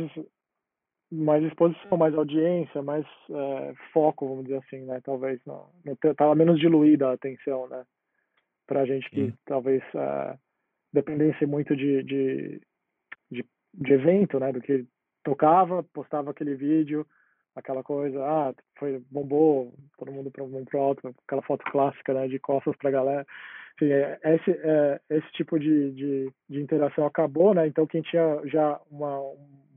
mais 1.12 1.44
exposição, 1.44 1.98
mais 1.98 2.14
audiência, 2.16 2.82
mais 2.82 3.06
é, 3.30 3.74
foco, 3.94 4.28
vamos 4.28 4.44
dizer 4.44 4.58
assim, 4.58 4.86
né? 4.86 5.00
Talvez 5.02 5.40
não, 5.46 5.70
não 5.86 5.96
tava 6.16 6.36
menos 6.36 6.60
diluída 6.60 7.10
a 7.10 7.14
atenção, 7.14 7.68
né? 7.70 7.86
Pra 8.68 8.86
gente 8.86 9.10
que 9.10 9.28
Sim. 9.28 9.34
talvez 9.46 9.82
é, 9.96 10.38
dependesse 10.92 11.46
muito 11.46 11.76
de, 11.76 12.04
de, 12.04 12.62
de, 13.32 13.46
de 13.74 13.94
evento, 13.94 14.40
né? 14.40 14.52
Do 14.52 14.62
que 14.62 14.86
tocava, 15.24 15.84
postava 15.84 16.32
aquele 16.32 16.56
vídeo, 16.56 17.06
aquela 17.56 17.84
coisa, 17.84 18.24
ah, 18.24 18.54
foi 18.78 19.02
bombou, 19.12 19.74
todo 19.98 20.12
mundo 20.12 20.32
para 20.32 20.44
um 20.44 20.66
pro 20.66 20.80
alto, 20.80 21.16
aquela 21.26 21.42
foto 21.42 21.64
clássica, 21.72 22.14
né, 22.14 22.28
de 22.28 22.40
costas 22.40 22.76
para 22.78 22.90
a 22.90 22.94
galera. 22.94 23.28
Enfim, 23.76 23.92
é, 23.92 24.20
esse, 24.24 24.52
é, 24.52 25.02
esse 25.10 25.32
tipo 25.34 25.60
de, 25.60 25.92
de, 25.92 26.34
de, 26.50 26.62
interação 26.62 27.06
acabou, 27.06 27.54
né? 27.54 27.66
Então 27.68 27.88
quem 27.88 28.02
tinha 28.02 28.42
já 28.46 28.80
uma, 28.92 29.20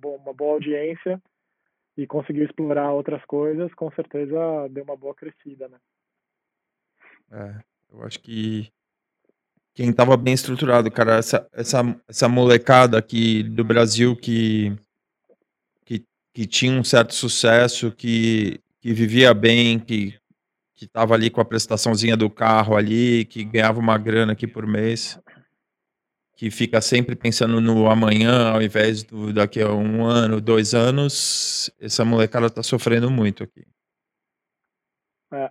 uma 0.02 0.32
boa 0.34 0.54
audiência 0.54 1.22
e 1.96 2.06
conseguiu 2.06 2.44
explorar 2.44 2.92
outras 2.92 3.24
coisas, 3.26 3.72
com 3.74 3.90
certeza 3.92 4.68
deu 4.70 4.82
uma 4.82 4.96
boa 4.96 5.14
crescida, 5.14 5.68
né? 5.68 5.78
É, 7.30 7.62
eu 7.92 8.02
acho 8.02 8.20
que 8.20 8.72
quem 9.74 9.90
estava 9.90 10.16
bem 10.16 10.34
estruturado, 10.34 10.90
cara, 10.90 11.16
essa, 11.16 11.48
essa, 11.52 11.80
essa 12.08 12.28
molecada 12.28 12.98
aqui 12.98 13.42
do 13.42 13.64
Brasil 13.64 14.14
que 14.16 14.76
que 16.32 16.46
tinha 16.46 16.72
um 16.72 16.84
certo 16.84 17.14
sucesso, 17.14 17.90
que, 17.90 18.60
que 18.80 18.92
vivia 18.92 19.34
bem, 19.34 19.78
que 19.78 20.20
que 20.82 20.86
estava 20.86 21.14
ali 21.14 21.30
com 21.30 21.40
a 21.40 21.44
prestaçãozinha 21.44 22.16
do 22.16 22.28
carro 22.28 22.74
ali, 22.74 23.24
que 23.26 23.44
ganhava 23.44 23.78
uma 23.78 23.96
grana 23.96 24.32
aqui 24.32 24.48
por 24.48 24.66
mês, 24.66 25.16
que 26.36 26.50
fica 26.50 26.80
sempre 26.80 27.14
pensando 27.14 27.60
no 27.60 27.88
amanhã 27.88 28.50
ao 28.50 28.60
invés 28.60 29.04
do 29.04 29.32
daqui 29.32 29.62
a 29.62 29.72
um 29.72 30.04
ano, 30.04 30.40
dois 30.40 30.74
anos, 30.74 31.70
essa 31.78 32.04
molecada 32.04 32.50
tá 32.50 32.64
sofrendo 32.64 33.08
muito 33.08 33.44
aqui. 33.44 33.64
É, 35.32 35.48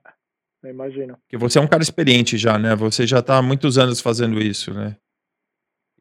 eu 0.63 0.69
imagino. 0.69 1.17
Porque 1.19 1.37
você 1.37 1.59
é 1.59 1.61
um 1.61 1.67
cara 1.67 1.81
experiente 1.81 2.37
já, 2.37 2.59
né? 2.59 2.75
Você 2.75 3.07
já 3.07 3.21
tá 3.21 3.37
há 3.37 3.41
muitos 3.41 3.77
anos 3.77 4.01
fazendo 4.01 4.37
isso, 4.37 4.73
né? 4.73 4.97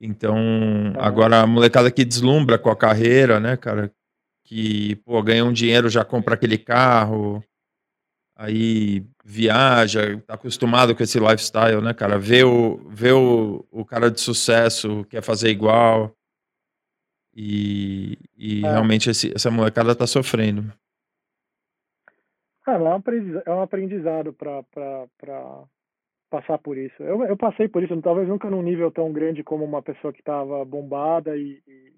Então, 0.01 0.37
é. 0.37 0.99
agora 0.99 1.43
a 1.43 1.47
molecada 1.47 1.89
que 1.89 2.05
deslumbra 2.05 2.59
com 2.59 2.69
a 2.69 2.77
carreira, 2.77 3.39
né, 3.39 3.57
cara? 3.57 3.93
Que, 4.51 4.97
pô, 5.05 5.23
ganha 5.23 5.45
um 5.45 5.53
dinheiro, 5.53 5.89
já 5.89 6.05
compra 6.05 6.35
aquele 6.35 6.59
carro, 6.59 7.41
aí 8.35 9.07
viaja, 9.25 10.21
tá 10.27 10.35
acostumado 10.35 10.93
com 10.93 11.05
esse 11.05 11.21
lifestyle, 11.21 11.81
né, 11.81 11.95
cara? 11.95 12.19
Vê 12.19 12.43
o, 12.43 12.79
vê 12.89 13.13
o, 13.13 13.65
o 13.71 13.85
cara 13.85 14.11
de 14.11 14.21
sucesso, 14.21 15.05
quer 15.05 15.23
fazer 15.23 15.51
igual. 15.51 16.13
E, 17.33 18.19
e 18.37 18.67
é. 18.67 18.73
realmente 18.73 19.09
esse, 19.09 19.33
essa 19.33 19.53
molecada 19.53 19.95
tá 19.95 20.05
sofrendo. 20.05 20.65
Ah, 22.67 22.73
é 22.73 22.79
um 22.79 22.93
aprendizado, 22.93 23.43
é 23.47 23.55
um 23.55 23.63
aprendizado 23.63 24.33
para 24.33 25.65
passar 26.29 26.59
por 26.59 26.77
isso. 26.77 27.01
Eu, 27.05 27.23
eu 27.23 27.37
passei 27.37 27.69
por 27.69 27.85
isso, 27.85 28.03
talvez 28.03 28.27
nunca 28.27 28.51
num 28.51 28.63
nível 28.63 28.91
tão 28.91 29.13
grande 29.13 29.45
como 29.45 29.65
uma 29.65 29.81
pessoa 29.81 30.13
que 30.13 30.19
estava 30.19 30.65
bombada 30.65 31.37
e, 31.37 31.63
e, 31.69 31.90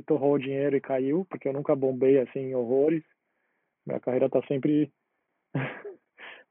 e 0.00 0.02
torrou 0.02 0.34
o 0.34 0.38
dinheiro 0.38 0.76
e 0.76 0.80
caiu, 0.80 1.24
porque 1.28 1.48
eu 1.48 1.52
nunca 1.52 1.76
bombei 1.76 2.18
assim 2.18 2.40
em 2.40 2.54
horrores. 2.54 3.04
Minha 3.86 4.00
carreira 4.00 4.28
tá 4.28 4.42
sempre 4.48 4.90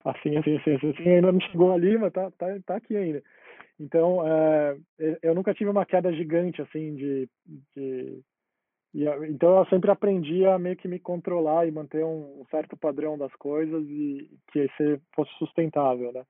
assim, 0.06 0.38
assim, 0.38 0.58
assim, 0.58 0.76
assim, 0.76 0.90
assim, 0.92 1.10
ainda 1.10 1.32
não 1.32 1.42
chegou 1.42 1.74
ali, 1.74 1.98
mas 1.98 2.14
tá, 2.14 2.32
tá, 2.32 2.48
tá 2.66 2.76
aqui 2.76 2.96
ainda. 2.96 3.22
Então, 3.80 4.28
é, 4.28 4.78
eu 5.22 5.34
nunca 5.34 5.54
tive 5.54 5.70
uma 5.70 5.86
queda 5.86 6.12
gigante, 6.14 6.62
assim, 6.62 6.96
de... 6.96 7.30
de 7.76 8.22
e, 8.92 9.06
então, 9.30 9.60
eu 9.60 9.66
sempre 9.68 9.92
aprendi 9.92 10.46
a 10.46 10.58
meio 10.58 10.76
que 10.76 10.88
me 10.88 11.00
controlar 11.00 11.68
e 11.68 11.72
manter 11.72 12.04
um, 12.04 12.42
um 12.42 12.46
certo 12.50 12.76
padrão 12.76 13.18
das 13.18 13.32
coisas 13.36 13.84
e 13.88 14.30
que 14.52 14.60
esse 14.60 15.02
fosse 15.14 15.32
sustentável, 15.38 16.12
né? 16.12 16.26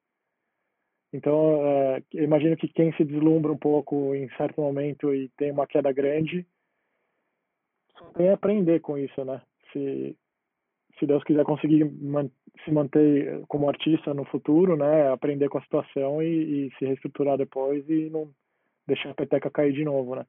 Então, 1.11 1.65
é, 1.65 2.03
imagino 2.13 2.55
que 2.55 2.67
quem 2.67 2.93
se 2.93 3.03
deslumbra 3.03 3.51
um 3.51 3.57
pouco 3.57 4.13
em 4.13 4.29
certo 4.35 4.61
momento 4.61 5.13
e 5.13 5.29
tem 5.37 5.51
uma 5.51 5.65
queda 5.65 5.91
grande, 5.91 6.45
tem 8.15 8.29
a 8.29 8.33
aprender 8.33 8.79
com 8.81 8.97
isso, 8.97 9.23
né? 9.23 9.41
Se, 9.71 10.17
se 10.97 11.05
Deus 11.05 11.23
quiser 11.23 11.43
conseguir 11.45 11.85
man, 11.85 12.29
se 12.63 12.71
manter 12.71 13.43
como 13.47 13.69
artista 13.69 14.13
no 14.13 14.25
futuro, 14.25 14.75
né? 14.75 15.11
Aprender 15.11 15.49
com 15.49 15.57
a 15.57 15.63
situação 15.63 16.21
e, 16.21 16.67
e 16.67 16.71
se 16.77 16.85
reestruturar 16.85 17.37
depois 17.37 17.87
e 17.89 18.09
não 18.09 18.29
deixar 18.87 19.11
a 19.11 19.15
peteca 19.15 19.49
cair 19.49 19.73
de 19.73 19.83
novo, 19.83 20.15
né? 20.15 20.25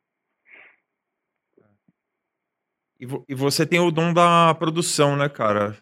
E, 2.99 3.07
vo, 3.07 3.25
e 3.27 3.35
você 3.35 3.67
tem 3.67 3.81
o 3.81 3.91
dom 3.91 4.13
da 4.13 4.55
produção, 4.55 5.17
né, 5.17 5.29
cara? 5.29 5.77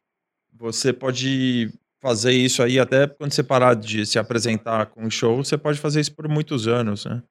Você 0.53 0.93
pode 0.93 1.69
fazer 2.01 2.33
isso 2.33 2.63
aí 2.63 2.79
até 2.79 3.09
quando 3.09 3.33
você 3.33 3.43
parar 3.43 3.75
de 3.75 4.07
se 4.07 4.19
apresentar 4.19 4.87
com 4.87 5.11
show, 5.11 5.37
você 5.37 5.59
pode 5.59 5.81
fazer 5.81 6.01
isso 6.01 6.15
por 6.15 6.29
muitos 6.29 6.69
anos, 6.69 7.05
né? 7.05 7.23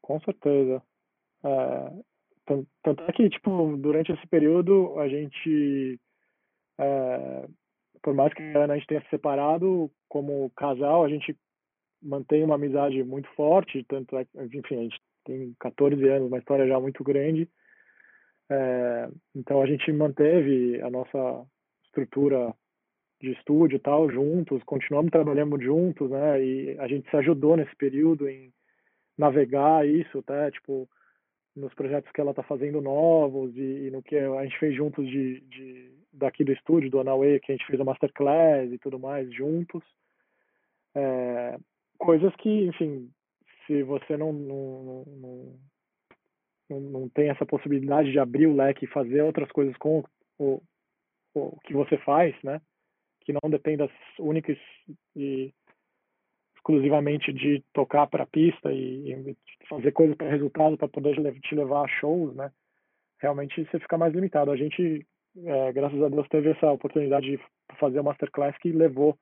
Com 0.00 0.18
certeza. 0.20 0.82
É, 1.44 1.92
tanto 2.46 3.02
é 3.04 3.12
que, 3.12 3.28
tipo, 3.30 3.76
durante 3.76 4.12
esse 4.12 4.26
período, 4.26 4.98
a 4.98 5.08
gente, 5.08 6.00
é, 6.78 7.48
por 8.02 8.14
mais 8.14 8.32
que 8.34 8.42
a 8.42 8.74
gente 8.74 8.86
tenha 8.86 9.02
se 9.02 9.10
separado, 9.10 9.90
como 10.08 10.50
casal, 10.56 11.04
a 11.04 11.08
gente 11.08 11.36
mantém 12.02 12.42
uma 12.42 12.54
amizade 12.54 13.02
muito 13.04 13.28
forte, 13.34 13.84
tanto 13.88 14.16
é, 14.16 14.26
enfim, 14.52 14.76
a 14.76 14.82
gente 14.82 15.00
tem 15.24 15.54
14 15.60 16.08
anos, 16.08 16.28
uma 16.28 16.38
história 16.38 16.66
já 16.66 16.80
muito 16.80 17.04
grande, 17.04 17.48
é, 18.50 19.08
então 19.34 19.62
a 19.62 19.66
gente 19.66 19.92
manteve 19.92 20.80
a 20.82 20.90
nossa 20.90 21.46
estrutura 21.84 22.52
de 23.20 23.32
estúdio 23.32 23.76
e 23.76 23.80
tal 23.80 24.10
juntos, 24.10 24.62
continuamos 24.64 25.10
trabalhando 25.10 25.60
juntos, 25.60 26.10
né? 26.10 26.42
E 26.42 26.78
a 26.78 26.88
gente 26.88 27.08
se 27.08 27.16
ajudou 27.16 27.56
nesse 27.56 27.74
período 27.76 28.28
em 28.28 28.52
navegar 29.16 29.86
isso, 29.86 30.22
tá? 30.22 30.50
tipo 30.50 30.88
nos 31.54 31.74
projetos 31.74 32.10
que 32.12 32.20
ela 32.20 32.30
está 32.30 32.42
fazendo 32.42 32.80
novos 32.80 33.54
e, 33.56 33.86
e, 33.86 33.90
no 33.90 34.02
que 34.02 34.16
a 34.16 34.42
gente 34.44 34.58
fez 34.58 34.74
juntos 34.74 35.06
de, 35.06 35.40
de 35.40 35.92
daqui 36.12 36.44
do 36.44 36.52
estúdio 36.52 36.90
do 36.90 37.00
Anaway, 37.00 37.40
que 37.40 37.52
a 37.52 37.56
gente 37.56 37.66
fez 37.66 37.80
a 37.80 37.84
masterclass 37.84 38.70
e 38.72 38.78
tudo 38.78 38.98
mais 38.98 39.32
juntos. 39.32 39.82
É, 40.94 41.58
coisas 41.98 42.34
que, 42.36 42.66
enfim, 42.66 43.10
se 43.66 43.82
você 43.82 44.16
não, 44.16 44.32
não, 44.32 45.04
não, 45.06 45.60
não, 46.68 46.80
não 46.80 47.08
tem 47.08 47.30
essa 47.30 47.46
possibilidade 47.46 48.10
de 48.10 48.18
abrir 48.18 48.46
o 48.46 48.54
leque 48.56 48.84
e 48.84 48.88
fazer 48.88 49.22
outras 49.22 49.50
coisas 49.52 49.76
com 49.76 50.04
o, 50.38 50.60
o 51.34 51.56
que 51.64 51.72
você 51.72 51.96
faz, 51.98 52.34
né? 52.42 52.60
Que 53.20 53.32
não 53.32 53.50
dependa 53.50 53.90
únicas 54.18 54.58
e 55.14 55.52
exclusivamente 56.60 57.32
de 57.32 57.64
tocar 57.72 58.06
para 58.06 58.24
a 58.24 58.26
pista 58.26 58.70
e, 58.70 59.12
e, 59.12 59.36
fazer 59.68 59.92
coisas 59.92 60.16
para 60.16 60.30
resultado 60.30 60.76
para 60.76 60.88
poder 60.88 61.16
te 61.40 61.54
levar 61.54 61.84
a 61.84 61.88
shows, 61.88 62.34
né? 62.36 62.52
Realmente 63.18 63.64
você 63.64 63.78
fica 63.78 63.98
mais 63.98 64.14
limitado. 64.14 64.50
A 64.50 64.56
gente, 64.56 65.06
é, 65.44 65.72
graças 65.72 66.00
a 66.02 66.08
Deus, 66.08 66.28
teve 66.28 66.50
essa 66.50 66.70
oportunidade 66.70 67.26
de 67.30 67.40
fazer 67.78 67.98
a 67.98 68.02
masterclass 68.02 68.56
que 68.58 68.72
levou 68.72 69.18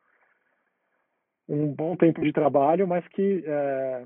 um 1.49 1.73
bom 1.73 1.97
tempo 1.97 2.21
de 2.23 2.33
trabalho, 2.33 2.87
mas 2.87 3.07
que 3.09 3.43
é, 3.47 4.05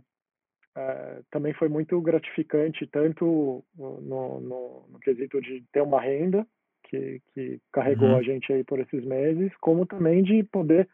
é, 0.77 1.21
também 1.31 1.53
foi 1.55 1.69
muito 1.69 2.01
gratificante, 2.01 2.87
tanto 2.87 3.65
no, 3.77 4.01
no, 4.01 4.41
no, 4.89 4.99
quesito 5.01 5.41
de 5.41 5.65
ter 5.73 5.83
uma 5.83 6.01
renda, 6.01 6.47
que, 6.85 7.21
que 7.35 7.61
carregou 7.73 8.11
uhum. 8.11 8.17
a 8.17 8.23
gente 8.23 8.53
aí 8.53 8.63
por 8.65 8.79
esses 8.79 9.05
meses, 9.05 9.53
como 9.61 9.87
também 9.87 10.23
de 10.23 10.43
poder 10.45 10.89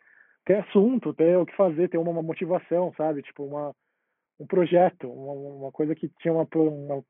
ter 0.49 0.61
assunto, 0.61 1.13
ter 1.13 1.37
o 1.37 1.45
que 1.45 1.55
fazer, 1.55 1.91
ter 1.91 1.99
uma, 1.99 2.11
uma 2.11 2.23
motivação, 2.23 2.91
sabe? 2.97 3.21
Tipo, 3.21 3.45
uma, 3.45 3.77
um 4.41 4.47
projeto, 4.47 5.07
uma, 5.07 5.33
uma 5.33 5.73
coisa 5.73 5.95
que 5.95 6.09
tinha 6.21 6.33
uma, 6.33 6.49
uma, 6.55 7.05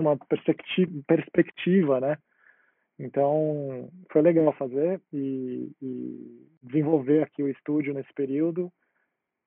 uma 0.00 0.16
perspectiva, 0.26 0.90
perspectiva, 1.06 2.00
né? 2.00 2.18
Então, 2.98 3.88
foi 4.10 4.20
legal 4.20 4.52
fazer 4.54 5.00
e, 5.12 5.70
e, 5.80 6.48
desenvolver 6.60 7.22
aqui 7.22 7.40
o 7.40 7.48
estúdio 7.48 7.94
nesse 7.94 8.12
período, 8.14 8.70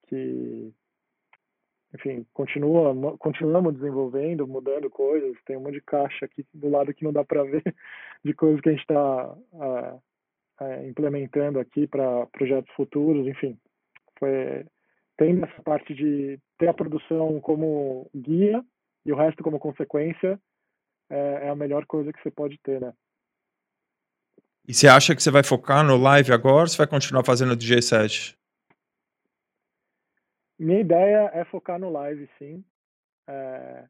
que, 0.08 0.72
enfim, 1.94 2.26
continua, 2.34 3.18
continuamos 3.18 3.74
desenvolvendo, 3.74 4.48
mudando 4.48 4.90
coisas. 4.90 5.36
Tem 5.46 5.58
um 5.58 5.60
monte 5.60 5.74
de 5.74 5.82
caixa 5.82 6.24
aqui 6.26 6.46
do 6.54 6.70
lado 6.70 6.94
que 6.94 7.04
não 7.04 7.12
dá 7.12 7.26
para 7.26 7.44
ver, 7.44 7.64
de 8.24 8.34
coisas 8.34 8.62
que 8.62 8.70
a 8.70 8.72
gente 8.72 8.82
está 8.82 9.38
é, 9.56 10.13
é, 10.62 10.88
implementando 10.88 11.60
aqui 11.60 11.88
para 11.88 12.26
projetos 12.28 12.72
futuros, 12.76 13.28
enfim. 13.28 13.58
Foi, 14.20 14.66
tem 15.18 15.42
essa 15.44 15.62
parte 15.64 15.94
de 15.94 16.40
ter 16.58 16.68
a 16.68 16.74
produção 16.74 17.40
como 17.42 18.10
guia 18.16 18.64
e 19.06 19.12
o 19.12 19.16
resto 19.16 19.44
como 19.44 19.60
consequência 19.60 20.40
é, 21.10 21.48
é 21.48 21.50
a 21.50 21.56
melhor 21.56 21.86
coisa 21.86 22.12
que 22.12 22.22
você 22.22 22.32
pode 22.32 22.58
ter, 22.64 22.80
né? 22.80 22.94
E 24.68 24.74
você 24.74 24.88
acha 24.88 25.14
que 25.14 25.22
você 25.22 25.30
vai 25.30 25.44
focar 25.44 25.84
no 25.84 25.98
live 25.98 26.32
agora 26.32 26.62
ou 26.62 26.68
você 26.68 26.78
vai 26.78 26.88
continuar 26.88 27.26
fazendo 27.26 27.56
DJ 27.56 27.82
set? 27.82 28.38
Minha 30.58 30.80
ideia 30.80 31.30
é 31.34 31.44
focar 31.44 31.78
no 31.78 31.90
live, 31.90 32.30
sim. 32.40 32.64
É, 33.28 33.86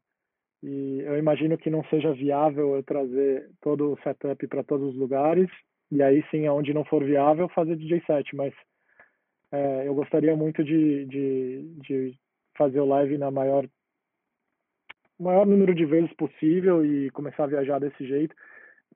e 0.62 1.00
eu 1.02 1.16
imagino 1.18 1.56
que 1.56 1.70
não 1.70 1.84
seja 1.84 2.12
viável 2.12 2.74
eu 2.74 2.82
trazer 2.82 3.50
todo 3.60 3.92
o 3.92 3.98
setup 4.02 4.46
para 4.48 4.64
todos 4.64 4.94
os 4.94 4.96
lugares. 4.96 5.48
E 5.94 6.02
aí 6.02 6.24
sim, 6.30 6.48
onde 6.48 6.74
não 6.74 6.84
for 6.84 7.04
viável, 7.04 7.48
fazer 7.48 7.76
DJ 7.76 8.02
set. 8.06 8.34
Mas 8.34 8.52
é, 9.52 9.88
eu 9.88 9.94
gostaria 9.94 10.36
muito 10.36 10.62
de, 10.64 11.04
de, 11.06 11.62
de 11.80 12.18
fazer 12.56 12.80
o 12.80 12.86
live 12.86 13.16
na 13.18 13.30
maior 13.30 13.66
maior 15.18 15.46
número 15.46 15.74
de 15.74 15.84
vezes 15.84 16.12
possível 16.14 16.84
e 16.84 17.08
começar 17.10 17.44
a 17.44 17.48
viajar 17.48 17.78
desse 17.78 18.04
jeito 18.04 18.34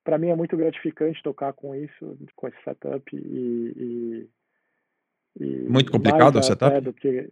para 0.08 0.16
mim 0.16 0.28
é 0.28 0.34
muito 0.34 0.56
gratificante 0.56 1.22
tocar 1.22 1.52
com 1.52 1.74
isso, 1.74 2.18
com 2.34 2.48
esse 2.48 2.56
setup 2.62 3.14
e, 3.14 4.28
e, 5.36 5.44
e 5.44 5.68
muito 5.68 5.92
complicado 5.92 6.38
o 6.38 6.42
setup. 6.42 6.92
Que... 6.94 7.30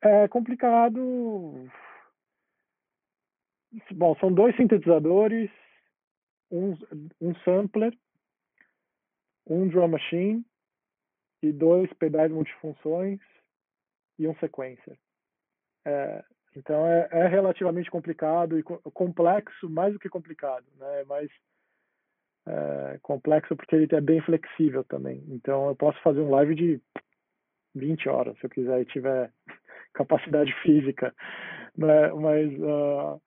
É 0.00 0.26
complicado. 0.28 1.68
Bom, 3.90 4.16
são 4.16 4.32
dois 4.32 4.56
sintetizadores, 4.56 5.50
um, 6.52 6.76
um 7.20 7.34
sampler, 7.36 7.96
um 9.46 9.66
drum 9.66 9.88
machine 9.88 10.44
e 11.42 11.50
dois 11.50 11.92
pedais 11.94 12.30
multifunções 12.30 13.18
e 14.18 14.28
um 14.28 14.34
sequencer. 14.36 14.96
É, 15.84 16.24
então 16.54 16.86
é, 16.86 17.08
é, 17.10 17.26
relativamente 17.26 17.90
complicado 17.90 18.58
e 18.58 18.62
complexo, 18.62 19.68
mais 19.68 19.92
do 19.94 19.98
que 19.98 20.08
complicado, 20.08 20.64
né? 20.78 21.00
É 21.00 21.04
mais 21.04 21.30
é, 22.46 22.98
complexo 23.02 23.56
porque 23.56 23.74
ele 23.74 23.88
é 23.90 24.00
bem 24.00 24.20
flexível 24.20 24.84
também. 24.84 25.24
Então 25.28 25.68
eu 25.68 25.74
posso 25.74 26.00
fazer 26.02 26.20
um 26.20 26.30
live 26.30 26.54
de 26.54 26.80
20 27.74 28.08
horas 28.08 28.38
se 28.38 28.44
eu 28.44 28.50
quiser 28.50 28.82
e 28.82 28.86
tiver 28.86 29.32
capacidade 29.94 30.52
física, 30.62 31.14
né? 31.76 32.12
Mas 32.12 32.52
uh, 32.60 33.20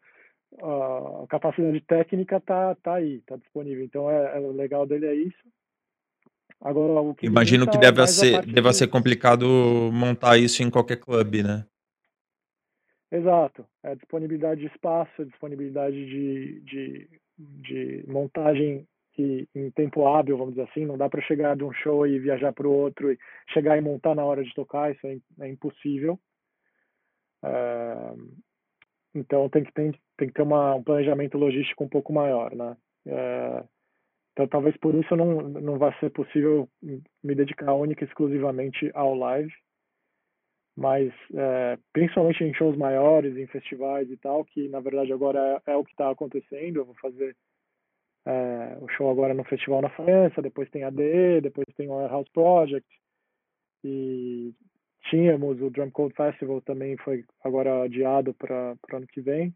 a 0.62 1.26
capacidade 1.28 1.82
técnica 1.82 2.40
tá 2.40 2.76
tá 2.76 2.96
aí, 2.96 3.22
tá 3.22 3.36
disponível. 3.36 3.84
Então 3.84 4.10
é, 4.10 4.38
é 4.38 4.40
o 4.40 4.52
legal 4.52 4.86
dele 4.86 5.06
é 5.06 5.16
isso. 5.16 5.44
Agora 6.62 7.02
o 7.02 7.14
que 7.14 7.26
imagino 7.26 7.70
que 7.70 7.78
deve 7.78 8.06
ser 8.08 8.46
deva 8.46 8.74
ser 8.74 8.88
complicado 8.88 9.46
montar 9.92 10.38
isso 10.38 10.64
em 10.64 10.70
qualquer 10.70 10.98
clube, 10.98 11.44
né? 11.44 11.66
Exato. 13.12 13.66
É 13.84 13.96
disponibilidade 13.96 14.62
de 14.62 14.68
espaço, 14.68 15.22
é 15.22 15.26
disponibilidade 15.26 15.96
de, 15.96 16.62
de, 16.62 17.10
de 17.38 18.06
montagem 18.08 18.86
que, 19.14 19.48
em 19.56 19.72
tempo 19.72 20.08
hábil, 20.08 20.38
vamos 20.38 20.56
dizer 20.56 20.68
assim. 20.70 20.86
Não 20.86 20.98
dá 20.98 21.10
para 21.10 21.22
chegar 21.22 21.56
de 21.56 21.64
um 21.64 21.72
show 21.72 22.06
e 22.06 22.20
viajar 22.20 22.52
para 22.52 22.68
o 22.68 22.72
outro 22.72 23.12
e 23.12 23.18
chegar 23.54 23.78
e 23.78 23.82
montar 23.82 24.16
na 24.16 24.26
hora 24.26 24.44
de 24.44 24.54
tocar, 24.54 24.92
isso 24.92 25.08
é, 25.08 25.18
é 25.42 25.48
impossível. 25.48 26.20
Uh, 27.44 28.34
então 29.16 29.50
tem 29.50 29.64
que, 29.64 29.74
tem, 29.74 29.92
tem 30.18 30.28
que 30.28 30.34
ter 30.34 30.42
uma, 30.44 30.76
um 30.76 30.84
planejamento 30.84 31.38
logístico 31.38 31.84
um 31.84 31.90
pouco 31.90 32.14
maior, 32.14 32.54
né? 32.56 32.78
Uh, 33.08 33.68
então 34.34 34.48
talvez 34.48 34.76
por 34.78 34.94
isso 34.94 35.16
não, 35.16 35.42
não 35.42 35.78
vai 35.78 35.98
ser 36.00 36.10
possível 36.12 36.68
me 36.82 37.36
dedicar 37.36 37.74
única 37.74 38.04
e 38.04 38.08
exclusivamente 38.08 38.92
ao 38.94 39.16
live 39.16 39.52
mas 40.76 41.14
é, 41.34 41.78
principalmente 41.94 42.44
em 42.44 42.54
shows 42.54 42.76
maiores, 42.78 43.38
em 43.38 43.48
festivais 43.48 44.10
e 44.12 44.18
tal, 44.18 44.44
que 44.44 44.68
na 44.68 44.82
verdade 44.82 45.14
agora 45.14 45.62
é, 45.66 45.72
é 45.72 45.76
o 45.76 45.86
que 45.86 45.92
está 45.92 46.10
acontecendo. 46.12 46.78
Eu 46.78 46.86
vou 46.86 46.96
fazer 46.96 47.36
é, 48.26 48.78
o 48.82 48.88
show 48.90 49.10
agora 49.10 49.34
no 49.34 49.46
festival 49.46 49.82
na 49.82 49.90
França, 49.92 50.42
depois 50.42 50.70
tem 50.70 50.84
a 50.84 50.90
DE, 50.90 51.42
depois 51.42 51.66
tem 51.78 51.90
o 51.90 52.08
House 52.08 52.28
Project 52.30 52.88
e 53.84 54.54
tínhamos 55.10 55.62
o 55.62 55.70
Drum 55.70 55.92
Code 55.92 56.16
Festival 56.16 56.62
também 56.62 56.98
foi 56.98 57.26
agora 57.44 57.84
adiado 57.84 58.34
para 58.34 58.76
o 58.92 58.96
ano 58.96 59.08
que 59.08 59.22
vem 59.22 59.56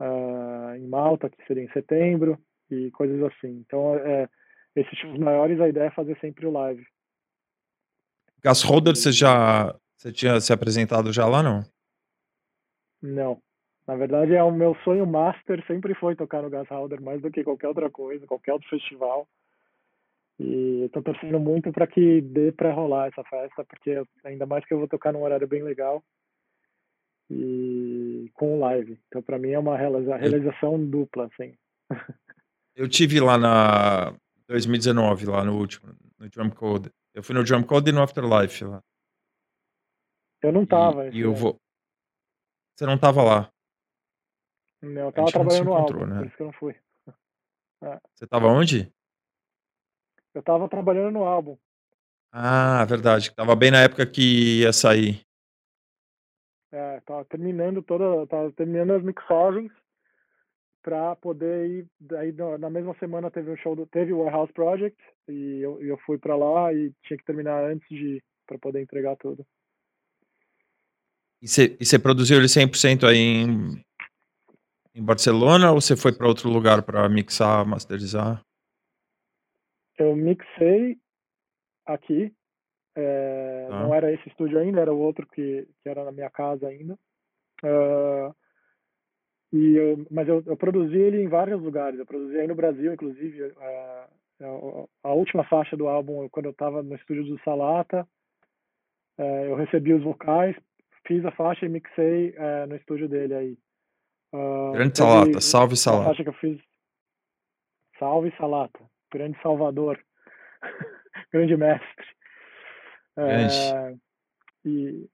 uh, 0.00 0.74
em 0.76 0.86
Malta 0.86 1.30
que 1.30 1.44
seria 1.46 1.64
em 1.64 1.70
setembro 1.70 2.38
e 2.70 2.90
coisas 2.90 3.22
assim 3.22 3.64
então 3.66 3.96
é, 3.96 4.28
esses 4.74 4.98
shows 4.98 5.18
maiores 5.18 5.60
a 5.60 5.68
ideia 5.68 5.88
é 5.88 5.90
fazer 5.90 6.18
sempre 6.20 6.46
o 6.46 6.52
live 6.52 6.86
Gas 8.42 8.62
Holder, 8.62 8.94
você 8.94 9.10
já 9.10 9.74
você 9.96 10.12
tinha 10.12 10.38
se 10.40 10.52
apresentado 10.52 11.12
já 11.12 11.26
lá, 11.26 11.42
não? 11.42 11.64
Não. 13.02 13.42
Na 13.86 13.96
verdade, 13.96 14.34
é 14.34 14.42
o 14.42 14.52
meu 14.52 14.76
sonho 14.84 15.06
master 15.06 15.64
sempre 15.66 15.94
foi 15.94 16.14
tocar 16.14 16.42
no 16.42 16.50
Gas 16.50 16.68
Holder 16.68 17.00
mais 17.00 17.20
do 17.20 17.30
que 17.30 17.42
qualquer 17.42 17.68
outra 17.68 17.90
coisa, 17.90 18.26
qualquer 18.26 18.52
outro 18.52 18.68
festival. 18.68 19.26
E 20.38 20.84
estou 20.84 21.02
torcendo 21.02 21.40
muito 21.40 21.72
para 21.72 21.86
que 21.86 22.20
dê 22.20 22.52
para 22.52 22.72
rolar 22.72 23.08
essa 23.08 23.24
festa, 23.24 23.64
porque 23.64 24.02
ainda 24.24 24.44
mais 24.44 24.64
que 24.66 24.74
eu 24.74 24.78
vou 24.78 24.88
tocar 24.88 25.12
num 25.12 25.22
horário 25.22 25.48
bem 25.48 25.62
legal 25.62 26.04
e 27.30 28.30
com 28.34 28.60
live. 28.60 29.00
Então, 29.08 29.22
para 29.22 29.38
mim 29.38 29.50
é 29.50 29.58
uma 29.58 29.76
realização 29.76 30.74
eu... 30.74 30.86
dupla, 30.86 31.26
assim. 31.26 31.56
Eu 32.78 32.86
tive 32.86 33.20
lá 33.20 33.38
na 33.38 34.14
2019, 34.48 35.24
lá 35.24 35.42
no 35.42 35.56
último, 35.56 35.96
no 36.18 36.28
Drum 36.28 36.50
Code. 36.50 36.90
Eu 37.14 37.22
fui 37.22 37.34
no 37.34 37.44
Jump 37.44 37.66
Code 37.66 37.88
e 37.88 37.92
no 37.92 38.02
Afterlife 38.02 38.64
lá. 38.64 38.82
Eu 40.42 40.52
não 40.52 40.66
tava. 40.66 41.08
E, 41.08 41.16
e 41.16 41.20
eu 41.20 41.32
vou. 41.32 41.58
Você 42.74 42.84
não 42.84 42.98
tava 42.98 43.22
lá. 43.22 43.50
Não, 44.82 45.00
eu 45.00 45.06
A 45.06 45.08
estava 45.08 45.26
gente 45.26 45.38
não 45.38 45.50
se 45.50 45.56
trabalhando 45.56 45.64
no 45.64 45.74
álbum, 45.74 45.98
por 45.98 46.06
né. 46.06 46.26
isso 46.26 46.36
que 46.36 46.42
eu 46.42 46.46
não 46.46 46.52
fui. 46.52 46.76
É. 47.82 48.00
Você 48.14 48.24
estava 48.24 48.46
onde? 48.46 48.90
Eu 50.36 50.40
estava 50.40 50.68
trabalhando 50.68 51.14
no 51.14 51.24
álbum. 51.24 51.56
Ah, 52.30 52.84
verdade, 52.84 53.28
estava 53.30 53.56
bem 53.56 53.70
na 53.70 53.80
época 53.80 54.04
que 54.04 54.60
ia 54.60 54.70
sair. 54.70 55.22
É, 56.70 56.98
estava 56.98 57.24
terminando 57.24 57.82
toda 57.82 58.22
estava 58.22 58.52
terminando 58.52 58.90
as 58.90 59.02
mixagens 59.02 59.72
pra 60.82 61.16
poder 61.16 61.70
ir 61.70 61.86
daí 61.98 62.32
na 62.58 62.68
mesma 62.68 62.94
semana 62.98 63.30
teve 63.30 63.50
o 63.50 63.56
show 63.56 63.74
do 63.74 63.86
teve 63.86 64.12
o 64.12 64.18
Warehouse 64.18 64.52
Project, 64.52 64.98
e 65.26 65.60
eu 65.62 65.80
eu 65.82 65.96
fui 66.04 66.18
pra 66.18 66.36
lá 66.36 66.70
e 66.70 66.92
tinha 67.04 67.16
que 67.16 67.24
terminar 67.24 67.64
antes 67.64 67.88
de 67.88 68.22
pra 68.46 68.58
poder 68.58 68.82
entregar 68.82 69.16
tudo. 69.16 69.42
E 71.40 71.48
você 71.48 71.98
produziu 71.98 72.36
ele 72.36 72.48
100% 72.48 73.06
aí 73.06 73.16
em 73.16 73.82
em 74.94 75.02
Barcelona 75.02 75.72
ou 75.72 75.80
você 75.80 75.96
foi 75.96 76.12
pra 76.12 76.28
outro 76.28 76.50
lugar 76.50 76.82
pra 76.82 77.08
mixar, 77.08 77.66
masterizar? 77.66 78.45
Eu 79.98 80.14
mixei 80.14 80.98
aqui, 81.86 82.32
eh, 82.96 83.68
não 83.70 83.90
Tá. 83.90 83.96
era 83.96 84.12
esse 84.12 84.28
estúdio 84.28 84.58
ainda, 84.58 84.80
era 84.80 84.92
o 84.92 84.98
outro 84.98 85.26
que 85.26 85.66
que 85.82 85.88
era 85.88 86.04
na 86.04 86.12
minha 86.12 86.30
casa 86.30 86.68
ainda. 86.68 86.98
Hã 87.64 88.34
e 89.52 89.74
eu 89.76 90.06
mas 90.10 90.28
eu 90.28 90.42
eu 90.46 90.56
produzi 90.56 90.96
ele 90.98 91.22
em 91.22 91.28
vários 91.28 91.62
lugares, 91.62 91.98
eu 91.98 92.06
produzi 92.06 92.38
aí 92.38 92.46
no 92.46 92.54
Brasil 92.54 92.92
inclusive, 92.92 93.42
eh, 93.42 94.06
a 94.42 95.08
a 95.08 95.12
última 95.14 95.44
faixa 95.44 95.76
do 95.76 95.88
álbum 95.88 96.28
quando 96.28 96.46
eu 96.46 96.50
estava 96.52 96.82
no 96.82 96.94
estúdio 96.94 97.24
do 97.24 97.38
Salata, 97.42 98.06
eh, 99.18 99.46
eu 99.50 99.54
recebi 99.54 99.94
os 99.94 100.02
vocais, 100.02 100.54
fiz 101.06 101.24
a 101.24 101.30
faixa 101.30 101.64
e 101.64 101.68
mixei, 101.68 102.34
no 102.68 102.74
estúdio 102.76 103.08
dele 103.08 103.34
aí. 103.34 103.58
Hã, 104.34 104.72
Grande 104.72 104.98
Salata, 104.98 105.40
salve 105.40 105.76
Salata. 105.76 106.04
faixa 106.10 106.22
que 106.24 106.28
eu 106.28 106.34
fiz 106.34 106.60
Salve 107.98 108.30
Salata, 108.36 108.80
grande 109.12 109.40
salvador, 109.42 109.98
grande 111.32 111.56
mestre. 111.56 112.06
Grande. 113.16 113.54
Eh, 113.54 113.96
e 114.64 115.08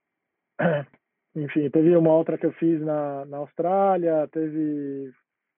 enfim, 1.35 1.69
teve 1.69 1.95
uma 1.95 2.13
outra 2.13 2.37
que 2.37 2.45
eu 2.45 2.53
fiz 2.53 2.81
na 2.81 3.25
na 3.25 3.37
Austrália, 3.37 4.27
teve 4.31 5.13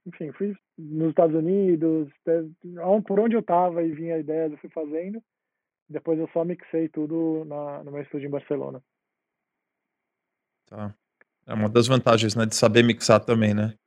enfim, 0.06 0.32
fiz 0.34 0.56
nos 0.78 1.10
Estados 1.10 1.36
Unidos, 1.36 2.10
teve 2.24 2.54
por 3.08 3.20
onde 3.20 3.36
eu 3.36 3.40
estava 3.40 3.84
e 3.84 3.92
vinha 3.92 4.20
ideias 4.20 4.52
eu 4.52 4.58
fui 4.60 4.70
fazendo, 4.70 5.22
depois 5.90 6.20
eu 6.20 6.30
só 6.34 6.44
mixei 6.44 6.90
tudo 6.90 7.44
na 7.46 7.84
no 7.84 7.92
meu 7.92 8.02
estúdio 8.02 8.28
em 8.28 8.32
Barcelona. 8.32 8.82
Tá. 10.68 10.96
É 11.48 11.54
uma 11.54 11.70
das 11.70 11.88
vantagens, 11.88 12.36
né, 12.36 12.46
de 12.46 12.56
saber 12.56 12.84
mixar 12.84 13.24
também, 13.24 13.54
né. 13.54 13.78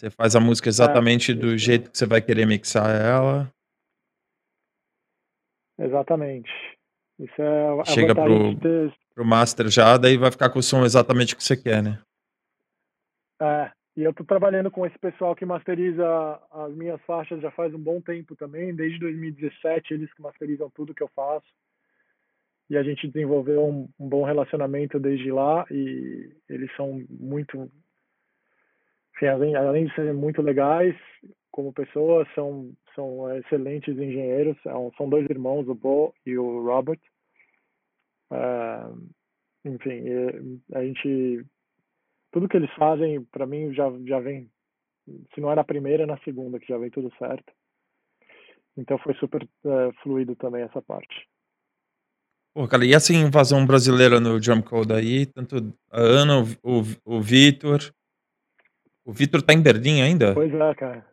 Você 0.00 0.08
faz 0.08 0.34
a 0.34 0.40
música 0.40 0.68
É, 0.68 0.70
exatamente 0.70 1.34
do 1.34 1.48
isso 1.48 1.58
jeito 1.58 1.90
que 1.90 1.98
você 1.98 2.06
vai 2.06 2.22
querer 2.22 2.46
mixar 2.46 2.88
ela. 2.88 3.52
Exatamente. 5.78 6.50
Isso 7.18 7.42
é 7.42 7.80
a 7.80 7.84
chega 7.84 8.14
vantagem 8.14 8.54
de 8.54 8.56
o 8.56 8.60
ter 8.60 8.94
para 9.14 9.22
o 9.22 9.26
master 9.26 9.68
já, 9.68 9.98
daí 9.98 10.16
vai 10.16 10.30
ficar 10.30 10.48
com 10.48 10.58
o 10.58 10.62
som 10.62 10.86
exatamente 10.86 11.36
que 11.36 11.44
você 11.44 11.54
quer, 11.54 11.82
né. 11.82 12.00
É, 13.42 13.70
e 13.94 14.02
eu 14.02 14.14
tô 14.14 14.24
trabalhando 14.24 14.70
com 14.70 14.86
esse 14.86 14.98
pessoal 14.98 15.36
que 15.36 15.44
masteriza 15.44 16.06
as 16.50 16.74
minhas 16.74 17.00
faixas 17.02 17.42
já 17.42 17.50
faz 17.50 17.74
um 17.74 17.78
bom 17.78 18.00
tempo 18.00 18.34
também, 18.34 18.74
desde 18.74 18.98
2017 19.00 19.92
eles 19.92 20.10
que 20.14 20.22
masterizam 20.22 20.70
tudo 20.70 20.94
que 20.94 21.02
eu 21.02 21.10
faço. 21.14 21.46
E 22.70 22.76
a 22.78 22.82
gente 22.82 23.06
desenvolveu 23.06 23.66
um 23.66 23.86
um 23.98 24.08
bom 24.08 24.24
relacionamento 24.24 24.98
desde 24.98 25.30
lá, 25.30 25.66
e 25.70 26.32
eles 26.48 26.74
são 26.74 27.04
muito 27.10 27.70
enfim, 29.20 29.26
além 29.26 29.54
além 29.54 29.86
de 29.86 29.94
serem 29.94 30.14
muito 30.14 30.40
legais 30.40 30.96
como 31.50 31.72
pessoas, 31.72 32.26
são 32.34 32.72
são 32.94 33.36
excelentes 33.36 33.96
engenheiros, 33.96 34.56
são 34.62 34.90
são 34.96 35.08
2 35.08 35.28
irmãos, 35.28 35.68
o 35.68 35.74
Bo 35.74 36.14
e 36.24 36.36
o 36.38 36.64
Robert. 36.64 37.00
Eh, 38.32 38.90
enfim, 39.64 40.02
a 40.72 40.82
gente 40.82 41.44
tudo 42.32 42.48
que 42.48 42.56
eles 42.56 42.70
fazem 42.74 43.22
pra 43.24 43.46
mim 43.46 43.72
já 43.74 43.90
já 44.06 44.20
vem 44.20 44.48
se 45.34 45.40
não 45.40 45.50
é 45.50 45.54
na 45.56 45.64
primeira, 45.64 46.04
é 46.04 46.06
na 46.06 46.18
segunda 46.18 46.58
que 46.58 46.68
já 46.68 46.78
vem 46.78 46.90
tudo 46.90 47.12
certo. 47.18 47.52
Então 48.76 48.96
foi 48.98 49.14
super, 49.14 49.42
eh, 49.42 49.90
fluido 50.02 50.36
também 50.36 50.62
essa 50.62 50.80
parte. 50.80 51.28
Pô, 52.54 52.66
cara, 52.68 52.84
e 52.84 52.94
essa 52.94 53.12
invasão 53.12 53.66
brasileira 53.66 54.20
no 54.20 54.38
Drum 54.40 54.62
Code 54.62 54.92
aí, 54.92 55.26
tanto 55.26 55.56
a 55.90 56.00
Ana, 56.00 56.40
o 56.62 56.80
o 56.80 57.16
o 57.16 57.20
Vitor 57.20 57.80
o 59.10 59.12
Vitor 59.12 59.42
tá 59.42 59.52
em 59.52 59.60
Berlim 59.60 60.00
ainda? 60.00 60.32
Pois 60.34 60.54
é, 60.54 60.74
cara. 60.76 61.04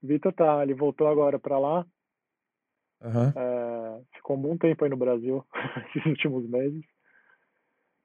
Vitor 0.00 0.32
tá, 0.32 0.62
ele 0.62 0.72
voltou 0.72 1.08
agora 1.08 1.36
pra 1.36 1.58
lá. 1.58 1.84
Aham. 3.02 3.34
Eh, 3.36 4.02
ficou 4.14 4.36
um 4.36 4.40
bom 4.40 4.56
tempo 4.56 4.84
aí 4.84 4.90
no 4.90 4.96
Brasil, 4.96 5.44
esses 5.96 6.06
últimos 6.06 6.48
meses. 6.48 6.84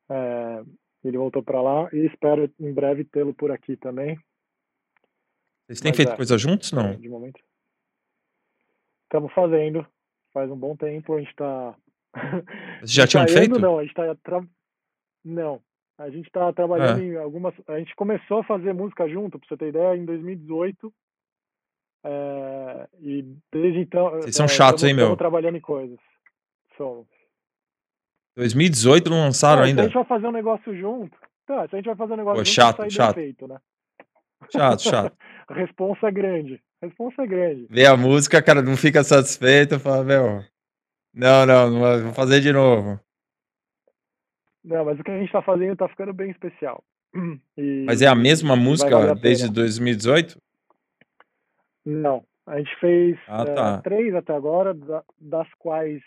Eh, 0.09 0.64
ele 1.03 1.18
voltou 1.18 1.43
pra 1.43 1.61
lá 1.61 1.88
e 1.93 2.07
espero 2.07 2.51
em 2.59 2.74
breve 2.74 3.03
tê-lo 3.03 3.36
por 3.36 3.51
aqui 3.51 3.78
também. 3.78 4.18
Vocês 5.68 5.80
têm 5.80 5.91
Mas 5.91 5.97
feito 5.97 6.11
é, 6.14 6.16
coisa 6.16 6.38
juntos, 6.38 6.74
é, 6.74 6.76
não? 6.76 6.95
de 6.95 7.07
momento 7.07 7.39
Estamos 9.03 9.32
fazendo, 9.34 9.86
faz 10.34 10.49
um 10.49 10.57
bom 10.57 10.76
tempo, 10.76 11.14
a 11.14 11.20
gente 11.20 11.36
tá 11.36 11.76
Vocês 12.80 12.91
já 12.91 13.05
tinham 13.07 13.26
ensaiando 13.26 13.55
feito? 13.55 13.61
não, 13.61 13.78
a 13.78 13.84
gente 13.84 13.93
tá 13.93 14.16
tra 14.24 14.43
não, 15.24 15.61
a 15.97 16.09
gente 16.09 16.29
tá 16.31 16.51
trabalhando 16.53 16.99
Hã. 16.99 17.03
em 17.03 17.17
algumas 17.17 17.53
a 17.67 17.77
gente 17.79 17.95
começou 17.95 18.39
a 18.39 18.43
fazer 18.43 18.73
música 18.73 19.07
junto, 19.07 19.39
pra 19.39 19.47
você 19.47 19.57
ter 19.57 19.69
ideia, 19.69 19.95
em 19.95 20.05
2018. 20.05 20.93
Eh, 22.05 22.87
e 22.99 23.25
desde 23.51 23.79
então, 23.79 24.09
Vocês 24.11 24.35
são 24.35 24.45
eh, 24.45 24.49
chatos, 24.49 24.83
estamos 24.83 24.89
hein, 24.89 24.93
meu. 24.95 25.03
estamos 25.05 25.17
trabalhando 25.17 25.57
em 25.57 25.61
coisas. 25.61 25.99
Somos. 26.75 27.07
2018 28.35 29.09
não 29.09 29.19
lançaram 29.21 29.61
É, 29.61 29.65
se 29.65 29.65
a 29.65 29.69
ainda? 29.69 29.83
gente 29.83 29.93
vai 29.93 30.05
fazer 30.05 30.27
um 30.27 30.31
negócio 30.31 30.75
junto 30.75 31.15
tá, 31.45 31.67
se 31.67 31.75
a 31.75 31.77
gente 31.77 31.85
vai 31.85 31.95
fazer 31.95 32.13
um 32.13 32.17
negócio 32.17 32.39
Pô, 32.39 32.45
junto 32.45 32.55
chato, 32.55 32.89
chato. 32.91 33.15
feito, 33.15 33.47
né. 33.47 33.59
Chato, 34.49 34.81
chato. 34.81 35.17
A 35.47 35.53
responsa 35.55 36.07
é 36.07 36.11
grande, 36.11 36.61
a 36.81 36.85
responsa 36.87 37.21
é 37.23 37.27
grande. 37.27 37.67
Vê 37.69 37.85
a 37.85 37.95
música, 37.95 38.41
cara, 38.41 38.61
não 38.61 38.75
fica 38.75 39.03
satisfeito, 39.03 39.79
fala: 39.79 40.03
"Meu, 40.03 40.43
não, 41.13 41.45
não, 41.45 41.69
não 41.71 42.03
vou 42.03 42.13
fazer 42.13 42.41
de 42.41 42.51
novo". 42.51 42.99
Não, 44.64 44.86
mas 44.86 44.99
o 44.99 45.03
que 45.03 45.11
a 45.11 45.20
gente 45.20 45.32
tá 45.32 45.41
fazendo 45.41 45.76
tá 45.76 45.88
ficando 45.89 46.14
bem 46.14 46.32
especial. 46.32 46.84
Mas 47.86 48.01
é 48.01 48.07
a 48.07 48.14
E 48.14 48.16
mesma 48.16 48.55
e 48.55 48.59
música 48.59 49.11
a 49.11 49.14
desde 49.14 49.43
pena. 49.43 49.53
2018? 49.53 50.41
Não, 51.86 52.26
a 52.47 52.57
gente 52.57 52.76
fez, 52.80 53.20
Ah, 53.28 53.45
tá. 53.45 53.82
3 53.82 54.16
até 54.16 54.34
agora, 54.34 54.74
da 54.74 55.03
das 55.20 55.47
quais 55.59 56.01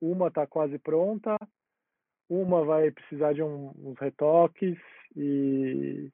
uma 0.00 0.30
tá 0.30 0.46
quase 0.46 0.78
pronta, 0.78 1.36
uma 2.28 2.64
vai 2.64 2.90
precisar 2.90 3.32
de 3.32 3.42
um 3.42 3.72
uns 3.76 3.98
retoques, 3.98 4.76
e 5.16 6.10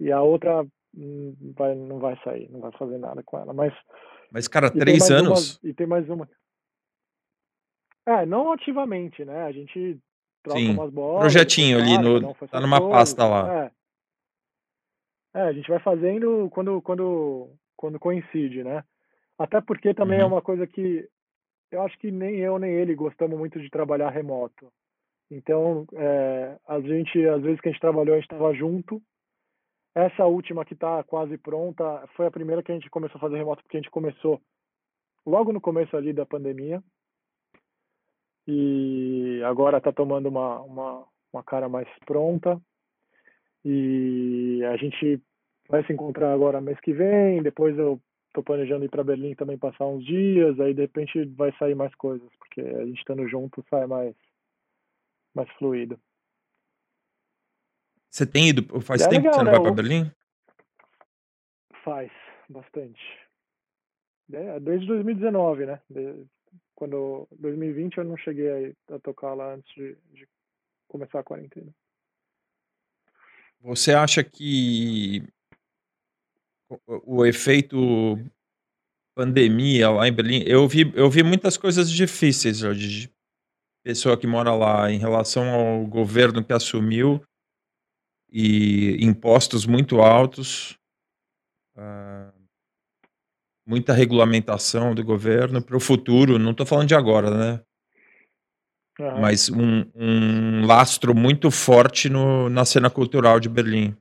e 0.00 0.12
a 0.12 0.22
outra, 0.22 0.64
hum, 0.96 1.34
vai 1.56 1.74
não 1.74 1.98
vai 1.98 2.16
sair, 2.22 2.48
não 2.50 2.60
vai 2.60 2.72
fazer 2.72 2.98
nada 2.98 3.22
com 3.24 3.38
ela, 3.38 3.52
mas 3.52 3.74
Mas, 4.32 4.46
cara, 4.48 4.68
e 4.68 4.70
tem 4.70 4.80
3 4.80 4.98
mais 5.00 5.10
anos? 5.10 5.28
umas 5.30 5.60
e 5.64 5.74
tem 5.74 5.86
mais 5.86 6.08
uma 6.08 6.28
É, 8.06 8.24
não 8.24 8.52
ativamente, 8.52 9.24
né, 9.24 9.42
a 9.44 9.52
gente 9.52 9.98
troca 10.48 10.60
Sim, 10.60 10.72
umas 10.72 10.90
bolas, 10.92 11.20
projetinho 11.20 11.78
ali 11.78 11.98
no 11.98 12.30
um 12.30 12.34
tá 12.34 12.60
numa 12.60 12.80
pasta 12.88 13.26
lá. 13.26 13.64
É. 13.64 13.70
É, 15.34 15.42
a 15.42 15.52
gente 15.52 15.68
vai 15.68 15.78
fazendo 15.80 16.48
quando 16.50 16.80
quando 16.82 17.50
quando 17.76 17.98
coincide, 18.00 18.64
né. 18.64 18.82
Até 19.38 19.60
porque 19.60 19.94
também 19.94 20.18
é 20.18 20.24
Uhum. 20.24 20.32
uma 20.32 20.42
coisa 20.42 20.66
que 20.66 21.08
eu 21.70 21.82
acho 21.82 21.98
que 21.98 22.10
nem 22.10 22.36
eu 22.36 22.58
nem 22.58 22.72
ele 22.72 22.94
gostamos 22.94 23.38
muito 23.38 23.60
de 23.60 23.70
trabalhar 23.70 24.10
remoto. 24.10 24.72
Então, 25.30 25.86
eh, 25.94 26.56
a 26.66 26.80
gente 26.80 27.24
às 27.28 27.42
vezes 27.42 27.60
que 27.60 27.68
a 27.68 27.72
gente 27.72 27.80
trabalhou, 27.80 28.14
a 28.14 28.18
gente 28.20 28.24
estava 28.32 28.52
junto. 28.54 29.00
Essa 29.94 30.24
última 30.26 30.64
que 30.64 30.74
tá 30.74 31.02
quase 31.04 31.36
pronta, 31.36 32.06
foi 32.16 32.26
a 32.26 32.30
primeira 32.30 32.62
que 32.62 32.72
a 32.72 32.74
gente 32.74 32.88
começou 32.90 33.18
a 33.18 33.20
fazer 33.20 33.36
remoto, 33.36 33.62
porque 33.62 33.76
a 33.76 33.80
gente 33.80 33.90
começou 33.90 34.40
logo 35.26 35.52
no 35.52 35.60
começo 35.60 35.96
ali 35.96 36.12
da 36.12 36.24
pandemia. 36.24 36.82
E 38.50 39.42
agora 39.44 39.78
tá 39.78 39.92
tomando 39.92 40.26
uma 40.30 40.60
uma 40.62 41.06
uma 41.30 41.44
cara 41.44 41.68
mais 41.68 41.86
pronta. 42.06 42.58
E 43.62 44.64
a 44.64 44.76
gente 44.78 45.22
vai 45.68 45.84
se 45.84 45.92
encontrar 45.92 46.32
agora 46.32 46.58
mês 46.58 46.80
que 46.80 46.94
vem, 46.94 47.42
depois 47.42 47.78
eu 47.78 48.00
tô 48.32 48.42
planejando 48.42 48.86
ir 48.86 48.88
pra 48.88 49.04
Berlim 49.04 49.34
também 49.34 49.58
passar 49.58 49.84
uns 49.86 50.02
dias, 50.02 50.58
aí 50.60 50.72
de 50.72 50.80
repente 50.80 51.22
vai 51.36 51.52
sair 51.58 51.74
mais 51.74 51.94
coisas, 51.96 52.26
porque 52.38 52.62
a 52.62 52.86
gente 52.86 52.98
estando 52.98 53.28
junto 53.28 53.62
sai 53.68 53.86
mais 53.86 54.14
mais 55.34 55.50
fluido. 55.58 56.00
Você 58.10 58.26
tem 58.26 58.48
ido 58.48 58.80
faz 58.80 59.02
é 59.02 59.08
tempo 59.08 59.28
que 59.28 59.34
você 59.34 59.42
legal, 59.42 59.44
não 59.44 59.44
né, 59.44 59.50
vai 59.50 59.60
pra 59.60 59.70
o 59.70 59.74
Berlim? 59.74 60.10
Faz, 61.84 62.10
bastante. 62.48 63.02
É, 64.32 64.58
desde 64.58 64.86
2019, 64.86 65.66
né, 65.66 65.82
de 65.90 66.26
quando 66.78 67.26
2020 67.32 67.98
eu 67.98 68.04
não 68.04 68.16
cheguei 68.16 68.76
a 68.88 68.94
a 68.94 68.98
tocar 69.00 69.34
lá 69.34 69.54
antes 69.54 69.74
de 69.74 69.96
de 70.12 70.28
começar 70.86 71.18
a 71.18 71.24
quarentena. 71.24 71.74
Você 73.60 73.92
acha 73.92 74.22
que 74.22 75.24
o, 76.68 77.16
o 77.18 77.26
efeito 77.26 77.76
pandemia 79.16 79.90
lá 79.90 80.06
em 80.06 80.12
Berlim, 80.12 80.44
eu 80.46 80.68
vi, 80.68 80.92
eu 80.94 81.10
vi 81.10 81.24
muitas 81.24 81.56
coisas 81.56 81.90
difíceis 81.90 82.58
de 82.58 83.12
pessoa 83.82 84.16
que 84.16 84.28
mora 84.28 84.54
lá 84.54 84.88
em 84.92 84.98
relação 84.98 85.50
ao 85.50 85.84
governo 85.84 86.44
que 86.44 86.52
assumiu 86.52 87.20
e 88.30 89.04
impostos 89.04 89.66
muito 89.66 90.00
altos, 90.00 90.78
uh, 91.76 92.37
muita 93.68 93.92
regulamentação 93.92 94.94
do 94.94 95.04
governo 95.04 95.62
para 95.62 95.76
o 95.76 95.80
futuro. 95.80 96.38
Não 96.38 96.52
estou 96.52 96.64
falando 96.64 96.88
de 96.88 96.94
agora, 96.94 97.30
né? 97.30 97.62
Uhum. 98.98 99.20
Mas 99.20 99.50
um, 99.50 99.84
um 99.94 100.66
lastro 100.66 101.14
muito 101.14 101.50
forte 101.50 102.08
no, 102.08 102.48
na 102.48 102.64
cena 102.64 102.90
cultural 102.90 103.38
de 103.38 103.48
Berlim. 103.48 103.94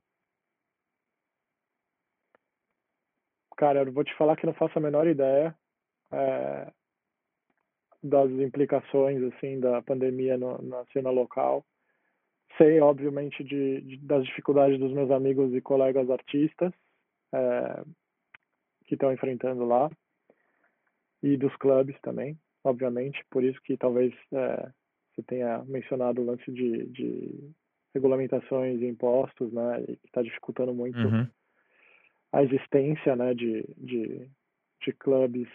Cara, 3.58 3.84
eu 3.84 3.92
vou 3.92 4.04
te 4.04 4.16
falar 4.16 4.38
que 4.38 4.46
não 4.46 4.54
faço 4.54 4.78
a 4.78 4.82
menor 4.82 5.06
ideia 5.06 5.54
é, 6.12 6.72
das 8.02 8.32
implicações 8.32 9.22
assim 9.34 9.60
da 9.60 9.82
pandemia 9.82 10.38
no, 10.38 10.62
na 10.62 10.86
cena 10.94 11.10
local. 11.10 11.66
Sei, 12.58 12.80
obviamente, 12.80 13.44
de, 13.44 13.82
de, 13.82 13.98
das 13.98 14.24
dificuldades 14.26 14.80
dos 14.80 14.94
meus 14.94 15.12
amigos 15.12 15.54
e 15.54 15.62
colegas 15.62 16.10
artistas 16.10 16.72
é, 17.34 17.84
que 18.88 18.96
estão 18.96 19.14
enfrentando 19.14 19.66
lá 19.66 19.90
e 21.22 21.38
dos 21.38 21.56
clubes 21.58 21.96
também, 22.02 22.38
obviamente. 22.64 23.24
Por 23.30 23.44
isso 23.44 23.62
que 23.62 23.78
talvez 23.78 24.14
é, 24.34 24.72
você 25.14 25.24
tenha 25.24 25.64
mencionado 25.66 26.22
o 26.22 26.26
lance 26.26 26.52
de, 26.52 26.86
de 26.88 27.52
regulamentações 27.94 28.82
e 28.82 28.88
impostos, 28.88 29.52
né, 29.54 29.84
e 29.88 29.98
que 29.98 30.08
está 30.08 30.22
dificultando 30.22 30.74
muito 30.74 30.98
uhum 31.00 31.28
a 32.32 32.44
existência 32.44 33.16
né, 33.16 33.34
de, 33.34 33.64
de, 33.78 34.30
de 34.84 34.94
clubes, 34.94 35.48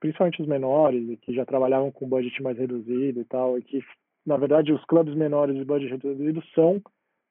principalmente 0.00 0.42
os 0.42 0.48
menores, 0.48 1.08
e 1.08 1.16
que 1.16 1.34
já 1.34 1.44
trabalhavam 1.44 1.90
com 1.90 2.08
budget 2.08 2.42
mais 2.42 2.58
reduzido 2.58 3.20
e 3.20 3.24
tal, 3.24 3.58
e 3.58 3.62
que, 3.62 3.82
na 4.26 4.36
verdade, 4.36 4.72
os 4.72 4.84
clubes 4.84 5.14
menores 5.14 5.56
de 5.56 5.64
budget 5.64 5.92
reduzido 5.92 6.42
são 6.54 6.80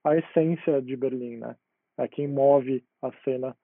a 0.03 0.15
essência 0.15 0.81
de 0.81 0.95
Berlim, 0.95 1.37
né? 1.37 1.55
É 1.97 2.07
quem 2.07 2.27
move 2.27 2.83
a 3.01 3.11
cena 3.23 3.55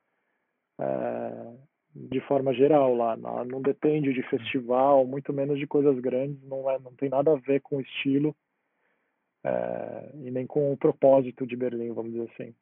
é, 0.80 1.54
de 1.96 2.20
forma 2.22 2.54
geral 2.54 2.96
lá. 2.96 3.16
Não, 3.16 3.46
não, 3.46 3.62
depende 3.62 4.14
de 4.14 4.22
festival, 4.24 5.06
muito 5.06 5.32
menos 5.32 5.58
de 5.58 5.68
coisas 5.68 5.98
grandes, 6.00 6.42
não, 6.44 6.70
é, 6.70 6.78
não 6.80 6.94
tem 6.94 7.10
nada 7.10 7.32
a 7.32 7.36
ver 7.36 7.62
com 7.62 7.78
o 7.78 7.82
estilo 7.82 8.36
é, 9.44 10.12
e 10.16 10.32
nem 10.32 10.46
com 10.46 10.74
o 10.74 10.78
propósito 10.78 11.46
de 11.46 11.56
Berlim, 11.56 11.94
vamos 11.94 12.12
dizer 12.12 12.30
assim. 12.34 12.56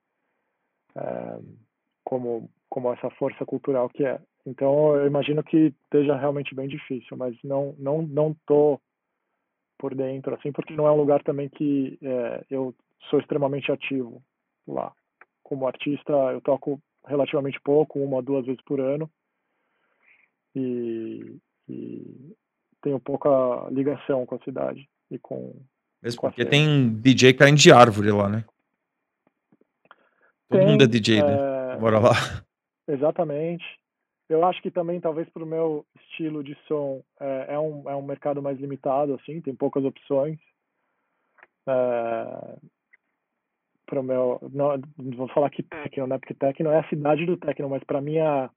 É, 0.95 1.39
como, 2.03 2.49
como 2.69 2.93
essa 2.93 3.09
força 3.11 3.45
cultural 3.45 3.89
que 3.89 4.05
é. 4.05 4.19
Então, 4.45 4.95
eu 4.97 5.07
imagino 5.07 5.41
que 5.43 5.73
esteja 5.85 6.15
realmente 6.17 6.53
bem 6.53 6.67
difícil, 6.67 7.15
mas 7.15 7.35
não 7.43 7.73
não 7.79 8.01
não 8.01 8.35
tô 8.45 8.79
por 9.77 9.95
dentro 9.95 10.35
assim, 10.35 10.51
porque 10.51 10.75
não 10.75 10.85
é 10.85 10.91
um 10.91 10.97
lugar 10.97 11.23
também 11.23 11.49
que 11.49 11.97
é, 12.01 12.45
eu 12.49 12.75
sou 13.09 13.19
extremamente 13.19 13.71
ativo 13.71 14.21
lá. 14.67 14.93
Como 15.41 15.67
artista, 15.67 16.11
eu 16.11 16.41
toco 16.41 16.79
relativamente 17.05 17.59
pouco, 17.61 17.99
uma 17.99 18.17
ou 18.17 18.21
duas 18.21 18.45
vezes 18.45 18.61
por 18.63 18.79
ano, 18.79 19.09
e, 20.55 21.37
e 21.67 22.35
tenho 22.81 22.99
pouca 22.99 23.29
ligação 23.71 24.25
com 24.25 24.35
a 24.35 24.43
cidade 24.43 24.87
e 25.09 25.17
com. 25.17 25.55
Mesmo 26.01 26.21
com 26.21 26.27
porque 26.27 26.45
tem 26.45 26.93
DJ 26.95 27.33
caindo 27.33 27.57
de 27.57 27.71
árvore 27.71 28.11
lá, 28.11 28.29
né? 28.29 28.45
Todo 30.49 30.59
tem, 30.59 30.67
mundo 30.67 30.83
é 30.83 30.87
DJ, 30.87 31.23
né? 31.23 31.33
é... 31.33 31.67
né? 31.73 31.77
Bora 31.77 31.99
lá. 31.99 32.11
Exatamente. 32.87 33.63
Eu 34.29 34.43
acho 34.45 34.61
que 34.61 34.71
também, 34.71 34.99
talvez, 34.99 35.29
para 35.29 35.43
o 35.43 35.47
meu 35.47 35.85
estilo 35.99 36.43
de 36.43 36.57
som, 36.67 37.03
é, 37.19 37.53
é, 37.55 37.59
um, 37.59 37.89
é 37.89 37.95
um 37.95 38.01
mercado 38.01 38.41
mais 38.41 38.59
limitado, 38.59 39.13
assim, 39.13 39.41
tem 39.41 39.53
poucas 39.53 39.83
opções. 39.83 40.39
É, 41.67 42.55
para 43.85 43.99
o 43.99 44.03
meu. 44.03 44.39
Não, 44.51 44.79
vou 45.15 45.27
falar 45.29 45.49
que 45.49 45.63
techno, 45.63 46.07
né? 46.07 46.17
Porque 46.17 46.33
techno 46.33 46.69
é 46.69 46.79
a 46.79 46.89
cidade 46.89 47.25
do 47.25 47.37
techno, 47.37 47.69
mas 47.69 47.83
para 47.83 48.01
mim 48.01 48.19
a, 48.19 48.49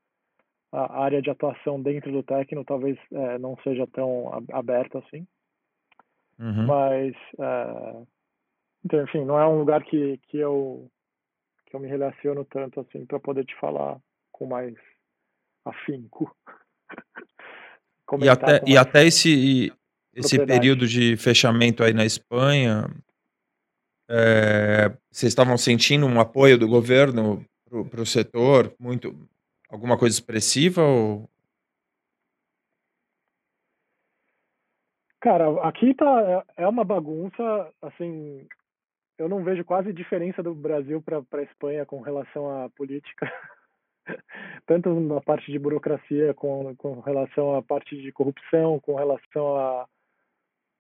a, 0.73 1.03
área 1.03 1.21
de 1.21 1.31
atuação 1.31 1.81
dentro 1.81 2.13
do 2.13 2.23
techno 2.23 2.65
talvez 2.65 2.99
é, 3.13 3.39
não 3.39 3.57
seja 3.63 3.87
tão 3.89 4.31
aberta 4.53 4.99
assim. 4.99 5.27
Uhum. 6.39 6.67
Mas. 6.67 7.15
É, 7.39 8.03
então, 8.85 9.03
enfim, 9.03 9.25
não 9.25 9.39
é 9.39 9.47
um 9.47 9.59
lugar 9.59 9.83
que, 9.83 10.19
que 10.29 10.39
eu 10.39 10.89
que 11.67 11.75
eu 11.75 11.81
me 11.81 11.89
relaciono 11.89 12.45
tanto 12.45 12.81
assim 12.81 13.05
para 13.05 13.19
poder 13.19 13.45
te 13.45 13.55
falar 13.57 13.99
com 14.31 14.47
mais 14.47 14.75
afinco. 15.65 16.35
e 18.23 18.29
até, 18.29 18.63
e 18.65 18.77
até 18.77 19.05
esse, 19.05 19.73
esse 20.15 20.45
período 20.47 20.87
de 20.87 21.17
fechamento 21.17 21.83
aí 21.83 21.93
na 21.93 22.05
Espanha, 22.05 22.89
é, 24.09 24.89
vocês 25.11 25.31
estavam 25.31 25.57
sentindo 25.57 26.07
um 26.07 26.21
apoio 26.21 26.59
do 26.59 26.69
governo 26.69 27.45
para 27.91 28.01
o 28.01 28.07
setor? 28.07 28.75
Muito, 28.79 29.15
alguma 29.69 29.99
coisa 29.99 30.15
expressiva 30.15 30.83
ou 30.83 31.29
Cara, 35.21 35.61
aqui 35.67 35.93
tá 35.93 36.45
é, 36.57 36.63
é 36.63 36.69
uma 36.69 36.85
bagunça, 36.85 37.73
assim, 37.83 38.47
eu 39.19 39.29
não 39.29 39.43
vejo 39.43 39.65
quase 39.65 39.93
diferença 39.93 40.41
do 40.41 40.55
Brasil 40.55 41.03
para 41.03 41.19
a 41.19 41.43
Espanha 41.43 41.85
com 41.87 42.01
relação 42.01 42.65
à 42.65 42.69
política, 42.71 43.27
tanto 44.67 44.89
na 45.01 45.21
parte 45.21 45.51
de 45.51 45.59
burocracia, 45.59 46.33
com, 46.35 46.77
com 46.77 47.01
relação 47.01 47.57
à 47.57 47.63
parte 47.63 48.01
de 48.01 48.13
corrupção, 48.13 48.79
com 48.79 48.95
relação 48.95 49.57
a, 49.57 49.89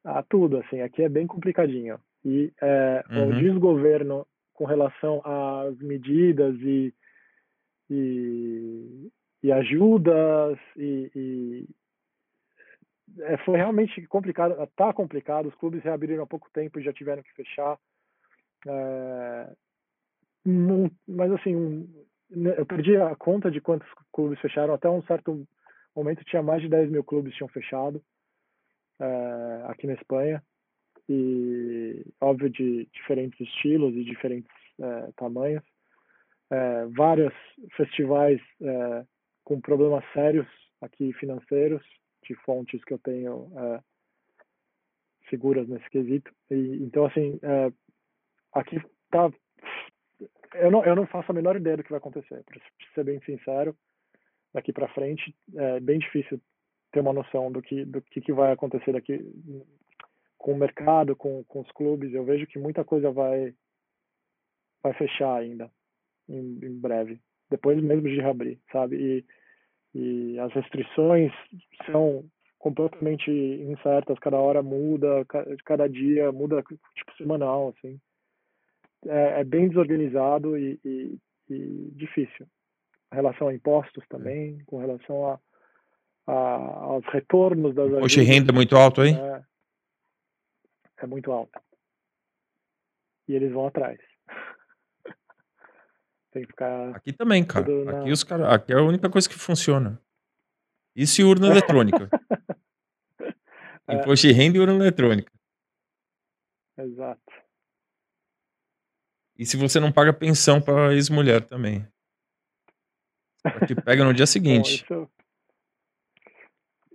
a 0.04 0.22
tudo. 0.22 0.58
Assim, 0.58 0.80
aqui 0.80 1.02
é 1.02 1.08
bem 1.08 1.26
complicadinho. 1.26 1.98
E 2.26 2.52
é, 2.60 3.04
uhum. 3.08 3.28
o 3.28 3.32
desgoverno 3.34 4.26
com 4.52 4.64
relação 4.64 5.22
às 5.24 5.78
medidas 5.78 6.56
e, 6.60 6.92
e, 7.88 9.12
e 9.44 9.52
ajudas 9.52 10.58
e, 10.76 11.08
e 11.14 11.68
é, 13.20 13.36
foi 13.44 13.56
realmente 13.56 14.04
complicado, 14.08 14.60
está 14.60 14.92
complicado. 14.92 15.46
Os 15.46 15.54
clubes 15.54 15.84
reabriram 15.84 16.24
há 16.24 16.26
pouco 16.26 16.50
tempo 16.52 16.80
e 16.80 16.82
já 16.82 16.92
tiveram 16.92 17.22
que 17.22 17.32
fechar. 17.32 17.78
É, 18.66 19.52
mas 20.44 21.30
assim, 21.30 21.88
né, 22.28 22.54
eu 22.58 22.66
perdi 22.66 22.96
a 22.96 23.14
conta 23.14 23.52
de 23.52 23.60
quantos 23.60 23.88
clubes 24.12 24.40
fecharam. 24.40 24.74
Até 24.74 24.90
um 24.90 25.02
certo 25.02 25.46
momento 25.94 26.24
tinha 26.24 26.42
mais 26.42 26.60
de 26.60 26.68
10 26.68 26.90
mil 26.90 27.04
clubes 27.04 27.36
tinham 27.36 27.46
fechado 27.48 28.02
é, 29.00 29.62
aqui 29.68 29.86
na 29.86 29.94
Espanha. 29.94 30.42
E 31.08 32.04
óbvio 32.20 32.50
de 32.50 32.88
diferentes 32.92 33.40
estilos 33.40 33.94
e 33.94 34.04
diferentes 34.04 34.50
é, 34.80 35.12
tamanhos. 35.16 35.62
É, 36.50 36.86
vários 36.86 37.32
festivais 37.76 38.40
é, 38.60 39.06
com 39.44 39.60
problemas 39.60 40.04
sérios 40.12 40.46
aqui 40.80 41.12
financeiros, 41.14 41.82
de 42.24 42.34
fontes 42.36 42.82
que 42.84 42.92
eu 42.92 42.98
tenho 42.98 43.50
é, 43.56 43.80
seguras 45.30 45.68
nesse 45.68 45.88
quesito. 45.90 46.30
E, 46.50 46.82
então, 46.82 47.04
assim, 47.04 47.38
aqui 48.52 48.80
tá. 49.10 49.30
Eu 50.54 50.70
não, 50.70 50.84
eu 50.84 50.96
não 50.96 51.06
faço 51.06 51.30
a 51.30 51.34
menor 51.34 51.56
ideia 51.56 51.76
do 51.76 51.84
que 51.84 51.90
vai 51.90 51.98
acontecer, 51.98 52.42
para 52.44 52.60
ser 52.94 53.04
bem 53.04 53.20
sincero. 53.22 53.76
Daqui 54.52 54.72
para 54.72 54.88
frente 54.88 55.34
é 55.54 55.80
bem 55.80 55.98
difícil 55.98 56.40
ter 56.92 57.00
uma 57.00 57.12
noção 57.12 57.52
do 57.52 57.60
que, 57.60 57.84
do 57.84 58.00
que, 58.00 58.20
que 58.20 58.32
vai 58.32 58.52
acontecer 58.52 58.92
daqui 58.92 59.20
com 60.46 60.52
o 60.52 60.56
mercado, 60.56 61.16
com, 61.16 61.42
com 61.42 61.60
os 61.60 61.72
clubes. 61.72 62.14
Eu 62.14 62.24
vejo 62.24 62.46
que 62.46 62.56
muita 62.56 62.84
coisa 62.84 63.10
vai, 63.10 63.52
vai 64.80 64.94
fechar 64.94 65.34
ainda 65.34 65.68
em, 66.28 66.60
em 66.62 66.78
breve, 66.78 67.20
depois 67.50 67.82
mesmo 67.82 68.08
de 68.08 68.20
reabrir, 68.20 68.60
sabe? 68.70 68.96
E, 68.96 69.24
e 69.98 70.38
as 70.38 70.52
restrições 70.52 71.32
são 71.90 72.24
completamente 72.60 73.28
incertas, 73.28 74.20
cada 74.20 74.36
hora 74.36 74.62
muda, 74.62 75.24
cada 75.64 75.88
dia 75.88 76.30
muda, 76.30 76.62
tipo 76.62 77.16
semanal, 77.16 77.74
assim 77.76 78.00
é, 79.08 79.40
é 79.40 79.44
bem 79.44 79.68
desorganizado 79.68 80.56
e, 80.56 80.78
e, 80.84 81.18
e, 81.50 81.90
difícil. 81.96 82.46
Com 83.10 83.16
relação 83.16 83.48
a 83.48 83.54
impostos 83.54 84.04
também, 84.08 84.58
com 84.66 84.78
relação 84.78 85.26
a, 85.26 85.40
a 86.28 86.34
aos 86.34 87.04
retornos 87.06 87.74
das 87.74 87.90
Hoje 87.90 88.22
renda 88.22 88.52
é 88.52 88.54
muito 88.54 88.76
alto, 88.76 89.04
hein? 89.04 89.16
É, 89.16 89.42
é 91.04 91.06
muito 91.06 91.32
alto. 91.32 91.60
E 93.28 93.34
eles 93.34 93.52
vão 93.52 93.66
atrás. 93.66 93.98
Tem 96.32 96.42
que 96.42 96.48
ficar. 96.48 96.96
Aqui 96.96 97.12
também, 97.12 97.44
cara. 97.44 97.66
Na... 97.84 98.00
Aqui, 98.00 98.10
os 98.10 98.24
cara... 98.24 98.54
Aqui 98.54 98.72
é 98.72 98.76
a 98.76 98.82
única 98.82 99.10
coisa 99.10 99.28
que 99.28 99.34
funciona. 99.34 100.00
Isso 100.94 101.20
e 101.20 101.24
urna 101.24 101.48
eletrônica. 101.48 102.08
Imposto 103.88 104.26
de 104.26 104.32
renda 104.32 104.56
e 104.56 104.60
urna 104.60 104.74
eletrônica. 104.74 105.32
Exato. 106.78 107.32
E 109.38 109.44
se 109.44 109.56
você 109.56 109.78
não 109.78 109.92
paga 109.92 110.12
pensão 110.12 110.60
para 110.60 110.94
ex-mulher 110.94 111.46
também. 111.46 111.86
Te 113.66 113.74
pega 113.74 114.04
no 114.04 114.14
dia 114.14 114.24
Bom, 114.24 114.26
seguinte. 114.26 114.82
isso, 114.82 115.10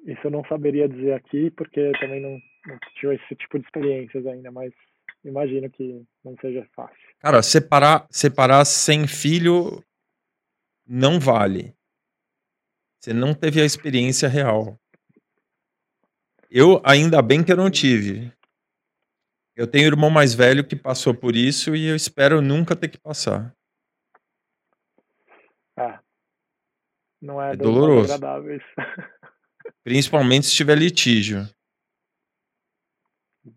isso 0.06 0.22
eu 0.24 0.32
não 0.32 0.44
saberia 0.46 0.90
dizer 0.90 1.14
aqui, 1.14 1.52
porque 1.52 1.92
também 2.00 2.22
não, 2.22 2.40
não 2.66 2.78
tive 3.00 3.16
esse 3.16 3.36
tipo 3.36 3.60
de 3.60 3.66
experiências 3.66 4.26
ainda, 4.26 4.52
mas 4.52 4.72
imagino 5.24 5.70
que 5.70 6.06
não 6.24 6.36
seja 6.40 6.68
fácil. 6.76 6.98
Cara, 7.20 7.42
separar, 7.42 8.08
separar 8.10 8.66
sem 8.66 9.08
filho 9.08 9.84
não 10.86 11.20
vale. 11.20 11.76
Você 13.00 13.14
não 13.14 13.34
teve 13.34 13.62
a 13.62 13.66
experiência 13.66 14.30
real. 14.30 14.80
Eu, 16.50 16.82
ainda 16.84 17.22
bem 17.22 17.44
que 17.44 17.52
eu 17.52 17.58
não 17.58 17.72
tive. 17.72 18.32
Eu 19.56 19.66
tenho 19.66 19.86
um 19.86 19.88
irmão 19.94 20.10
mais 20.10 20.34
velho 20.34 20.68
que 20.68 20.76
passou 20.76 21.14
por 21.14 21.36
isso 21.36 21.76
e 21.76 21.88
eu 21.88 21.96
espero 21.96 22.42
nunca 22.42 22.76
ter 22.76 22.90
que 22.90 22.98
passar. 22.98 23.56
Ah, 25.78 26.02
não 27.22 27.42
é, 27.42 27.54
É 27.54 27.56
doloroso. 27.56 28.14
Principalmente 29.84 30.48
se 30.48 30.56
tiver 30.56 30.78
litígio. 30.78 31.48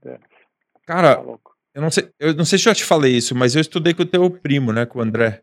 É, 0.05 0.19
tá 0.19 0.21
Cara, 0.87 1.21
louco. 1.21 1.57
eu 1.75 1.83
não 1.83 1.91
sei, 1.91 2.11
eu 2.19 2.35
não 2.35 2.45
sei 2.45 2.59
se 2.59 2.69
eu 2.69 2.73
já 2.73 2.75
te 2.75 2.85
falei 2.85 3.17
isso, 3.17 3.35
mas 3.35 3.55
eu 3.55 3.61
estudei 3.61 3.95
com 3.95 4.03
o 4.03 4.07
teu 4.07 4.31
primo, 4.31 4.73
né, 4.73 4.87
com 4.87 4.99
o 4.99 5.03
André. 5.03 5.43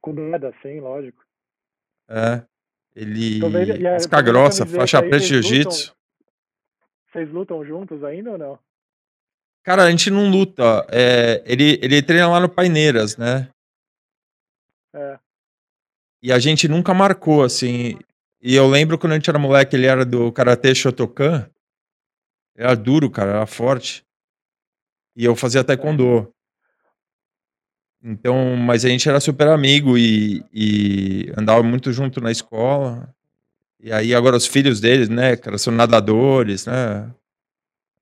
Com 0.00 0.12
nada, 0.12 0.52
sim, 0.62 0.80
lógico. 0.80 1.22
É. 2.08 2.44
Ele 2.94 3.40
vendo, 3.40 3.86
a, 3.86 3.92
casca 3.92 4.18
a 4.18 4.22
grossa, 4.22 4.66
faixa 4.66 5.00
preta 5.00 5.20
de 5.20 5.26
jiu-jitsu. 5.26 5.96
vocês 7.10 7.30
lutam 7.30 7.64
juntos 7.64 8.04
ainda 8.04 8.32
ou 8.32 8.38
não? 8.38 8.58
Cara, 9.62 9.84
a 9.84 9.90
gente 9.90 10.10
não 10.10 10.28
luta. 10.28 10.84
É, 10.90 11.42
ele, 11.46 11.78
ele 11.82 12.02
treina 12.02 12.28
lá 12.28 12.40
no 12.40 12.48
Paineiras, 12.48 13.16
né? 13.16 13.48
É, 14.94 15.18
E 16.22 16.32
a 16.32 16.38
gente 16.38 16.68
nunca 16.68 16.92
marcou, 16.92 17.42
assim. 17.44 17.96
E 18.42 18.54
eu 18.56 18.66
lembro 18.66 18.98
quando 18.98 19.12
a 19.12 19.14
gente 19.14 19.30
era 19.30 19.38
moleque, 19.38 19.76
ele 19.76 19.86
era 19.86 20.04
do 20.04 20.32
Karatê 20.32 20.74
Shotokan. 20.74 21.48
Era 22.56 22.74
duro, 22.74 23.10
cara, 23.10 23.30
era 23.30 23.46
forte. 23.46 24.04
E 25.16 25.24
eu 25.24 25.34
fazia 25.36 25.64
taekwondo. 25.64 26.32
Então, 28.02 28.56
mas 28.56 28.84
a 28.84 28.88
gente 28.88 29.08
era 29.08 29.20
super 29.20 29.48
amigo 29.48 29.96
e, 29.96 30.44
e 30.52 31.32
andava 31.36 31.62
muito 31.62 31.92
junto 31.92 32.20
na 32.20 32.30
escola. 32.30 33.14
E 33.78 33.92
aí 33.92 34.14
agora 34.14 34.36
os 34.36 34.46
filhos 34.46 34.80
deles, 34.80 35.08
né, 35.08 35.36
cara, 35.36 35.58
são 35.58 35.72
nadadores, 35.72 36.66
né? 36.66 37.12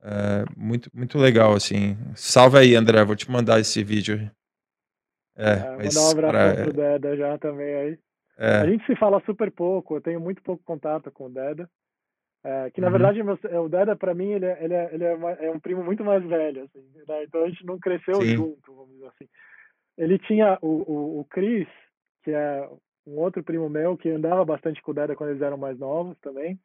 É, 0.03 0.44
muito, 0.57 0.90
muito 0.94 1.18
legal, 1.18 1.55
assim. 1.55 1.96
Salve 2.14 2.59
aí, 2.59 2.74
André, 2.74 3.05
vou 3.05 3.16
te 3.16 3.30
mandar 3.30 3.61
esse 3.61 3.82
vídeo. 3.84 4.30
É, 5.36 5.53
é, 5.53 5.76
mas, 5.76 5.94
mandar 5.94 6.07
um 6.07 6.11
abração 6.11 6.32
cara, 6.32 6.62
pro 6.64 6.72
Deda 6.72 7.16
já 7.16 7.38
também 7.38 7.74
aí. 7.74 7.98
é, 8.38 8.57
A 8.57 8.66
gente 8.66 8.84
se 8.86 8.96
fala 8.96 9.22
super 9.26 9.51
pouco, 9.51 9.96
eu 9.96 10.01
tenho 10.01 10.20
muito 10.20 10.42
pouco 10.42 10.62
contato 10.64 11.11
com 11.11 11.26
o 11.26 11.30
Deda. 11.30 11.68
É, 12.43 12.70
que 12.70 12.80
na 12.80 12.86
uhum, 12.86 12.93
verdade 12.93 13.22
meu- 13.22 13.38
o 13.64 13.68
Deda 13.68 13.95
pra 13.97 14.14
mim 14.14 14.30
ele, 14.32 14.47
é- 14.47 14.64
ele, 14.64 14.74
é, 14.74 14.95
ele 14.95 15.05
é, 15.05 15.14
uma- 15.14 15.32
é 15.32 15.51
um 15.51 15.61
primo 15.61 15.84
muito 15.84 16.03
mais 16.05 16.24
velho, 16.24 16.64
assim, 16.64 16.82
né? 17.07 17.24
Então 17.24 17.45
a 17.45 17.49
gente 17.49 17.64
não 17.66 17.78
cresceu 17.78 18.20
sim, 18.22 18.34
junto, 18.34 18.74
vamos 18.74 18.93
dizer 18.95 19.07
assim. 19.09 19.28
Ele 19.99 20.18
tinha 20.20 20.59
o, 20.62 20.68
o, 20.68 21.20
o 21.20 21.24
Chris, 21.26 21.68
que 22.24 22.30
é 22.32 22.68
um 23.07 23.18
outro 23.18 23.43
primo 23.45 23.68
meu 23.68 23.97
que 23.97 24.09
andava 24.11 24.45
bastante 24.45 24.80
com 24.82 24.93
o 24.93 24.95
Deda 24.95 25.14
quando 25.16 25.30
eles 25.30 25.43
eram 25.43 25.59
mais 25.59 25.78
novos 25.78 26.18
também. 26.20 26.59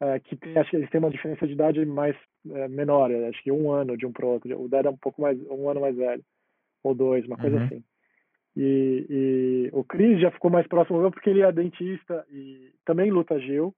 é, 0.00 0.18
que 0.20 0.36
tem, 0.36 0.56
acho 0.58 0.70
que 0.70 0.76
eles 0.76 0.90
têm 0.90 0.98
uma 1.00 1.10
diferença 1.10 1.46
de 1.46 1.52
idade 1.52 1.84
mais 1.84 2.16
é, 2.50 2.68
menor, 2.68 3.10
é, 3.10 3.28
acho 3.28 3.42
que 3.42 3.52
um 3.52 3.70
ano 3.72 3.96
de 3.96 4.06
um 4.06 4.12
pro 4.12 4.28
outro. 4.28 4.60
O 4.60 4.68
Deda 4.68 4.88
é 4.88 4.92
um 4.92 4.96
pouco 4.96 5.20
mais, 5.22 5.38
um 5.50 5.68
ano 5.68 5.80
mais 5.80 5.96
velho, 5.96 6.24
ou 6.82 6.94
dois, 6.94 7.26
uma 7.26 7.36
coisa 7.36 7.56
uhum, 7.56 7.64
assim. 7.66 7.84
E, 8.56 9.06
e 9.10 9.70
o 9.72 9.84
Chris 9.84 10.20
já 10.20 10.30
ficou 10.30 10.50
mais 10.50 10.66
próximo 10.66 11.00
meu 11.00 11.10
porque 11.10 11.30
ele 11.30 11.42
é 11.42 11.52
dentista 11.52 12.26
e 12.30 12.72
também 12.84 13.10
luta 13.10 13.38
Gil, 13.40 13.74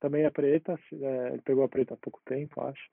também 0.00 0.24
é 0.24 0.30
preta, 0.30 0.78
é, 0.92 1.28
ele 1.28 1.42
pegou 1.42 1.62
a 1.62 1.68
preta 1.68 1.94
há 1.94 1.96
pouco 1.96 2.20
tempo, 2.24 2.60
acho, 2.62 2.88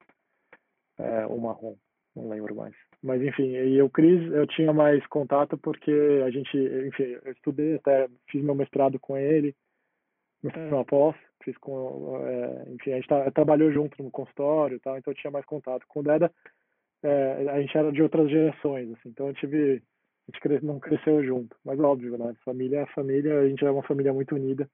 é, 0.99 1.25
ou 1.25 1.39
marrom, 1.39 1.75
não 2.15 2.29
lembro 2.29 2.55
mais. 2.55 2.75
Mas 3.01 3.21
enfim, 3.21 3.51
e 3.55 3.81
o 3.81 3.89
Chris 3.89 4.31
eu 4.33 4.45
tinha 4.47 4.73
mais 4.73 5.05
contato 5.07 5.57
porque 5.57 5.91
a 6.25 6.29
gente, 6.29 6.57
enfim, 6.87 7.17
eu 7.23 7.31
estudei 7.31 7.75
até, 7.75 8.07
fiz 8.29 8.43
meu 8.43 8.55
mestrado 8.55 8.99
com 8.99 9.17
ele, 9.17 9.55
mestrado 10.43 10.69
não, 10.69 10.83
pós, 10.83 11.15
fiz 11.43 11.57
com, 11.57 12.17
é, 12.25 12.69
enfim, 12.71 12.91
a 12.91 12.95
gente 12.95 13.07
tá- 13.07 13.31
trabalhou 13.31 13.71
junto 13.71 14.01
no 14.03 14.11
consultório 14.11 14.77
e 14.77 14.79
tal, 14.79 14.97
então 14.97 15.11
eu 15.11 15.17
tinha 15.17 15.31
mais 15.31 15.45
contato. 15.45 15.85
Com 15.87 16.01
o 16.01 16.03
Deda, 16.03 16.31
é, 17.03 17.49
a 17.49 17.61
gente 17.61 17.77
era 17.77 17.91
de 17.91 18.01
outras 18.01 18.29
gerações, 18.29 18.91
assim, 18.91 19.09
então 19.09 19.27
eu 19.27 19.33
tive, 19.33 19.81
a 20.27 20.47
gente 20.47 20.65
não 20.65 20.79
cresceu 20.79 21.23
junto, 21.23 21.55
mas 21.63 21.79
óbvio, 21.79 22.17
né, 22.17 22.35
família 22.43 22.81
é 22.81 22.85
família, 22.87 23.39
a 23.39 23.47
gente 23.47 23.63
é 23.63 23.71
uma 23.71 23.83
família 23.83 24.13
muito 24.13 24.35
unida, 24.35 24.69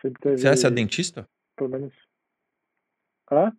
sempre 0.00 0.20
Você 0.22 0.48
é, 0.48 0.56
você 0.56 0.66
é 0.66 0.70
teve, 0.70 0.74
dentista? 0.74 1.28
pelo 1.56 1.70
menos, 1.70 1.92
ah? 3.30 3.52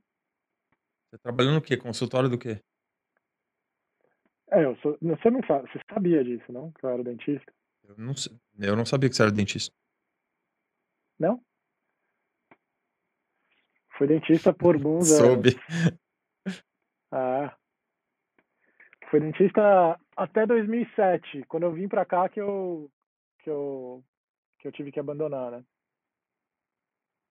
Você 1.10 1.18
trabalhou 1.20 1.54
no 1.54 1.62
quê? 1.62 1.78
Consultório 1.78 2.30
do 2.30 2.38
quê? 2.38 2.62
É, 4.52 4.66
eu 4.66 4.76
sou, 4.78 4.98
você 5.02 5.30
não 5.30 5.42
sabe, 5.46 5.72
você 5.72 5.80
sabia 5.90 6.24
disso, 6.24 6.52
não? 6.52 6.72
Que 6.74 6.86
eu 6.86 6.90
era 6.90 7.04
dentista? 7.04 7.54
Eu 7.84 7.96
não, 7.98 8.14
eu 8.60 8.76
não 8.76 8.86
sabia 8.86 9.10
que 9.10 9.16
você 9.16 9.22
era 9.24 9.32
dentista. 9.32 9.74
Não? 11.18 11.42
Fui 13.98 14.08
dentista 14.08 14.54
por 14.54 14.78
bons 14.78 15.12
anos. 15.20 15.28
Soube. 15.28 15.50
Ah. 17.12 17.56
Fui 19.10 19.20
dentista 19.20 20.00
até 20.16 20.46
2007, 20.46 21.44
quando 21.48 21.64
eu 21.64 21.74
vim 21.74 21.88
pra 21.88 22.06
cá 22.06 22.28
que 22.30 22.40
eu 22.40 22.90
que 23.40 23.50
eu 23.50 24.04
que 24.60 24.68
eu 24.68 24.72
tive 24.72 24.92
que 24.92 25.00
abandonar, 25.00 25.52
né? 25.52 25.66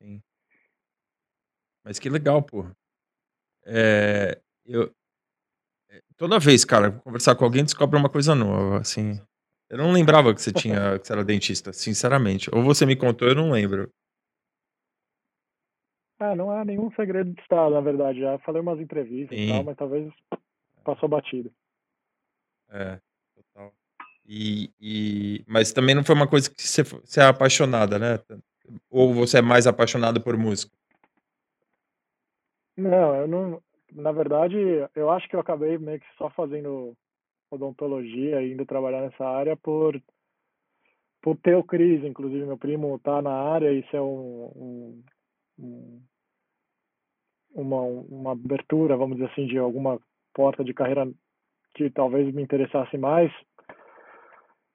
Sim. 0.00 0.22
Mas 1.84 1.98
que 1.98 2.08
legal, 2.08 2.42
pô. 2.42 2.66
É, 3.64 4.40
eu, 4.64 4.94
é, 5.90 6.02
toda 6.16 6.38
vez, 6.38 6.64
cara, 6.64 6.92
conversar 6.92 7.34
com 7.34 7.44
alguém, 7.44 7.64
descobre 7.64 7.98
uma 7.98 8.08
coisa 8.08 8.34
nova, 8.34 8.78
assim. 8.78 9.20
Eu 9.68 9.78
não 9.78 9.92
lembrava 9.92 10.34
que 10.34 10.42
você 10.42 10.52
tinha, 10.52 10.98
que 10.98 11.06
você 11.06 11.12
era 11.12 11.24
dentista, 11.24 11.72
sinceramente. 11.72 12.48
Ou 12.52 12.62
você 12.62 12.84
me 12.84 12.96
contou, 12.96 13.28
eu 13.28 13.34
não 13.34 13.50
lembro. 13.50 13.92
Ah, 16.18 16.34
não 16.34 16.52
é 16.52 16.64
nenhum 16.64 16.90
segredo 16.92 17.32
de 17.32 17.40
estado, 17.40 17.74
na 17.74 17.80
verdade. 17.80 18.20
Já 18.20 18.38
falei 18.40 18.60
umas 18.60 18.80
entrevistas 18.80 19.38
e 19.38 19.48
tal, 19.48 19.58
Sim, 19.58 19.64
mas 19.64 19.76
talvez 19.76 20.12
passou 20.84 21.08
batido. 21.08 21.52
é, 22.68 23.00
total. 23.34 23.72
E, 24.26 24.72
e, 24.80 25.44
mas 25.46 25.72
também 25.72 25.94
não 25.94 26.04
foi 26.04 26.14
uma 26.14 26.28
coisa 26.28 26.50
que 26.50 26.62
você, 26.62 26.82
você 26.82 27.20
é 27.20 27.24
apaixonada, 27.24 27.98
né? 27.98 28.18
Ou 28.90 29.14
você 29.14 29.38
é 29.38 29.42
mais 29.42 29.66
apaixonado 29.66 30.20
por 30.22 30.36
música? 30.36 30.72
Não, 32.76 33.14
eu 33.16 33.28
não. 33.28 33.62
Na 33.92 34.12
verdade, 34.12 34.56
eu 34.94 35.10
acho 35.10 35.28
que 35.28 35.34
eu 35.36 35.40
acabei 35.40 35.76
meio 35.78 36.00
que 36.00 36.06
só 36.16 36.30
fazendo 36.30 36.96
odontologia 37.50 38.42
indo 38.42 38.66
trabalhar 38.66 39.02
nessa 39.02 39.24
área 39.26 39.56
por 39.56 40.00
por 41.22 41.36
ter 41.36 41.54
o 41.56 41.64
Cris, 41.64 42.02
inclusive 42.04 42.46
meu 42.46 42.56
primo 42.56 42.98
tá 43.00 43.20
na 43.20 43.30
área, 43.32 43.72
isso 43.72 43.94
é 43.94 44.00
um, 44.00 44.46
um, 44.56 45.04
um- 45.58 46.02
uma, 47.52 47.80
uma 47.82 48.32
abertura, 48.32 48.96
vamos 48.96 49.16
dizer 49.18 49.30
assim, 49.30 49.46
de 49.46 49.58
alguma 49.58 50.00
porta 50.32 50.64
de 50.64 50.72
carreira 50.72 51.10
que 51.74 51.90
talvez 51.90 52.32
me 52.34 52.42
interessasse 52.42 52.96
mais. 52.96 53.32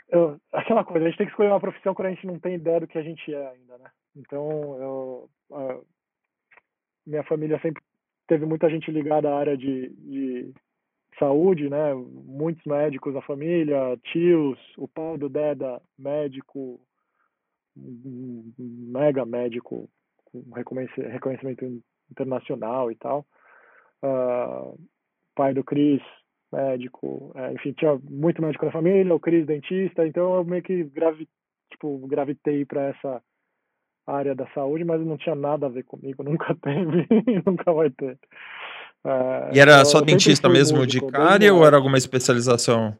Eu, 0.10 0.40
aquela 0.52 0.84
coisa, 0.84 1.06
a 1.06 1.10
gente 1.10 1.18
tem 1.18 1.26
que 1.26 1.32
escolher 1.32 1.50
uma 1.50 1.60
profissão 1.60 1.94
quando 1.94 2.08
a 2.08 2.12
gente 2.12 2.28
não 2.28 2.40
tem 2.40 2.56
ideia 2.56 2.80
do 2.80 2.88
que 2.88 2.98
a 2.98 3.02
gente 3.02 3.34
é 3.34 3.48
ainda, 3.48 3.78
né? 3.78 3.90
Então, 4.16 4.50
eu, 4.80 5.30
ah, 5.52 5.82
minha 7.06 7.24
família 7.24 7.60
sempre 7.60 7.82
teve 8.28 8.46
muita 8.46 8.70
gente 8.70 8.92
ligada 8.92 9.30
à 9.30 9.38
área 9.38 9.58
de, 9.58 9.90
de 9.90 10.54
saúde, 11.20 11.70
né? 11.70 11.94
Muitos 11.94 12.64
médicos 12.66 13.14
na 13.14 13.22
família, 13.22 13.98
tios, 14.04 14.60
o 14.78 14.88
pai 14.88 15.18
do 15.18 15.30
Deda, 15.30 15.82
médico, 15.98 16.80
mega 17.76 19.26
médico, 19.26 19.90
com 20.26 20.44
reconheci- 20.54 21.02
reconhecimento 21.02 21.66
internacional 22.12 22.92
e 22.92 22.96
tal. 22.96 23.26
Ah, 24.02 24.72
pai 25.36 25.54
do 25.54 25.64
Cris, 25.64 26.02
médico, 26.52 27.32
é, 27.36 27.54
enfim, 27.54 27.74
tinha 27.74 28.00
muito 28.10 28.42
médico 28.42 28.66
na 28.66 28.72
família, 28.72 29.14
o 29.14 29.20
Cris 29.20 29.46
dentista, 29.46 30.06
então 30.08 30.36
eu 30.36 30.44
meio 30.44 30.64
que 30.64 30.84
gravi, 30.84 31.28
tipo, 31.72 31.98
gravitei 32.08 32.66
para 32.66 32.90
essa 32.90 33.22
área 34.08 34.36
da 34.36 34.48
saúde, 34.54 34.84
mas 34.84 35.02
não 35.02 35.18
tinha 35.18 35.36
nada 35.36 35.66
a 35.66 35.70
ver 35.70 35.84
comigo, 35.84 36.24
nunca 36.24 36.56
teve 36.56 37.08
e 37.28 37.42
nunca 37.46 37.72
vai 37.74 37.90
ter. 37.90 38.18
É, 39.04 39.56
E 39.56 39.60
era 39.60 39.80
eu, 39.80 39.86
só 39.86 40.00
eu 40.00 40.06
dentista 40.06 40.50
mesmo 40.50 40.80
músico, 40.80 41.08
de 41.08 41.12
cárie 41.12 41.52
ou 41.52 41.66
era 41.66 41.76
alguma 41.76 41.98
especialização? 41.98 42.96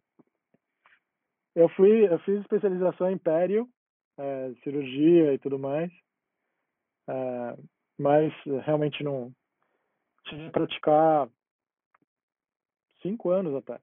Eu 1.56 1.70
fui, 1.70 2.06
eu 2.06 2.20
fiz 2.20 2.42
especialização 2.42 3.10
em 3.10 3.18
pério, 3.18 3.68
é, 4.18 4.52
cirurgia 4.64 5.34
e 5.34 5.40
tudo 5.40 5.58
mais, 5.58 5.92
é, 7.08 7.58
mas 7.98 8.34
realmente 8.66 9.04
não 9.04 9.32
tive 10.26 10.46
que 10.46 10.52
praticar 10.52 11.30
cinco 13.06 13.30
anos 13.30 13.54
até. 13.56 13.80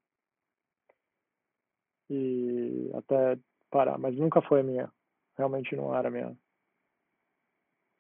E 2.10 2.90
até 2.94 3.38
parar, 3.70 3.96
mas 3.96 4.16
nunca 4.16 4.42
foi 4.42 4.60
a 4.60 4.64
minha. 4.64 4.92
Realmente 5.38 5.76
não 5.76 5.94
era 5.96 6.08
a 6.08 6.10
minha. 6.10 6.36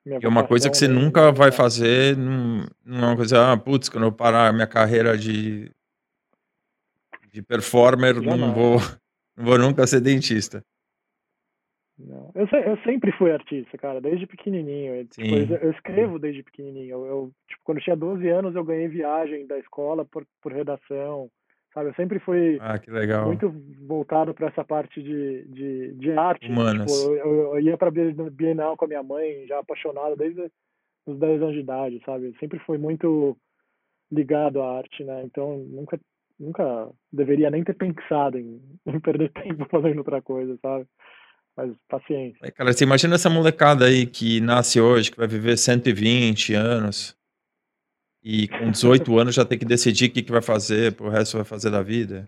Minha 0.04 0.18
E 0.20 0.24
é 0.24 0.28
uma 0.28 0.46
coisa 0.46 0.68
que 0.68 0.76
você 0.76 0.88
nunca 0.88 1.30
vai 1.30 1.50
nada. 1.50 1.56
fazer, 1.56 2.16
não, 2.16 2.66
não 2.84 3.04
é 3.04 3.06
uma 3.10 3.16
coisa, 3.16 3.52
ah, 3.52 3.56
putz, 3.56 3.88
quando 3.88 4.04
eu 4.04 4.12
parar 4.12 4.52
minha 4.52 4.66
carreira 4.66 5.16
de, 5.16 5.70
de 7.30 7.40
performer, 7.40 8.20
não 8.20 8.52
vou, 8.52 8.76
não 9.36 9.44
vou 9.44 9.58
nunca 9.58 9.86
ser 9.86 10.00
dentista. 10.00 10.62
Não. 11.98 12.30
Eu, 12.34 12.48
se- 12.48 12.56
eu 12.68 12.76
sempre 12.78 13.12
fui 13.12 13.30
artista, 13.30 13.76
cara, 13.78 14.00
desde 14.00 14.26
pequenininho. 14.26 14.94
Eu, 14.94 15.06
tipo, 15.06 15.22
eu, 15.52 15.58
eu 15.58 15.70
escrevo 15.72 16.18
desde 16.18 16.42
pequenininho. 16.42 16.90
Eu, 16.90 17.06
eu, 17.06 17.32
tipo, 17.48 17.60
quando 17.64 17.78
eu 17.78 17.84
tinha 17.84 17.96
12 17.96 18.28
anos, 18.28 18.54
eu 18.54 18.64
ganhei 18.64 18.88
viagem 18.88 19.46
da 19.46 19.58
escola 19.58 20.04
por, 20.04 20.26
por 20.40 20.52
redação, 20.52 21.30
sabe? 21.72 21.90
Eu 21.90 21.94
sempre 21.94 22.18
fui 22.18 22.58
Ah, 22.60 22.78
muito 23.26 23.50
voltado 23.86 24.34
para 24.34 24.48
essa 24.48 24.64
parte 24.64 25.02
de, 25.02 25.44
de, 25.48 25.92
de 25.94 26.12
arte. 26.12 26.40
Tipo, 26.40 26.52
Humanas. 26.52 26.90
eu, 26.90 27.14
eu, 27.16 27.54
eu 27.54 27.60
ia 27.60 27.76
para 27.76 27.90
Bienal 27.90 28.76
com 28.76 28.84
a 28.86 28.88
minha 28.88 29.02
mãe, 29.02 29.46
já 29.46 29.58
apaixonado 29.58 30.16
desde 30.16 30.50
os 31.06 31.18
10 31.18 31.42
anos 31.42 31.54
de 31.54 31.60
idade, 31.60 32.00
sabe? 32.04 32.26
Eu 32.28 32.34
sempre 32.36 32.58
fui 32.60 32.78
muito 32.78 33.36
ligado 34.10 34.60
à 34.62 34.78
arte, 34.78 35.04
né? 35.04 35.22
Então, 35.24 35.58
nunca 35.58 36.00
nunca 36.38 36.90
deveria 37.12 37.50
nem 37.50 37.62
ter 37.62 37.74
pensado 37.74 38.36
em, 38.38 38.60
em 38.86 38.98
perder 38.98 39.30
tempo 39.30 39.64
fazendo 39.70 39.98
outra 39.98 40.20
coisa, 40.20 40.58
sabe? 40.60 40.86
Mas 41.56 41.74
paciência. 41.88 42.38
É, 42.46 42.50
Cara, 42.50 42.72
você 42.72 42.84
imagina 42.84 43.14
essa 43.14 43.28
molecada 43.28 43.84
aí 43.86 44.06
que 44.06 44.40
nasce 44.40 44.80
hoje, 44.80 45.10
que 45.10 45.16
vai 45.18 45.26
viver 45.26 45.56
120 45.56 46.54
anos, 46.54 47.16
e 48.22 48.48
com 48.48 48.70
18 48.70 49.16
anos 49.18 49.34
já 49.34 49.44
tem 49.44 49.58
que 49.58 49.64
decidir 49.64 50.08
o 50.08 50.12
que, 50.12 50.22
que 50.22 50.32
vai 50.32 50.42
fazer, 50.42 50.94
pro 50.96 51.08
resto 51.10 51.36
vai 51.36 51.44
fazer 51.44 51.70
da 51.70 51.82
vida. 51.82 52.26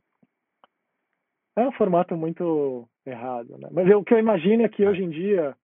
É 1.57 1.67
um 1.67 1.73
formato 1.73 2.17
muito 2.17 2.89
errado, 3.07 3.57
né? 3.59 3.69
Mas 3.71 3.89
eu- 3.89 4.01
o 4.01 4.05
que 4.05 4.13
eu 4.13 4.19
imagino 4.19 4.63
é 4.65 4.69
que 4.69 4.85
hoje 4.85 5.03
em 5.03 5.11
dia 5.11 5.57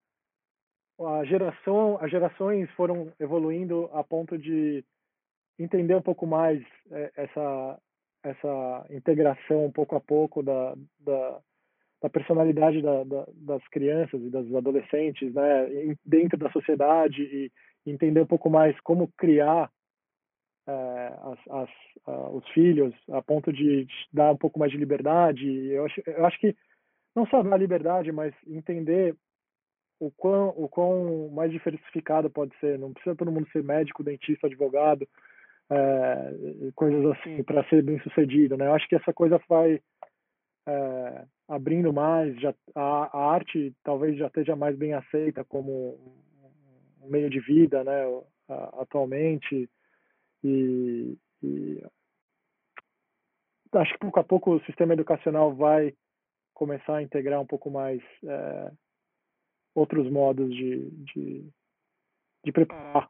a 0.99 1.25
geração, 1.25 1.97
as 1.99 2.11
gerações 2.11 2.69
foram 2.71 3.11
evoluindo 3.19 3.89
a 3.93 4.03
ponto 4.03 4.37
de 4.37 4.83
entender 5.59 5.95
um 5.95 6.01
pouco 6.01 6.25
mais 6.27 6.63
é, 6.91 7.11
essa 7.15 7.79
essa 8.23 8.85
integração 8.91 9.71
pouco 9.71 9.95
a 9.95 9.99
pouco 9.99 10.43
da, 10.43 10.75
da, 10.99 11.41
da 12.01 12.09
personalidade 12.09 12.81
da, 12.81 13.03
da, 13.03 13.27
das 13.33 13.67
crianças 13.67 14.21
e 14.21 14.29
das 14.29 14.51
adolescentes, 14.53 15.33
né, 15.33 15.95
dentro 16.03 16.37
da 16.37 16.51
sociedade 16.51 17.21
e 17.21 17.51
entender 17.85 18.21
um 18.21 18.27
pouco 18.27 18.49
mais 18.49 18.79
como 18.81 19.11
criar 19.17 19.69
é, 20.67 20.71
as, 21.23 21.39
as, 21.49 21.69
ah, 22.07 22.29
os 22.29 22.47
filhos 22.49 22.93
a 23.11 23.21
ponto 23.21 23.51
de 23.53 23.87
dar 24.11 24.31
um 24.31 24.37
pouco 24.37 24.59
mais 24.59 24.71
de 24.71 24.77
liberdade. 24.77 25.47
Eu 25.67 25.85
acho, 25.85 26.01
eu 26.05 26.25
acho 26.25 26.39
que 26.39 26.55
não 27.15 27.25
só 27.27 27.43
dar 27.43 27.57
liberdade, 27.57 28.11
mas 28.11 28.33
entender 28.47 29.15
o 29.99 30.09
quão, 30.11 30.49
o 30.49 30.67
quão 30.67 31.29
mais 31.29 31.51
diversificado 31.51 32.29
pode 32.29 32.55
ser. 32.59 32.79
Não 32.79 32.93
precisa 32.93 33.15
todo 33.15 33.31
mundo 33.31 33.47
ser 33.51 33.63
médico, 33.63 34.03
dentista, 34.03 34.47
advogado, 34.47 35.07
é, 35.69 36.71
coisas 36.75 37.05
assim, 37.11 37.43
para 37.43 37.63
ser 37.65 37.83
bem 37.83 37.99
sucedido. 37.99 38.57
Né? 38.57 38.67
Eu 38.67 38.73
acho 38.73 38.87
que 38.87 38.95
essa 38.95 39.13
coisa 39.13 39.39
vai 39.47 39.79
é, 40.67 41.25
abrindo 41.51 41.91
mais, 41.91 42.33
já, 42.39 42.55
a, 42.73 43.17
a 43.17 43.33
arte 43.33 43.75
talvez 43.83 44.17
já 44.17 44.27
esteja 44.27 44.55
mais 44.55 44.77
bem 44.77 44.93
aceita 44.93 45.43
como 45.43 45.99
um 47.01 47.09
meio 47.09 47.29
de 47.29 47.41
vida 47.41 47.83
né, 47.83 48.03
atualmente. 48.79 49.69
E, 50.41 51.17
e 51.43 51.83
acho 53.73 53.91
que 53.93 53.99
pouco 53.99 54.19
a 54.19 54.23
pouco 54.23 54.55
o 54.55 54.63
sistema 54.63 54.93
educacional 54.93 55.53
vai 55.53 55.93
começar 56.53 56.95
a 56.95 57.03
integrar 57.03 57.41
um 57.41 57.45
pouco 57.45 57.69
mais 57.69 58.01
é, 58.23 58.71
outros 59.75 60.09
modos 60.09 60.49
de, 60.55 60.89
de, 60.89 61.49
de 62.45 62.51
preparar 62.53 63.09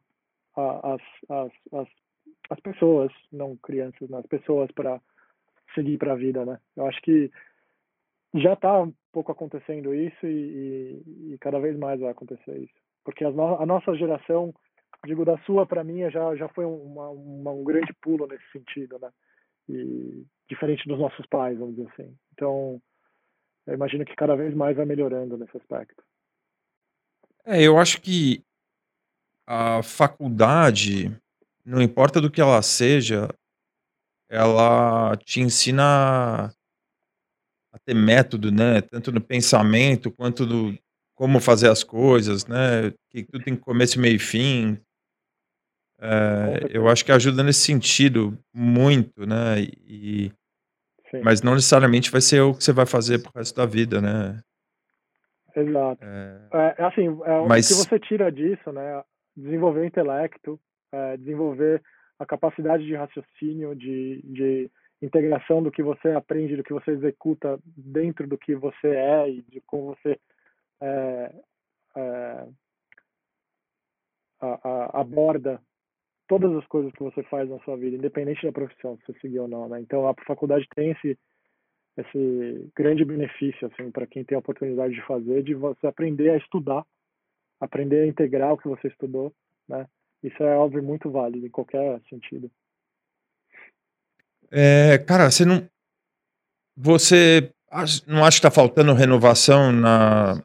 as, 0.56 1.02
as, 1.28 1.52
as, 1.72 1.88
as 2.50 2.60
pessoas, 2.60 3.12
não 3.30 3.56
crianças, 3.56 4.08
mas 4.10 4.20
as 4.20 4.26
pessoas 4.26 4.68
para 4.72 5.00
seguir 5.76 5.96
para 5.96 6.14
a 6.14 6.16
vida, 6.16 6.44
né? 6.44 6.58
Eu 6.76 6.86
acho 6.86 7.00
que 7.02 7.30
já 8.34 8.54
está 8.54 8.82
um 8.82 8.92
pouco 9.12 9.30
acontecendo 9.30 9.94
isso 9.94 10.26
e, 10.26 11.02
e, 11.06 11.34
e 11.34 11.38
cada 11.38 11.58
vez 11.58 11.76
mais 11.78 12.00
vai 12.00 12.10
acontecer 12.10 12.58
isso. 12.58 12.74
Porque 13.04 13.24
no, 13.28 13.60
a 13.60 13.66
nossa 13.66 13.94
geração, 13.94 14.54
digo 15.04 15.24
da 15.24 15.36
sua 15.38 15.66
para 15.66 15.84
mim, 15.84 16.08
já, 16.10 16.34
já 16.36 16.48
foi 16.48 16.64
uma, 16.64 17.10
uma, 17.10 17.50
um 17.50 17.64
grande 17.64 17.92
pulo 18.00 18.26
nesse 18.26 18.44
sentido, 18.52 18.98
né? 18.98 19.10
E 19.68 20.24
diferente 20.48 20.86
dos 20.88 20.98
nossos 20.98 21.26
pais, 21.26 21.58
vamos 21.58 21.76
dizer 21.76 21.88
assim. 21.92 22.16
Então, 22.32 22.80
eu 23.66 23.74
imagino 23.74 24.04
que 24.04 24.16
cada 24.16 24.34
vez 24.34 24.54
mais 24.54 24.76
vai 24.76 24.86
melhorando 24.86 25.36
nesse 25.36 25.56
aspecto. 25.56 26.02
É, 27.44 27.62
eu 27.62 27.78
acho 27.78 28.00
que 28.00 28.42
a 29.46 29.82
faculdade, 29.82 31.14
não 31.64 31.82
importa 31.82 32.20
do 32.20 32.30
que 32.30 32.40
ela 32.40 32.62
seja, 32.62 33.28
ela 34.28 35.16
te 35.16 35.40
ensina 35.40 36.52
a 37.72 37.78
ter 37.78 37.94
método, 37.94 38.52
né? 38.52 38.80
Tanto 38.82 39.10
no 39.10 39.20
pensamento 39.20 40.10
quanto 40.10 40.46
no 40.46 40.76
como 41.14 41.40
fazer 41.40 41.68
as 41.68 41.84
coisas, 41.84 42.46
né? 42.46 42.92
Que 43.10 43.24
tudo 43.24 43.44
tem 43.44 43.54
começo, 43.56 44.00
meio 44.00 44.16
e 44.16 44.18
fim. 44.18 44.78
É, 46.00 46.66
eu 46.70 46.88
acho 46.88 47.04
que 47.04 47.12
ajuda 47.12 47.44
nesse 47.44 47.60
sentido 47.60 48.36
muito, 48.52 49.24
né? 49.24 49.60
E, 49.86 50.32
Sim, 51.10 51.20
mas 51.22 51.42
não 51.42 51.54
necessariamente 51.54 52.10
vai 52.10 52.20
ser 52.20 52.40
o 52.40 52.54
que 52.54 52.64
você 52.64 52.72
vai 52.72 52.86
fazer 52.86 53.20
pro 53.20 53.32
resto 53.34 53.54
da 53.56 53.66
vida, 53.66 54.00
né? 54.00 54.40
exato. 55.54 56.02
É, 56.02 56.40
É, 56.52 56.74
é 56.78 56.84
assim, 56.84 57.06
é, 57.06 57.38
o 57.38 57.42
que 57.42 57.48
mas 57.48 57.68
você 57.70 58.00
tira 58.00 58.32
disso, 58.32 58.72
né? 58.72 59.02
Desenvolver 59.36 59.80
o 59.80 59.84
intelecto, 59.84 60.58
é, 60.90 61.16
desenvolver 61.16 61.82
a 62.18 62.26
capacidade 62.26 62.84
de 62.84 62.94
raciocínio, 62.94 63.74
de, 63.76 64.20
de 64.24 64.70
integração 65.02 65.62
do 65.62 65.70
que 65.72 65.82
você 65.82 66.10
aprende, 66.12 66.56
do 66.56 66.64
que 66.64 66.72
você 66.72 66.92
executa 66.92 67.58
dentro 67.76 68.26
do 68.26 68.38
que 68.38 68.54
você 68.54 68.88
é 68.88 69.30
e 69.30 69.42
de 69.42 69.60
como 69.62 69.86
você 69.96 70.18
é, 70.82 71.32
é, 71.96 72.46
a- 74.40 74.60
a- 74.68 75.00
aborda 75.00 75.60
todas 76.28 76.52
as 76.56 76.66
coisas 76.66 76.92
que 76.92 77.02
você 77.02 77.22
faz 77.24 77.48
na 77.50 77.58
sua 77.60 77.76
vida, 77.76 77.96
independente 77.96 78.44
da 78.46 78.52
profissão, 78.52 78.96
se 78.98 79.06
você 79.12 79.20
seguir 79.20 79.40
ou 79.40 79.48
não, 79.48 79.68
né? 79.68 79.80
Então 79.80 80.08
a 80.08 80.14
faculdade 80.26 80.66
tem 80.74 80.92
esse 80.92 81.18
esse 81.96 82.70
grande 82.76 83.04
benefício 83.04 83.68
assim 83.68 83.90
para 83.90 84.06
quem 84.06 84.24
tem 84.24 84.36
a 84.36 84.40
oportunidade 84.40 84.94
de 84.94 85.02
fazer, 85.06 85.42
de 85.42 85.54
você 85.54 85.86
aprender 85.86 86.30
a 86.30 86.36
estudar, 86.38 86.84
aprender 87.60 88.02
a 88.02 88.06
integrar 88.06 88.52
o 88.52 88.58
que 88.58 88.68
você 88.68 88.88
estudou, 88.88 89.32
né? 89.68 89.86
Isso 90.22 90.42
é 90.42 90.56
óbvio 90.56 90.82
muito 90.82 91.10
válido 91.10 91.46
em 91.46 91.50
qualquer 91.50 92.00
sentido. 92.10 92.50
É, 94.52 94.98
cara, 94.98 95.30
você 95.30 95.44
não 95.44 95.68
você 96.76 97.52
não 98.06 98.24
acha 98.24 98.36
que 98.36 98.42
tá 98.42 98.50
faltando 98.50 98.92
renovação 98.92 99.72
na, 99.72 100.44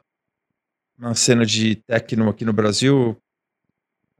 na 0.98 1.14
cena 1.14 1.44
de 1.44 1.76
techno 1.76 2.28
aqui 2.28 2.44
no 2.44 2.52
Brasil? 2.52 3.16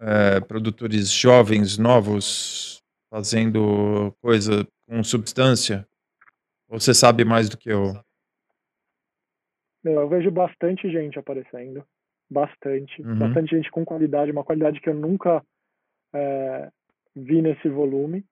É, 0.00 0.40
produtores 0.40 1.10
jovens, 1.10 1.76
novos, 1.76 2.82
fazendo 3.10 4.14
coisa 4.20 4.66
com 4.86 5.02
substância? 5.02 5.86
Ou 6.68 6.78
você 6.78 6.94
sabe 6.94 7.24
mais 7.24 7.48
do 7.48 7.56
que 7.56 7.70
eu? 7.70 7.94
Meu, 9.82 10.00
eu 10.02 10.08
vejo 10.08 10.30
bastante 10.30 10.90
gente 10.90 11.18
aparecendo, 11.18 11.84
bastante, 12.30 13.00
Uhum. 13.02 13.18
bastante 13.18 13.56
gente 13.56 13.70
com 13.70 13.84
qualidade, 13.84 14.30
uma 14.30 14.44
qualidade 14.44 14.80
que 14.80 14.88
eu 14.88 14.94
nunca 14.94 15.42
é, 16.14 16.70
vi 17.16 17.40
nesse 17.42 17.68
volume, 17.68 18.24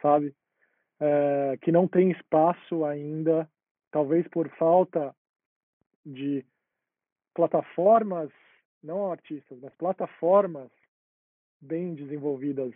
sabe? 0.00 0.34
É, 1.04 1.56
que 1.56 1.72
não 1.72 1.88
tem 1.88 2.12
espaço 2.12 2.84
ainda, 2.84 3.48
talvez 3.90 4.24
por 4.28 4.48
falta 4.50 5.12
de 6.06 6.46
plataformas, 7.34 8.30
não 8.80 9.10
artistas, 9.10 9.58
mas 9.60 9.74
plataformas 9.74 10.70
bem 11.60 11.92
desenvolvidas 11.96 12.72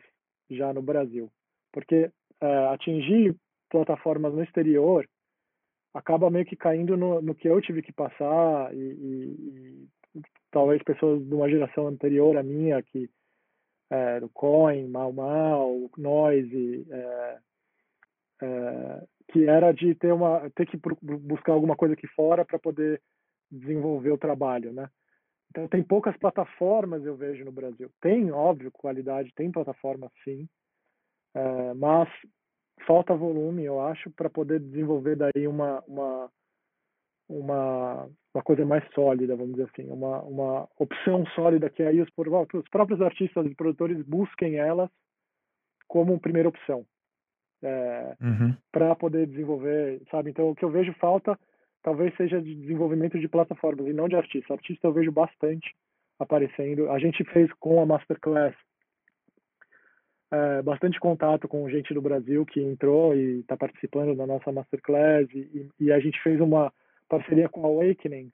já 0.50 0.72
no 0.72 0.82
Brasil. 0.82 1.30
Porque 1.72 2.10
é, 2.40 2.66
atingir 2.68 3.36
plataformas 3.70 4.34
no 4.34 4.42
exterior 4.42 5.08
acaba 5.94 6.28
meio 6.28 6.44
que 6.46 6.56
caindo 6.56 6.96
no, 6.96 7.22
no 7.22 7.34
que 7.34 7.48
eu 7.48 7.60
tive 7.60 7.80
que 7.80 7.92
passar 7.92 8.74
e, 8.74 8.78
e- 8.78 9.88
e 10.16 10.22
talvez 10.50 10.82
pessoas 10.82 11.24
de 11.24 11.32
uma 11.32 11.48
geração 11.48 11.86
anterior 11.86 12.36
à 12.36 12.42
minha, 12.42 12.82
que 12.82 13.08
é, 13.88 14.18
do 14.18 14.28
Coin, 14.30 14.88
Mal 14.88 15.12
Mal, 15.12 15.90
Noise, 15.96 16.86
é, 16.90 17.38
é, 18.42 19.06
que 19.30 19.48
era 19.48 19.72
de 19.72 19.94
ter 19.94 20.12
uma 20.12 20.50
ter 20.50 20.66
que 20.66 20.78
buscar 21.02 21.52
alguma 21.52 21.76
coisa 21.76 21.94
aqui 21.94 22.06
fora 22.08 22.44
para 22.44 22.58
poder 22.58 23.00
desenvolver 23.50 24.10
o 24.10 24.18
trabalho, 24.18 24.72
né? 24.72 24.88
Então 25.50 25.68
tem 25.68 25.82
poucas 25.82 26.16
plataformas 26.16 27.04
eu 27.04 27.16
vejo 27.16 27.44
no 27.44 27.52
Brasil. 27.52 27.90
Tem, 28.00 28.30
óbvio, 28.30 28.70
qualidade, 28.72 29.32
tem 29.34 29.50
plataforma 29.50 30.10
sim, 30.24 30.48
é, 31.34 31.74
mas 31.74 32.08
falta 32.86 33.14
volume, 33.14 33.64
eu 33.64 33.80
acho, 33.80 34.10
para 34.10 34.28
poder 34.28 34.60
desenvolver 34.60 35.16
daí 35.16 35.46
uma 35.46 35.82
uma 35.86 36.30
uma 37.28 38.08
uma 38.34 38.42
coisa 38.42 38.66
mais 38.66 38.84
sólida, 38.92 39.34
vamos 39.34 39.52
dizer 39.52 39.70
assim, 39.72 39.90
uma, 39.90 40.20
uma 40.22 40.68
opção 40.78 41.24
sólida 41.34 41.70
que 41.70 41.82
aí 41.82 42.02
os, 42.02 42.08
os 42.54 42.68
próprios 42.68 43.00
artistas 43.00 43.46
e 43.46 43.54
produtores 43.54 44.04
busquem 44.06 44.56
elas 44.56 44.90
como 45.88 46.20
primeira 46.20 46.48
opção 46.48 46.86
é, 47.62 48.16
uhum. 48.20 48.54
para 48.70 48.94
poder 48.94 49.26
desenvolver, 49.26 50.00
sabe? 50.10 50.30
Então, 50.30 50.50
o 50.50 50.54
que 50.54 50.64
eu 50.64 50.70
vejo 50.70 50.92
falta 50.94 51.38
talvez 51.82 52.12
seja 52.16 52.42
de 52.42 52.52
desenvolvimento 52.52 53.16
de 53.16 53.28
plataformas 53.28 53.86
e 53.86 53.92
não 53.92 54.08
de 54.08 54.16
artista. 54.16 54.52
Artista 54.52 54.88
eu 54.88 54.92
vejo 54.92 55.12
bastante 55.12 55.72
aparecendo. 56.18 56.90
A 56.90 56.98
gente 56.98 57.22
fez 57.24 57.52
com 57.60 57.80
a 57.80 57.86
Masterclass 57.86 58.56
é, 60.32 60.62
bastante 60.62 60.98
contato 60.98 61.46
com 61.46 61.70
gente 61.70 61.94
do 61.94 62.02
Brasil 62.02 62.44
que 62.44 62.60
entrou 62.60 63.14
e 63.14 63.38
está 63.40 63.56
participando 63.56 64.16
da 64.16 64.26
nossa 64.26 64.50
Masterclass 64.50 65.28
e, 65.32 65.70
e, 65.78 65.92
a 65.92 66.00
gente 66.00 66.20
fez 66.22 66.40
uma 66.40 66.72
parceria 67.08 67.48
com 67.48 67.64
a 67.64 67.68
Awakening 67.68 68.32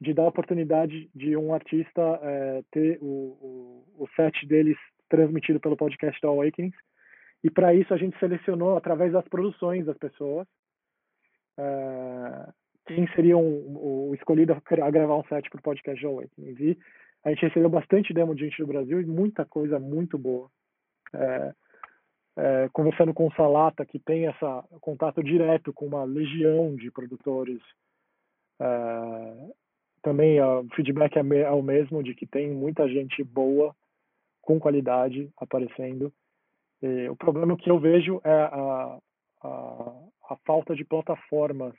de 0.00 0.12
dar 0.12 0.24
a 0.24 0.28
oportunidade 0.28 1.08
de 1.14 1.36
um 1.36 1.54
artista 1.54 2.02
é, 2.22 2.62
ter 2.72 2.98
o, 3.00 3.84
o, 3.96 4.04
o 4.04 4.08
set 4.16 4.44
deles 4.46 4.76
transmitido 5.08 5.60
pelo 5.60 5.76
podcast 5.76 6.20
da 6.20 6.28
Awakening 6.28 6.72
e 7.42 7.50
para 7.50 7.74
isso 7.74 7.92
a 7.94 7.96
gente 7.96 8.18
selecionou 8.18 8.76
através 8.76 9.12
das 9.12 9.26
produções 9.28 9.86
das 9.86 9.96
pessoas 9.96 10.46
uh, 11.58 12.52
quem 12.86 13.06
seria 13.08 13.36
um, 13.36 14.08
o 14.08 14.14
escolhido 14.14 14.54
a 14.54 14.90
gravar 14.90 15.16
um 15.16 15.24
set 15.24 15.48
para 15.50 15.58
o 15.58 15.62
podcast 15.62 16.02
da 16.02 16.08
Awakening. 16.08 16.56
E 16.58 16.78
a 17.24 17.30
gente 17.30 17.42
recebeu 17.42 17.68
bastante 17.68 18.14
demo 18.14 18.34
de 18.34 18.44
gente 18.44 18.62
do 18.62 18.66
Brasil 18.66 19.00
e 19.00 19.06
muita 19.06 19.44
coisa 19.44 19.78
muito 19.78 20.16
boa. 20.16 20.50
É, 21.14 21.52
é, 22.38 22.68
conversando 22.72 23.12
com 23.12 23.26
o 23.26 23.32
Salata, 23.34 23.84
que 23.84 23.98
tem 23.98 24.26
essa 24.26 24.64
contato 24.80 25.22
direto 25.22 25.72
com 25.72 25.86
uma 25.86 26.04
legião 26.04 26.74
de 26.76 26.90
produtores, 26.90 27.60
é, 28.60 29.50
também 30.02 30.40
o 30.40 30.66
feedback 30.74 31.16
é 31.16 31.50
o 31.50 31.62
mesmo 31.62 32.02
de 32.02 32.14
que 32.14 32.26
tem 32.26 32.50
muita 32.50 32.88
gente 32.88 33.22
boa, 33.22 33.74
com 34.40 34.58
qualidade 34.58 35.28
aparecendo. 35.36 36.12
E 36.82 37.08
o 37.08 37.16
problema 37.16 37.56
que 37.56 37.70
eu 37.70 37.78
vejo 37.78 38.20
é 38.24 38.30
a, 38.30 38.98
a, 39.42 39.48
a 40.30 40.36
falta 40.46 40.74
de 40.74 40.84
plataformas 40.84 41.74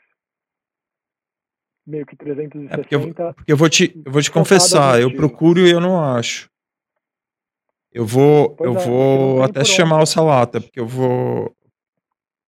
meio 1.89 2.05
que 2.05 2.15
360. 2.15 2.73
É 2.73 2.77
porque, 2.77 2.95
eu, 2.95 3.33
porque 3.33 3.51
eu 3.51 3.57
vou 3.57 3.69
te, 3.69 4.01
eu 4.05 4.11
vou 4.11 4.21
te 4.21 4.31
confessar, 4.31 5.01
eu 5.01 5.13
procuro 5.15 5.65
e 5.65 5.71
eu 5.71 5.81
não 5.81 5.99
acho. 5.99 6.49
Eu 7.91 8.05
vou, 8.05 8.55
pois 8.55 8.69
eu 8.69 8.79
é, 8.79 8.85
vou 8.85 9.43
até 9.43 9.65
chamar 9.65 10.01
o 10.01 10.05
Salata, 10.05 10.61
porque 10.61 10.79
eu 10.79 10.85
vou. 10.85 11.55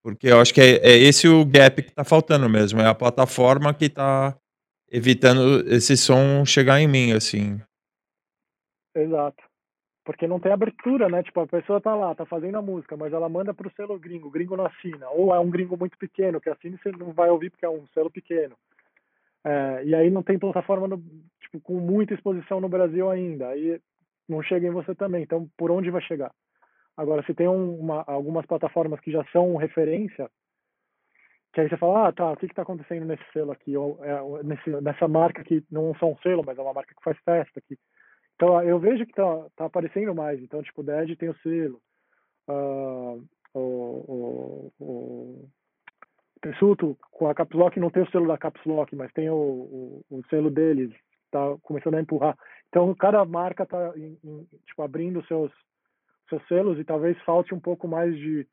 Porque 0.04 0.28
eu 0.28 0.40
acho 0.40 0.54
que 0.54 0.62
é, 0.62 0.78
é 0.78 0.98
esse 0.98 1.28
o 1.28 1.46
gap 1.46 1.82
que 1.82 1.92
tá 1.92 2.04
faltando 2.04 2.48
mesmo. 2.50 2.80
É 2.80 2.88
a 2.88 2.96
plataforma 2.96 3.74
que 3.74 3.90
tá 3.90 4.38
evitando 4.90 5.68
esse 5.68 5.98
som 5.98 6.46
chegar 6.46 6.80
em 6.80 6.88
mim, 6.88 7.12
assim. 7.12 7.60
Exato. 8.96 9.51
Porque 10.04 10.28
não 10.28 10.40
tem 10.40 10.52
abertura, 10.52 11.08
né? 11.08 11.22
Tipo, 11.22 11.42
a 11.42 11.48
pessoa 11.48 11.80
tá 11.80 11.96
lá, 11.96 12.16
tá 12.16 12.26
fazendo 12.26 12.58
a 12.58 12.62
música, 12.62 12.98
mas 12.98 13.14
ela 13.14 13.30
manda 13.30 13.54
pro 13.54 13.72
selo 13.76 14.00
gringo, 14.00 14.28
o 14.28 14.32
gringo 14.32 14.58
não 14.58 14.66
assina. 14.66 15.10
Ou 15.10 15.34
é 15.34 15.40
um 15.40 15.50
gringo 15.50 15.78
muito 15.78 15.98
pequeno, 15.98 16.42
que 16.42 16.50
assina 16.50 16.76
e 16.76 16.80
você 16.80 16.92
não 16.98 17.14
vai 17.14 17.30
ouvir 17.30 17.52
porque 17.52 17.66
é 17.66 17.70
um 17.70 17.86
selo 17.88 18.10
pequeno. 18.10 18.56
É, 19.44 19.84
e 19.86 19.96
aí 19.96 20.10
não 20.10 20.24
tem 20.24 20.40
plataforma 20.40 20.88
no, 20.88 20.98
tipo, 21.42 21.60
com 21.62 21.80
muita 21.80 22.14
exposição 22.14 22.60
no 22.60 22.70
Brasil 22.70 23.10
ainda. 23.10 23.50
Aí 23.50 23.80
não 24.28 24.42
chega 24.42 24.68
em 24.68 24.72
você 24.72 24.96
também. 24.96 25.24
Então, 25.24 25.48
por 25.58 25.70
onde 25.70 25.92
vai 25.92 26.02
chegar? 26.02 26.32
Agora, 26.98 27.24
se 27.24 27.34
tem 27.34 27.48
uma, 27.48 28.04
algumas 28.08 28.46
plataformas 28.46 29.00
que 29.00 29.12
já 29.12 29.24
são 29.32 29.56
referência, 29.56 30.30
que 31.54 31.62
aí 31.62 31.70
você 31.70 31.78
fala, 31.78 32.08
ah, 32.08 32.12
tá, 32.14 32.32
o 32.32 32.38
que 32.38 32.46
está 32.46 32.62
acontecendo 32.62 33.06
nesse 33.06 33.24
selo 33.34 33.52
aqui? 33.52 33.76
Ou, 33.76 34.00
é, 34.04 34.44
nesse, 34.44 34.70
nessa 34.82 35.08
marca 35.08 35.44
que 35.44 35.64
não 35.70 35.94
são 35.96 36.12
um 36.12 36.18
selo, 36.18 36.44
mas 36.46 36.58
é 36.58 36.62
uma 36.62 36.74
marca 36.74 36.94
que 36.96 37.04
faz 37.04 37.18
festa 37.20 37.60
aqui. 37.60 37.78
Então, 38.42 38.60
eu 38.64 38.80
vejo 38.80 39.06
que 39.06 39.14
tá, 39.14 39.46
tá 39.56 39.66
aparecendo 39.66 40.16
mais. 40.16 40.42
Então, 40.42 40.64
tipo, 40.64 40.82
o 40.82 40.84
Dead 40.84 41.16
tem 41.16 41.30
o 41.30 41.36
selo. 41.44 41.80
Uh, 42.50 43.24
o, 43.54 43.60
o, 44.10 44.74
o 44.80 45.50
com 47.12 47.28
a 47.28 47.36
Caps 47.36 47.56
Lock, 47.56 47.80
não 47.80 47.92
tem 47.92 48.02
o 48.02 48.10
selo 48.10 48.28
da 48.28 48.40
Caps 48.40 48.66
Lock, 48.66 48.96
mas 48.96 49.14
tem 49.14 49.30
o, 49.30 49.36
o, 49.36 50.06
o 50.10 50.24
selo 50.28 50.50
deles. 50.50 50.92
Tá 51.30 51.56
começando 51.62 51.94
a 51.94 52.02
empurrar. 52.02 52.36
Então, 52.70 52.96
cada 52.96 53.24
marca 53.26 53.62
está 53.62 53.94
tipo, 54.66 54.82
abrindo 54.82 55.24
seus, 55.28 55.52
seus 56.28 56.44
selos 56.48 56.80
e 56.80 56.84
talvez 56.84 57.16
falte 57.22 57.54
um 57.54 57.60
pouco 57.60 57.88
mais 57.88 58.16
de 58.18 58.48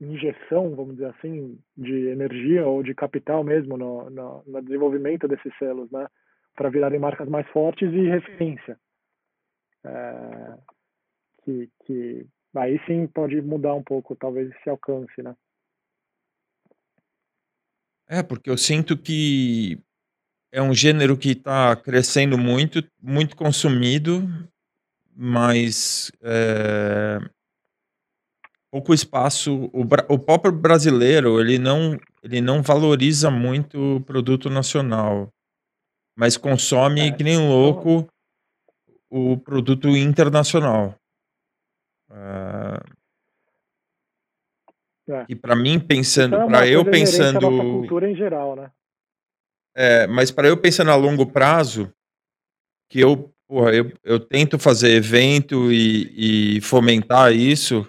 injeção, 0.00 0.74
vamos 0.74 0.94
dizer 0.94 1.06
assim, 1.06 1.56
de 1.76 2.08
energia 2.08 2.66
ou 2.66 2.82
de 2.82 2.96
capital 2.96 3.44
mesmo 3.44 3.76
no, 3.76 4.10
no, 4.10 4.42
no 4.44 4.60
desenvolvimento 4.60 5.28
desses 5.28 5.56
selos, 5.56 5.88
né? 5.92 6.08
Para 6.54 6.70
virarem 6.70 6.98
marcas 6.98 7.28
mais 7.28 7.46
fortes 7.48 7.92
e 7.92 8.08
referência. 8.08 8.78
É, 9.84 10.58
que, 11.44 11.70
que 11.84 12.26
aí 12.54 12.80
sim 12.86 13.06
pode 13.06 13.40
mudar 13.40 13.74
um 13.74 13.82
pouco, 13.82 14.14
talvez, 14.14 14.50
esse 14.50 14.70
alcance, 14.70 15.22
né? 15.22 15.34
É, 18.08 18.22
porque 18.22 18.50
eu 18.50 18.58
sinto 18.58 18.96
que 18.96 19.80
é 20.52 20.60
um 20.60 20.74
gênero 20.74 21.16
que 21.16 21.30
está 21.30 21.74
crescendo 21.74 22.36
muito, 22.36 22.86
muito 23.00 23.34
consumido, 23.34 24.28
mas 25.16 26.12
é, 26.20 27.18
pouco 28.70 28.92
espaço. 28.92 29.70
O, 29.72 29.82
o 30.08 30.18
próprio 30.18 30.52
brasileiro 30.52 31.40
ele 31.40 31.58
não, 31.58 31.98
ele 32.22 32.40
não 32.40 32.62
valoriza 32.62 33.30
muito 33.30 33.96
o 33.96 34.00
produto 34.00 34.50
nacional 34.50 35.32
mas 36.16 36.36
consome 36.36 37.08
é, 37.08 37.12
que 37.12 37.24
nem 37.24 37.38
um 37.38 37.48
louco 37.48 38.06
o 39.10 39.36
produto 39.36 39.88
internacional. 39.88 40.94
Uh, 42.10 43.02
é. 45.08 45.26
E 45.28 45.34
para 45.34 45.56
mim 45.56 45.78
pensando, 45.80 46.36
então 46.36 46.48
é 46.48 46.50
para 46.50 46.68
eu 46.68 46.84
pensando, 46.84 47.40
cultura 47.40 48.10
em 48.10 48.14
geral, 48.14 48.56
né? 48.56 48.70
É, 49.74 50.06
mas 50.06 50.30
para 50.30 50.48
eu 50.48 50.56
pensando 50.56 50.90
a 50.90 50.94
longo 50.94 51.26
prazo, 51.26 51.92
que 52.88 53.00
eu, 53.00 53.32
porra, 53.48 53.74
eu, 53.74 53.92
eu 54.04 54.20
tento 54.20 54.58
fazer 54.58 54.90
evento 54.90 55.72
e, 55.72 56.56
e 56.56 56.60
fomentar 56.60 57.32
isso, 57.32 57.86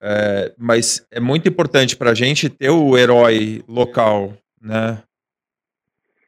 é, 0.00 0.54
mas 0.56 1.06
é 1.10 1.18
muito 1.18 1.48
importante 1.48 1.96
para 1.96 2.10
a 2.10 2.14
gente 2.14 2.48
ter 2.48 2.70
o 2.70 2.96
herói 2.96 3.64
local, 3.66 4.36
né? 4.60 5.02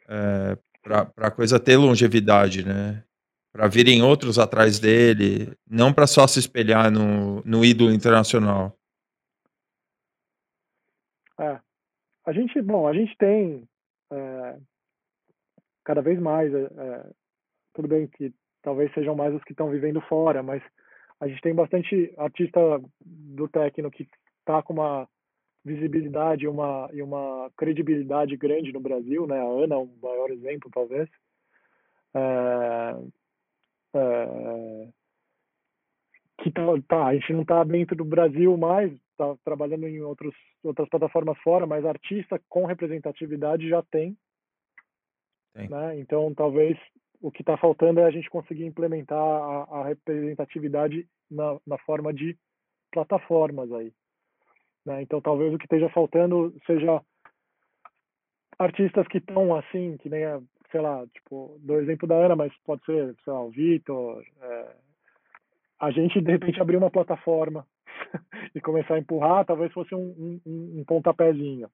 É, 0.09 0.57
para 0.89 1.29
a 1.29 1.31
coisa 1.31 1.61
ter 1.61 1.77
longevidade, 1.77 2.65
né? 2.65 3.05
Para 3.53 3.69
virem 3.69 4.03
outros 4.03 4.39
atrás 4.39 4.79
dele, 4.79 5.53
não 5.69 5.93
para 5.93 6.07
só 6.07 6.27
se 6.27 6.39
espelhar 6.39 6.91
no, 6.91 7.43
no 7.45 7.65
ídolo 7.65 7.93
internacional. 7.93 8.77
É. 11.39 11.61
A 12.25 12.33
gente, 12.33 12.61
bom, 12.63 12.87
a 12.87 12.93
gente 12.93 13.17
tem 13.17 13.69
é, 14.13 14.59
cada 15.85 16.01
vez 16.01 16.19
mais, 16.21 16.53
é, 16.53 16.65
é 16.65 17.11
tudo 17.75 17.89
bem 17.89 18.07
que 18.07 18.33
talvez 18.63 18.93
sejam 18.93 19.15
mais 19.15 19.35
os 19.35 19.43
que 19.45 19.53
estão 19.53 19.71
vivendo 19.71 20.01
fora, 20.03 20.43
mas 20.43 20.63
a 21.21 21.27
gente 21.27 21.41
tem 21.41 21.55
bastante 21.55 22.13
artista 22.17 22.61
do 23.01 23.49
techno 23.49 23.91
que 23.91 24.09
está 24.41 24.63
com 24.63 24.75
uma 24.75 25.09
visibilidade 25.65 26.45
e 26.45 26.49
uma, 26.49 26.89
e 26.93 27.03
uma 27.03 27.51
credibilidade 27.57 28.37
grande 28.37 28.73
no 28.73 28.81
Brasil, 28.81 29.27
né? 29.27 29.39
A 29.39 29.45
Ana 29.45 29.75
é 29.75 29.79
um 29.79 29.91
maior 30.03 30.31
exemplo, 30.31 30.71
talvez. 30.73 31.09
É, 32.15 32.97
é, 33.95 34.89
que 36.43 36.51
tá, 36.53 36.63
tá, 36.87 37.07
a 37.07 37.15
gente 37.15 37.33
não 37.33 37.43
está 37.43 37.65
dentro 37.65 37.97
do 37.97 38.05
Brasil 38.05 38.57
mais, 38.57 38.93
está 38.93 39.37
trabalhando 39.45 39.87
em 39.87 40.01
outros, 40.01 40.35
outras 40.63 40.89
plataformas 40.89 41.37
fora, 41.39 41.67
mas 41.67 41.85
artista 41.85 42.41
com 42.49 42.65
representatividade 42.65 43.69
já 43.69 43.83
tem. 43.83 44.17
tem. 45.55 45.69
Né? 45.69 45.99
Então, 45.99 46.33
talvez 46.35 46.79
o 47.21 47.31
que 47.31 47.43
está 47.43 47.57
faltando 47.57 48.01
é 48.01 48.05
a 48.05 48.11
gente 48.11 48.31
conseguir 48.31 48.65
implementar 48.65 49.19
a, 49.19 49.81
a 49.81 49.85
representatividade 49.89 51.09
na, 51.29 51.59
na 51.67 51.79
forma 51.79 52.13
de 52.15 52.39
plataformas 52.93 53.71
aí. 53.73 53.93
Né? 54.89 55.03
Então, 55.03 55.21
talvez 55.21 55.53
o 55.53 55.59
que 55.59 55.67
esteja 55.67 55.91
faltando 55.91 56.55
seja 56.67 57.03
artistas 58.59 59.07
que 59.07 59.19
estão 59.19 59.55
assim, 59.55 59.99
que 59.99 60.09
nem, 60.09 60.25
a, 60.25 60.41
sei 60.73 60.81
lá, 60.81 61.07
tipo, 61.09 61.59
do 61.61 61.75
exemplo 61.79 62.09
da 62.09 62.15
Ana, 62.15 62.35
mas 62.35 62.51
pode 62.65 62.83
ser, 62.87 63.15
sei 63.23 63.33
lá, 63.33 63.43
o 63.45 63.51
Vitor. 63.51 64.25
É, 64.41 64.77
a 65.81 65.91
gente, 65.91 66.19
de 66.23 66.33
repente, 66.33 66.59
abrir 66.59 66.79
uma 66.79 66.91
plataforma 66.91 67.67
e 68.55 68.61
começar 68.63 68.95
a 68.95 68.99
empurrar, 68.99 69.45
talvez 69.45 69.71
fosse 69.73 69.95
um, 69.95 70.41
um, 70.47 70.81
um 70.81 70.85
pontapézinho. 70.87 71.69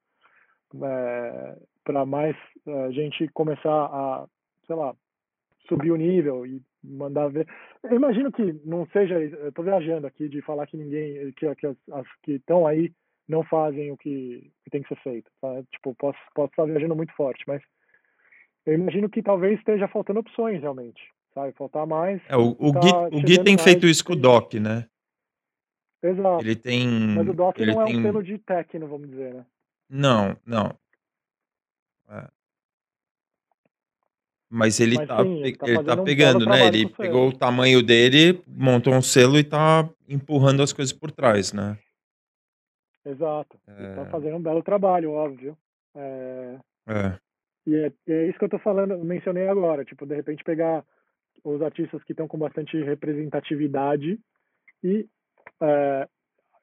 É, 0.83 1.57
para 1.85 2.05
mais 2.05 2.35
a 2.67 2.91
gente 2.91 3.29
começar 3.29 3.85
a, 3.85 4.27
sei 4.67 4.75
lá, 4.75 4.93
subir 5.69 5.91
o 5.91 5.95
nível 5.95 6.45
e 6.45 6.61
mandar 6.83 7.29
ver. 7.29 7.47
Eu 7.81 7.95
imagino 7.95 8.29
que 8.29 8.59
não 8.65 8.85
seja, 8.87 9.15
tô 9.53 9.63
viajando 9.63 10.05
aqui 10.05 10.27
de 10.27 10.41
falar 10.41 10.67
que 10.67 10.75
ninguém, 10.75 11.31
que, 11.31 11.55
que 11.55 11.67
as 11.67 12.07
que 12.23 12.33
estão 12.33 12.67
aí 12.67 12.91
não 13.27 13.43
fazem 13.43 13.91
o 13.91 13.97
que, 13.97 14.51
que, 14.63 14.69
tem 14.69 14.81
que 14.81 14.89
ser 14.89 15.01
feito. 15.01 15.29
Tá? 15.41 15.63
Tipo, 15.71 15.95
posso, 15.95 16.19
posso 16.33 16.51
estar 16.51 16.65
viajando 16.65 16.95
muito 16.95 17.13
forte, 17.13 17.43
mas 17.47 17.61
eu 18.65 18.73
imagino 18.73 19.09
que 19.09 19.21
talvez 19.21 19.59
esteja 19.59 19.87
faltando 19.87 20.19
opções 20.19 20.61
realmente, 20.61 21.01
sabe? 21.33 21.53
Faltar 21.53 21.85
mais. 21.85 22.21
É, 22.27 22.35
o, 22.35 22.55
o, 22.59 22.73
tá 22.73 22.79
Gui, 22.79 23.17
o 23.17 23.21
Gui 23.21 23.43
tem 23.43 23.57
feito 23.57 23.85
isso 23.85 24.03
com 24.03 24.13
o. 24.13 24.15
Doc, 24.15 24.53
né? 24.55 24.87
Exato. 26.01 26.43
Ele 26.43 26.55
tem. 26.55 26.87
Mas 26.87 27.27
o 27.27 27.33
Doc 27.33 27.59
ele 27.59 27.73
não 27.73 27.81
é 27.81 27.85
um 27.85 27.87
tem. 27.87 28.01
selo 28.01 28.23
de 28.23 28.37
techno, 28.37 28.87
vamos 28.87 29.09
dizer, 29.09 29.33
né? 29.33 29.45
Não, 29.89 30.35
não. 30.45 30.75
É. 32.09 32.27
Mas 34.49 34.79
ele 34.79 34.95
Mas 34.95 35.07
tá, 35.07 35.23
sim, 35.23 35.39
ele 35.39 35.55
tá 35.55 35.67
ele 35.67 35.75
tá 35.75 35.83
fazendo 35.83 36.01
um 36.01 36.05
pegando, 36.05 36.45
né? 36.45 36.67
Ele 36.67 36.89
pegou 36.89 37.29
o 37.29 37.33
tamanho 37.33 37.83
dele, 37.83 38.41
montou 38.47 38.93
um 38.93 39.01
selo 39.01 39.37
e 39.37 39.43
tá 39.43 39.89
empurrando 40.07 40.61
as 40.61 40.71
coisas 40.71 40.93
por 40.93 41.11
trás, 41.11 41.51
né? 41.51 41.77
Exato. 43.05 43.57
Tá 43.67 44.01
É, 44.01 44.05
fazendo 44.11 44.37
um 44.37 44.41
belo 44.41 44.63
trabalho, 44.63 45.11
óbvio. 45.11 45.57
É, 45.95 46.59
é, 46.87 47.19
E 47.67 47.75
é, 47.75 47.93
é 48.07 48.27
isso 48.27 48.37
que 48.39 48.45
eu 48.45 48.49
tô 48.49 48.59
falando, 48.59 48.97
mencionei 49.03 49.47
agora, 49.47 49.85
tipo, 49.85 50.05
de 50.05 50.15
repente 50.15 50.43
pegar 50.43 50.83
os 51.43 51.61
artistas 51.61 52.03
que 52.03 52.13
estão 52.13 52.27
com 52.27 52.37
bastante 52.37 52.81
representatividade 52.81 54.19
e 54.83 55.07
é, 55.61 56.07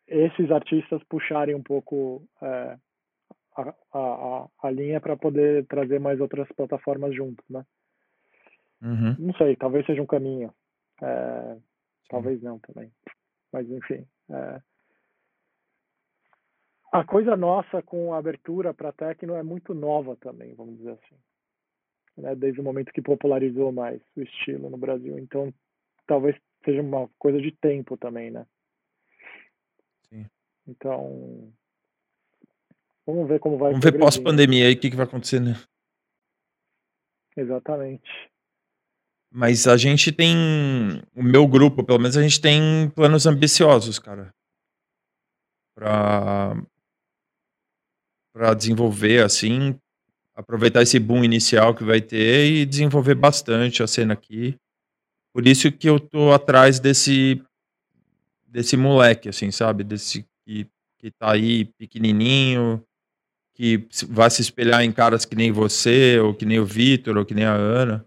esses 0.08 0.50
artistas 0.50 1.02
puxarem 1.04 1.54
um 1.54 1.62
pouco 1.62 2.22
é, 2.42 2.76
a, 3.56 3.74
a, 3.92 4.48
a- 4.62 4.70
linha 4.70 5.00
para 5.00 5.16
poder 5.16 5.66
trazer 5.66 6.00
mais 6.00 6.20
outras 6.20 6.48
plataformas 6.52 7.14
juntos, 7.14 7.44
né? 7.48 7.64
uhum, 8.82 9.16
Não 9.18 9.34
sei, 9.34 9.56
talvez 9.56 9.86
seja 9.86 10.02
um 10.02 10.06
caminho. 10.06 10.52
É, 11.00 11.56
talvez 12.08 12.42
não 12.42 12.58
também. 12.58 12.92
Mas 13.52 13.68
enfim. 13.70 14.06
A 16.92 17.02
coisa 17.02 17.34
nossa 17.34 17.82
com 17.82 18.12
a 18.12 18.18
abertura 18.18 18.74
para 18.74 18.92
techno 18.92 19.34
é 19.34 19.42
muito 19.42 19.72
nova 19.72 20.14
também, 20.16 20.54
vamos 20.54 20.76
dizer 20.76 20.90
assim. 20.90 21.16
Né? 22.18 22.34
Desde 22.34 22.60
o 22.60 22.62
momento 22.62 22.92
que 22.92 23.00
popularizou 23.00 23.72
mais 23.72 24.00
o 24.14 24.20
estilo 24.20 24.68
no 24.68 24.76
Brasil. 24.76 25.18
Então, 25.18 25.52
talvez 26.06 26.36
seja 26.62 26.82
uma 26.82 27.08
coisa 27.18 27.40
de 27.40 27.50
tempo 27.50 27.96
também, 27.96 28.30
né? 28.30 28.46
Sim. 30.10 30.26
Então, 30.68 31.50
vamos 33.06 33.26
ver 33.26 33.40
como 33.40 33.56
vai 33.56 33.70
Vamos 33.70 33.84
ver 33.84 33.98
pós-pandemia 33.98 34.66
aí 34.66 34.74
o 34.74 34.78
que, 34.78 34.90
que 34.90 34.96
vai 34.96 35.06
acontecer, 35.06 35.40
né? 35.40 35.54
Exatamente. 37.34 38.30
Mas 39.30 39.66
a 39.66 39.78
gente 39.78 40.12
tem. 40.12 40.36
O 41.16 41.22
meu 41.22 41.48
grupo, 41.48 41.82
pelo 41.82 41.98
menos, 41.98 42.18
a 42.18 42.22
gente 42.22 42.38
tem 42.38 42.90
planos 42.90 43.24
ambiciosos, 43.24 43.98
cara. 43.98 44.30
Pra, 45.74 46.54
pra 48.32 48.54
desenvolver, 48.54 49.22
assim, 49.22 49.78
aproveitar 50.34 50.82
esse 50.82 50.98
boom 50.98 51.22
inicial 51.22 51.74
que 51.74 51.84
vai 51.84 52.00
ter 52.00 52.50
e 52.50 52.66
desenvolver 52.66 53.14
bastante 53.14 53.82
a 53.82 53.86
cena 53.86 54.14
aqui. 54.14 54.56
Por 55.32 55.46
isso 55.46 55.70
que 55.70 55.88
eu 55.88 56.00
tô 56.00 56.32
atrás 56.32 56.80
desse 56.80 57.42
desse 58.46 58.76
moleque, 58.76 59.30
assim, 59.30 59.50
sabe? 59.50 59.82
Desse 59.82 60.26
que, 60.44 60.66
que 60.98 61.10
tá 61.10 61.32
aí 61.32 61.64
pequenininho, 61.64 62.84
que 63.54 63.86
vai 64.08 64.30
se 64.30 64.42
espelhar 64.42 64.82
em 64.82 64.92
caras 64.92 65.24
que 65.24 65.34
nem 65.34 65.50
você, 65.50 66.18
ou 66.20 66.34
que 66.34 66.44
nem 66.44 66.60
o 66.60 66.66
Vitor, 66.66 67.16
ou 67.16 67.24
que 67.24 67.34
nem 67.34 67.44
a 67.44 67.54
Ana. 67.54 68.04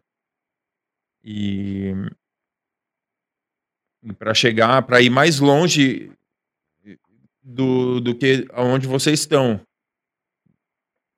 E, 1.23 1.93
e 4.03 4.13
para 4.13 4.35
chegar, 4.35 4.83
para 4.83 5.01
ir 5.01 5.09
mais 5.09 5.39
longe 5.39 6.11
do, 7.41 7.99
do 7.99 8.15
que 8.15 8.47
aonde 8.53 8.87
vocês 8.87 9.19
estão. 9.19 9.59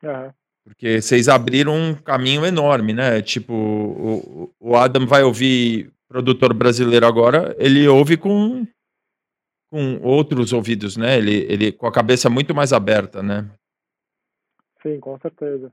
Aham. 0.04 0.34
Porque 0.64 1.02
vocês 1.02 1.30
abriram 1.30 1.74
um 1.74 1.96
caminho 1.96 2.46
enorme, 2.46 2.92
né? 2.94 3.22
Tipo, 3.22 3.54
o, 3.54 4.54
o 4.60 4.76
Adam 4.76 5.08
vai 5.08 5.24
ouvir 5.24 5.94
produtor 6.10 6.54
brasileiro 6.54 7.06
agora, 7.06 7.56
ele 7.58 7.88
ouve 7.88 8.18
com, 8.18 8.66
com 9.70 10.00
outros 10.04 10.52
ouvidos, 10.52 10.98
né? 10.98 11.18
Ele, 11.18 11.46
ele 11.50 11.72
com 11.72 11.88
a 11.88 11.92
cabeça 11.92 12.30
muito 12.30 12.54
mais 12.54 12.74
aberta, 12.74 13.24
né? 13.24 13.50
Sim, 14.84 15.00
com 15.00 15.18
certeza. 15.20 15.72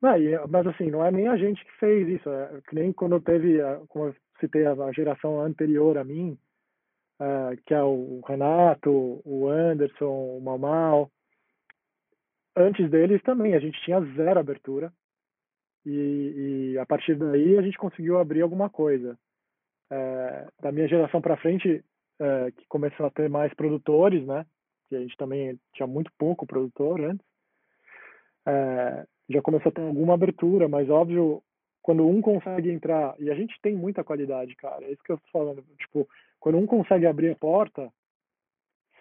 Não, 0.00 0.16
e, 0.18 0.38
mas 0.48 0.66
assim, 0.66 0.90
não 0.90 1.02
é 1.04 1.10
nem 1.10 1.28
a 1.28 1.36
gente 1.36 1.64
que 1.64 1.72
fez 1.80 2.06
isso. 2.08 2.28
É 2.28 2.60
nem 2.72 2.92
quando 2.92 3.18
teve, 3.20 3.60
a- 3.62 3.80
como 3.88 4.06
eu 4.08 4.16
citei, 4.40 4.66
a, 4.66 4.72
a 4.72 4.92
geração 4.92 5.40
anterior 5.40 5.96
a 5.96 6.04
mim, 6.04 6.36
eh, 7.20 7.56
que 7.66 7.72
é 7.72 7.82
o 7.82 8.20
Renato, 8.26 8.90
o 9.24 9.48
Anderson, 9.48 10.36
o 10.36 10.40
Mamal. 10.42 11.10
Antes 12.56 12.88
deles 12.90 13.22
também, 13.22 13.54
a 13.54 13.58
gente 13.58 13.80
tinha 13.82 14.00
zero 14.16 14.38
abertura. 14.40 14.92
E, 15.86 16.72
e 16.74 16.78
a 16.78 16.86
partir 16.86 17.14
daí 17.16 17.58
a 17.58 17.62
gente 17.62 17.76
conseguiu 17.76 18.18
abrir 18.18 18.42
alguma 18.42 18.70
coisa. 18.70 19.18
Eh, 19.90 20.48
da 20.60 20.72
minha 20.72 20.88
geração 20.88 21.20
para 21.20 21.36
frente, 21.36 21.84
eh, 22.20 22.50
que 22.52 22.66
começou 22.68 23.06
a 23.06 23.10
ter 23.10 23.28
mais 23.28 23.52
produtores, 23.54 24.26
né? 24.26 24.46
Que 24.88 24.96
a 24.96 25.00
gente 25.00 25.16
também 25.16 25.58
tinha 25.74 25.86
muito 25.86 26.10
pouco 26.18 26.46
produtor 26.46 27.00
antes. 27.00 27.26
É, 28.46 29.06
já 29.28 29.40
começou 29.42 29.70
a 29.70 29.72
ter 29.72 29.80
alguma 29.80 30.14
abertura, 30.14 30.68
mas 30.68 30.88
óbvio, 30.90 31.42
quando 31.82 32.06
um 32.06 32.20
consegue 32.20 32.70
entrar, 32.70 33.14
e 33.18 33.30
a 33.30 33.34
gente 33.34 33.58
tem 33.62 33.74
muita 33.74 34.04
qualidade, 34.04 34.54
cara, 34.56 34.84
é 34.84 34.92
isso 34.92 35.02
que 35.02 35.12
eu 35.12 35.18
tô 35.18 35.26
falando, 35.32 35.64
tipo, 35.78 36.08
quando 36.38 36.58
um 36.58 36.66
consegue 36.66 37.06
abrir 37.06 37.30
a 37.30 37.36
porta, 37.36 37.90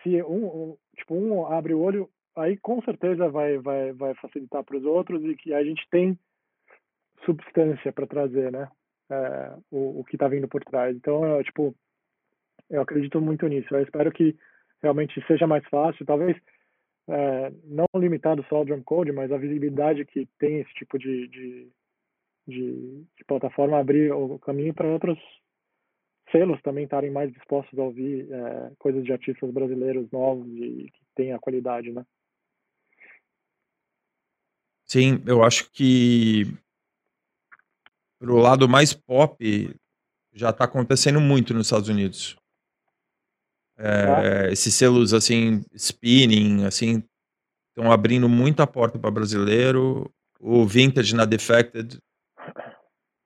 se 0.02 0.22
um, 0.24 0.46
um- 0.46 0.78
tipo, 0.96 1.14
um 1.16 1.46
abre 1.48 1.74
o 1.74 1.82
olho, 1.82 2.10
aí 2.36 2.58
com 2.58 2.82
certeza 2.82 3.30
vai, 3.30 3.58
vai, 3.58 3.92
vai 3.94 4.14
facilitar 4.16 4.64
para 4.64 4.78
os 4.78 4.86
outros 4.86 5.24
e 5.24 5.36
que 5.36 5.54
a 5.54 5.64
gente 5.64 5.88
tem 5.90 6.18
substância 7.26 7.92
para 7.92 8.08
trazer, 8.08 8.52
né, 8.52 8.70
é, 9.10 9.56
o, 9.72 10.00
o 10.00 10.04
que 10.04 10.16
está 10.16 10.28
vindo 10.28 10.48
por 10.48 10.64
trás. 10.64 10.96
Então, 10.96 11.26
eu, 11.26 11.44
tipo, 11.44 11.76
eu 12.70 12.82
acredito 12.82 13.22
muito 13.22 13.48
nisso. 13.48 13.74
Eu 13.74 13.82
espero 13.82 14.12
que 14.12 14.36
realmente 14.82 15.24
seja 15.28 15.48
mais 15.48 15.64
fácil, 15.70 16.06
talvez 16.06 16.38
é, 17.08 17.52
não 17.66 17.86
limitado 17.96 18.44
só 18.50 18.58
ao 18.58 18.66
drum 18.66 18.82
code, 18.84 19.12
mas 19.12 19.32
a 19.32 19.38
visibilidade 19.38 20.06
que 20.06 20.28
tem 20.40 20.60
esse 20.60 20.74
tipo 20.74 20.98
de, 20.98 21.28
de, 21.28 21.72
de, 22.48 23.06
de 23.18 23.26
plataforma 23.26 23.80
abrir 23.80 24.12
o 24.12 24.40
caminho 24.40 24.74
para 24.74 24.88
outros 24.88 25.20
selos 26.32 26.62
também 26.62 26.86
estarem 26.86 27.12
mais 27.12 27.32
dispostos 27.32 27.78
a 27.78 27.84
ouvir 27.84 28.28
é, 28.32 28.72
coisas 28.80 29.04
de 29.04 29.12
artistas 29.12 29.52
brasileiros 29.52 30.10
novos 30.12 30.48
e 30.48 30.90
que 30.92 31.02
tenham 31.16 31.38
a 31.38 31.40
qualidade, 31.40 31.92
né? 31.92 32.04
Sim, 34.86 35.22
eu 35.26 35.44
acho 35.44 35.70
que 35.72 36.54
pro 38.20 38.38
lado 38.38 38.70
mais 38.70 38.94
pop 38.94 39.76
já 40.34 40.52
tá 40.52 40.66
acontecendo 40.66 41.20
muito 41.20 41.54
nos 41.54 41.68
Estados 41.68 41.90
Unidos. 41.90 42.36
É, 43.78 44.50
esses 44.52 44.74
selos 44.74 45.14
assim, 45.14 45.64
spinning, 45.74 46.64
assim, 46.66 47.04
estão 47.70 47.92
abrindo 47.92 48.30
muita 48.30 48.66
porta 48.68 48.98
para 49.00 49.12
brasileiro. 49.12 50.10
O 50.40 50.66
Vintage 50.66 51.16
na 51.16 51.26
Defected, 51.26 51.98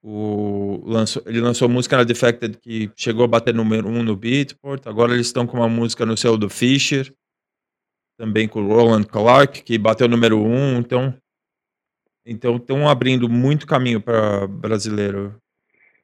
o, 0.01 0.81
lançou, 0.85 1.21
ele 1.25 1.41
lançou 1.41 1.67
música 1.67 1.97
na 1.97 2.03
Defected 2.03 2.57
que 2.59 2.91
chegou 2.95 3.25
a 3.25 3.27
bater 3.27 3.53
número 3.53 3.88
um 3.88 4.03
no 4.03 4.15
Beatport. 4.15 4.85
Agora 4.88 5.13
eles 5.13 5.27
estão 5.27 5.45
com 5.45 5.57
uma 5.57 5.67
música 5.67 6.05
no 6.05 6.15
selo 6.15 6.38
do 6.38 6.49
Fisher, 6.49 7.13
também 8.17 8.47
com 8.47 8.61
o 8.61 8.67
Roland 8.67 9.03
Clark, 9.03 9.63
que 9.63 9.77
bateu 9.77 10.07
número 10.07 10.39
um. 10.39 10.77
Então, 10.77 11.13
então 12.27 12.57
estão 12.57 12.87
abrindo 12.89 13.29
muito 13.29 13.65
caminho 13.65 14.01
para 14.01 14.45
brasileiro. 14.47 15.41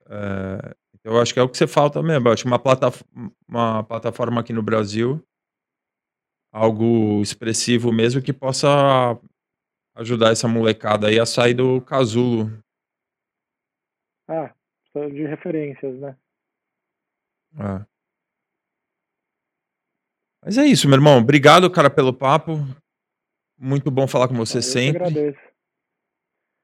É, 0.09 0.75
então 0.95 1.13
eu 1.13 1.21
acho 1.21 1.33
que 1.33 1.39
é 1.39 1.43
o 1.43 1.49
que 1.49 1.57
você 1.57 1.67
falta 1.67 2.01
mesmo. 2.01 2.27
Eu 2.27 2.33
acho 2.33 2.43
que 2.43 2.47
uma, 2.47 2.57
plataf 2.57 3.03
uma 3.47 3.83
plataforma 3.83 4.39
aqui 4.39 4.53
no 4.53 4.63
Brasil, 4.63 5.21
algo 6.51 7.21
expressivo 7.21 7.91
mesmo, 7.91 8.21
que 8.21 8.31
possa 8.31 9.19
ajudar 9.95 10.31
essa 10.31 10.47
molecada 10.47 11.07
aí 11.07 11.19
a 11.19 11.25
sair 11.25 11.53
do 11.53 11.81
casulo. 11.81 12.51
Ah, 14.27 14.53
de 14.95 15.27
referências, 15.27 15.99
né? 15.99 16.15
É. 17.59 17.85
Mas 20.45 20.57
é 20.57 20.65
isso, 20.65 20.87
meu 20.87 20.97
irmão. 20.97 21.19
Obrigado, 21.19 21.69
cara, 21.69 21.89
pelo 21.89 22.13
papo. 22.13 22.53
Muito 23.57 23.91
bom 23.91 24.07
falar 24.07 24.27
com 24.27 24.35
você 24.35 24.57
Ah, 24.57 24.59
eu 24.59 24.63
sempre. 24.63 25.03
agradeço. 25.03 25.52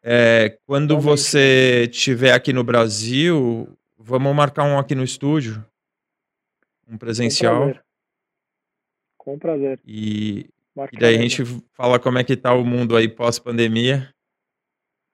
É, 0.02 0.58
quando 0.66 0.94
Igualmente, 0.94 1.04
você 1.22 1.88
estiver 1.92 2.34
aqui 2.34 2.54
no 2.54 2.64
Brasil, 2.64 3.68
vamos 3.98 4.34
marcar 4.36 4.64
um 4.64 4.78
aqui 4.80 4.96
no 4.96 5.04
estúdio, 5.04 5.64
um 6.88 6.94
Com 6.94 6.98
presencial. 6.98 7.58
prazer. 7.64 7.84
Com 9.18 9.38
prazer. 9.40 9.80
E, 9.86 10.50
e 10.94 10.98
daí 10.98 11.16
a 11.16 11.22
gente 11.22 11.44
fala 11.74 12.00
como 12.00 12.18
é 12.18 12.24
que 12.24 12.38
tá 12.38 12.54
o 12.54 12.64
mundo 12.66 12.96
aí 12.96 13.08
pós-pandemia. 13.10 14.14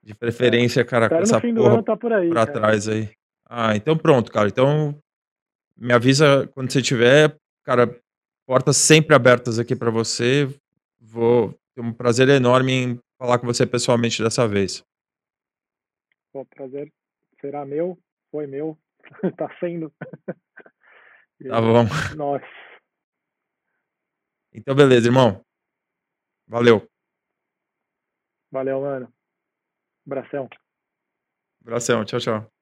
De 0.04 0.14
preferência, 0.14 0.86
cara, 0.86 1.10
com 1.10 1.16
essa 1.16 1.42
porra 1.42 1.82
tá 1.82 1.98
por 1.98 2.14
aí, 2.14 2.30
pra 2.30 2.46
cara. 2.46 2.60
trás 2.60 2.88
aí. 2.88 3.10
Ah, 3.50 3.76
então 3.76 3.98
pronto, 3.98 4.32
cara. 4.32 4.48
Então 4.48 4.96
me 5.76 5.92
avisa 5.92 6.48
quando 6.54 6.72
você 6.72 6.80
tiver, 6.80 7.36
cara, 7.64 8.00
portas 8.46 8.78
sempre 8.78 9.16
abertas 9.16 9.58
aqui 9.58 9.76
pra 9.76 9.90
você. 9.90 10.48
Vou 11.02 11.58
ter 11.74 11.82
um 11.82 11.92
prazer 11.92 12.30
enorme 12.30 12.72
em 12.72 13.00
falar 13.18 13.40
com 13.40 13.46
você 13.48 13.66
pessoalmente 13.66 14.22
dessa 14.22 14.48
vez. 14.48 14.84
Pô, 16.32 16.46
prazer 16.46 16.92
será 17.40 17.66
meu, 17.66 17.98
foi 18.32 18.48
meu, 18.48 18.78
tá 19.38 19.50
sendo. 19.60 19.94
Tá 21.50 21.60
bom. 21.60 21.84
Nossa. 22.16 22.46
Então, 24.54 24.74
beleza, 24.74 25.10
irmão. 25.10 25.44
Valeu. 26.48 26.90
Valeu, 28.50 28.80
mano. 28.80 29.14
Abração. 30.08 30.48
Abração. 31.62 32.06
Tchau, 32.06 32.20
tchau. 32.22 32.55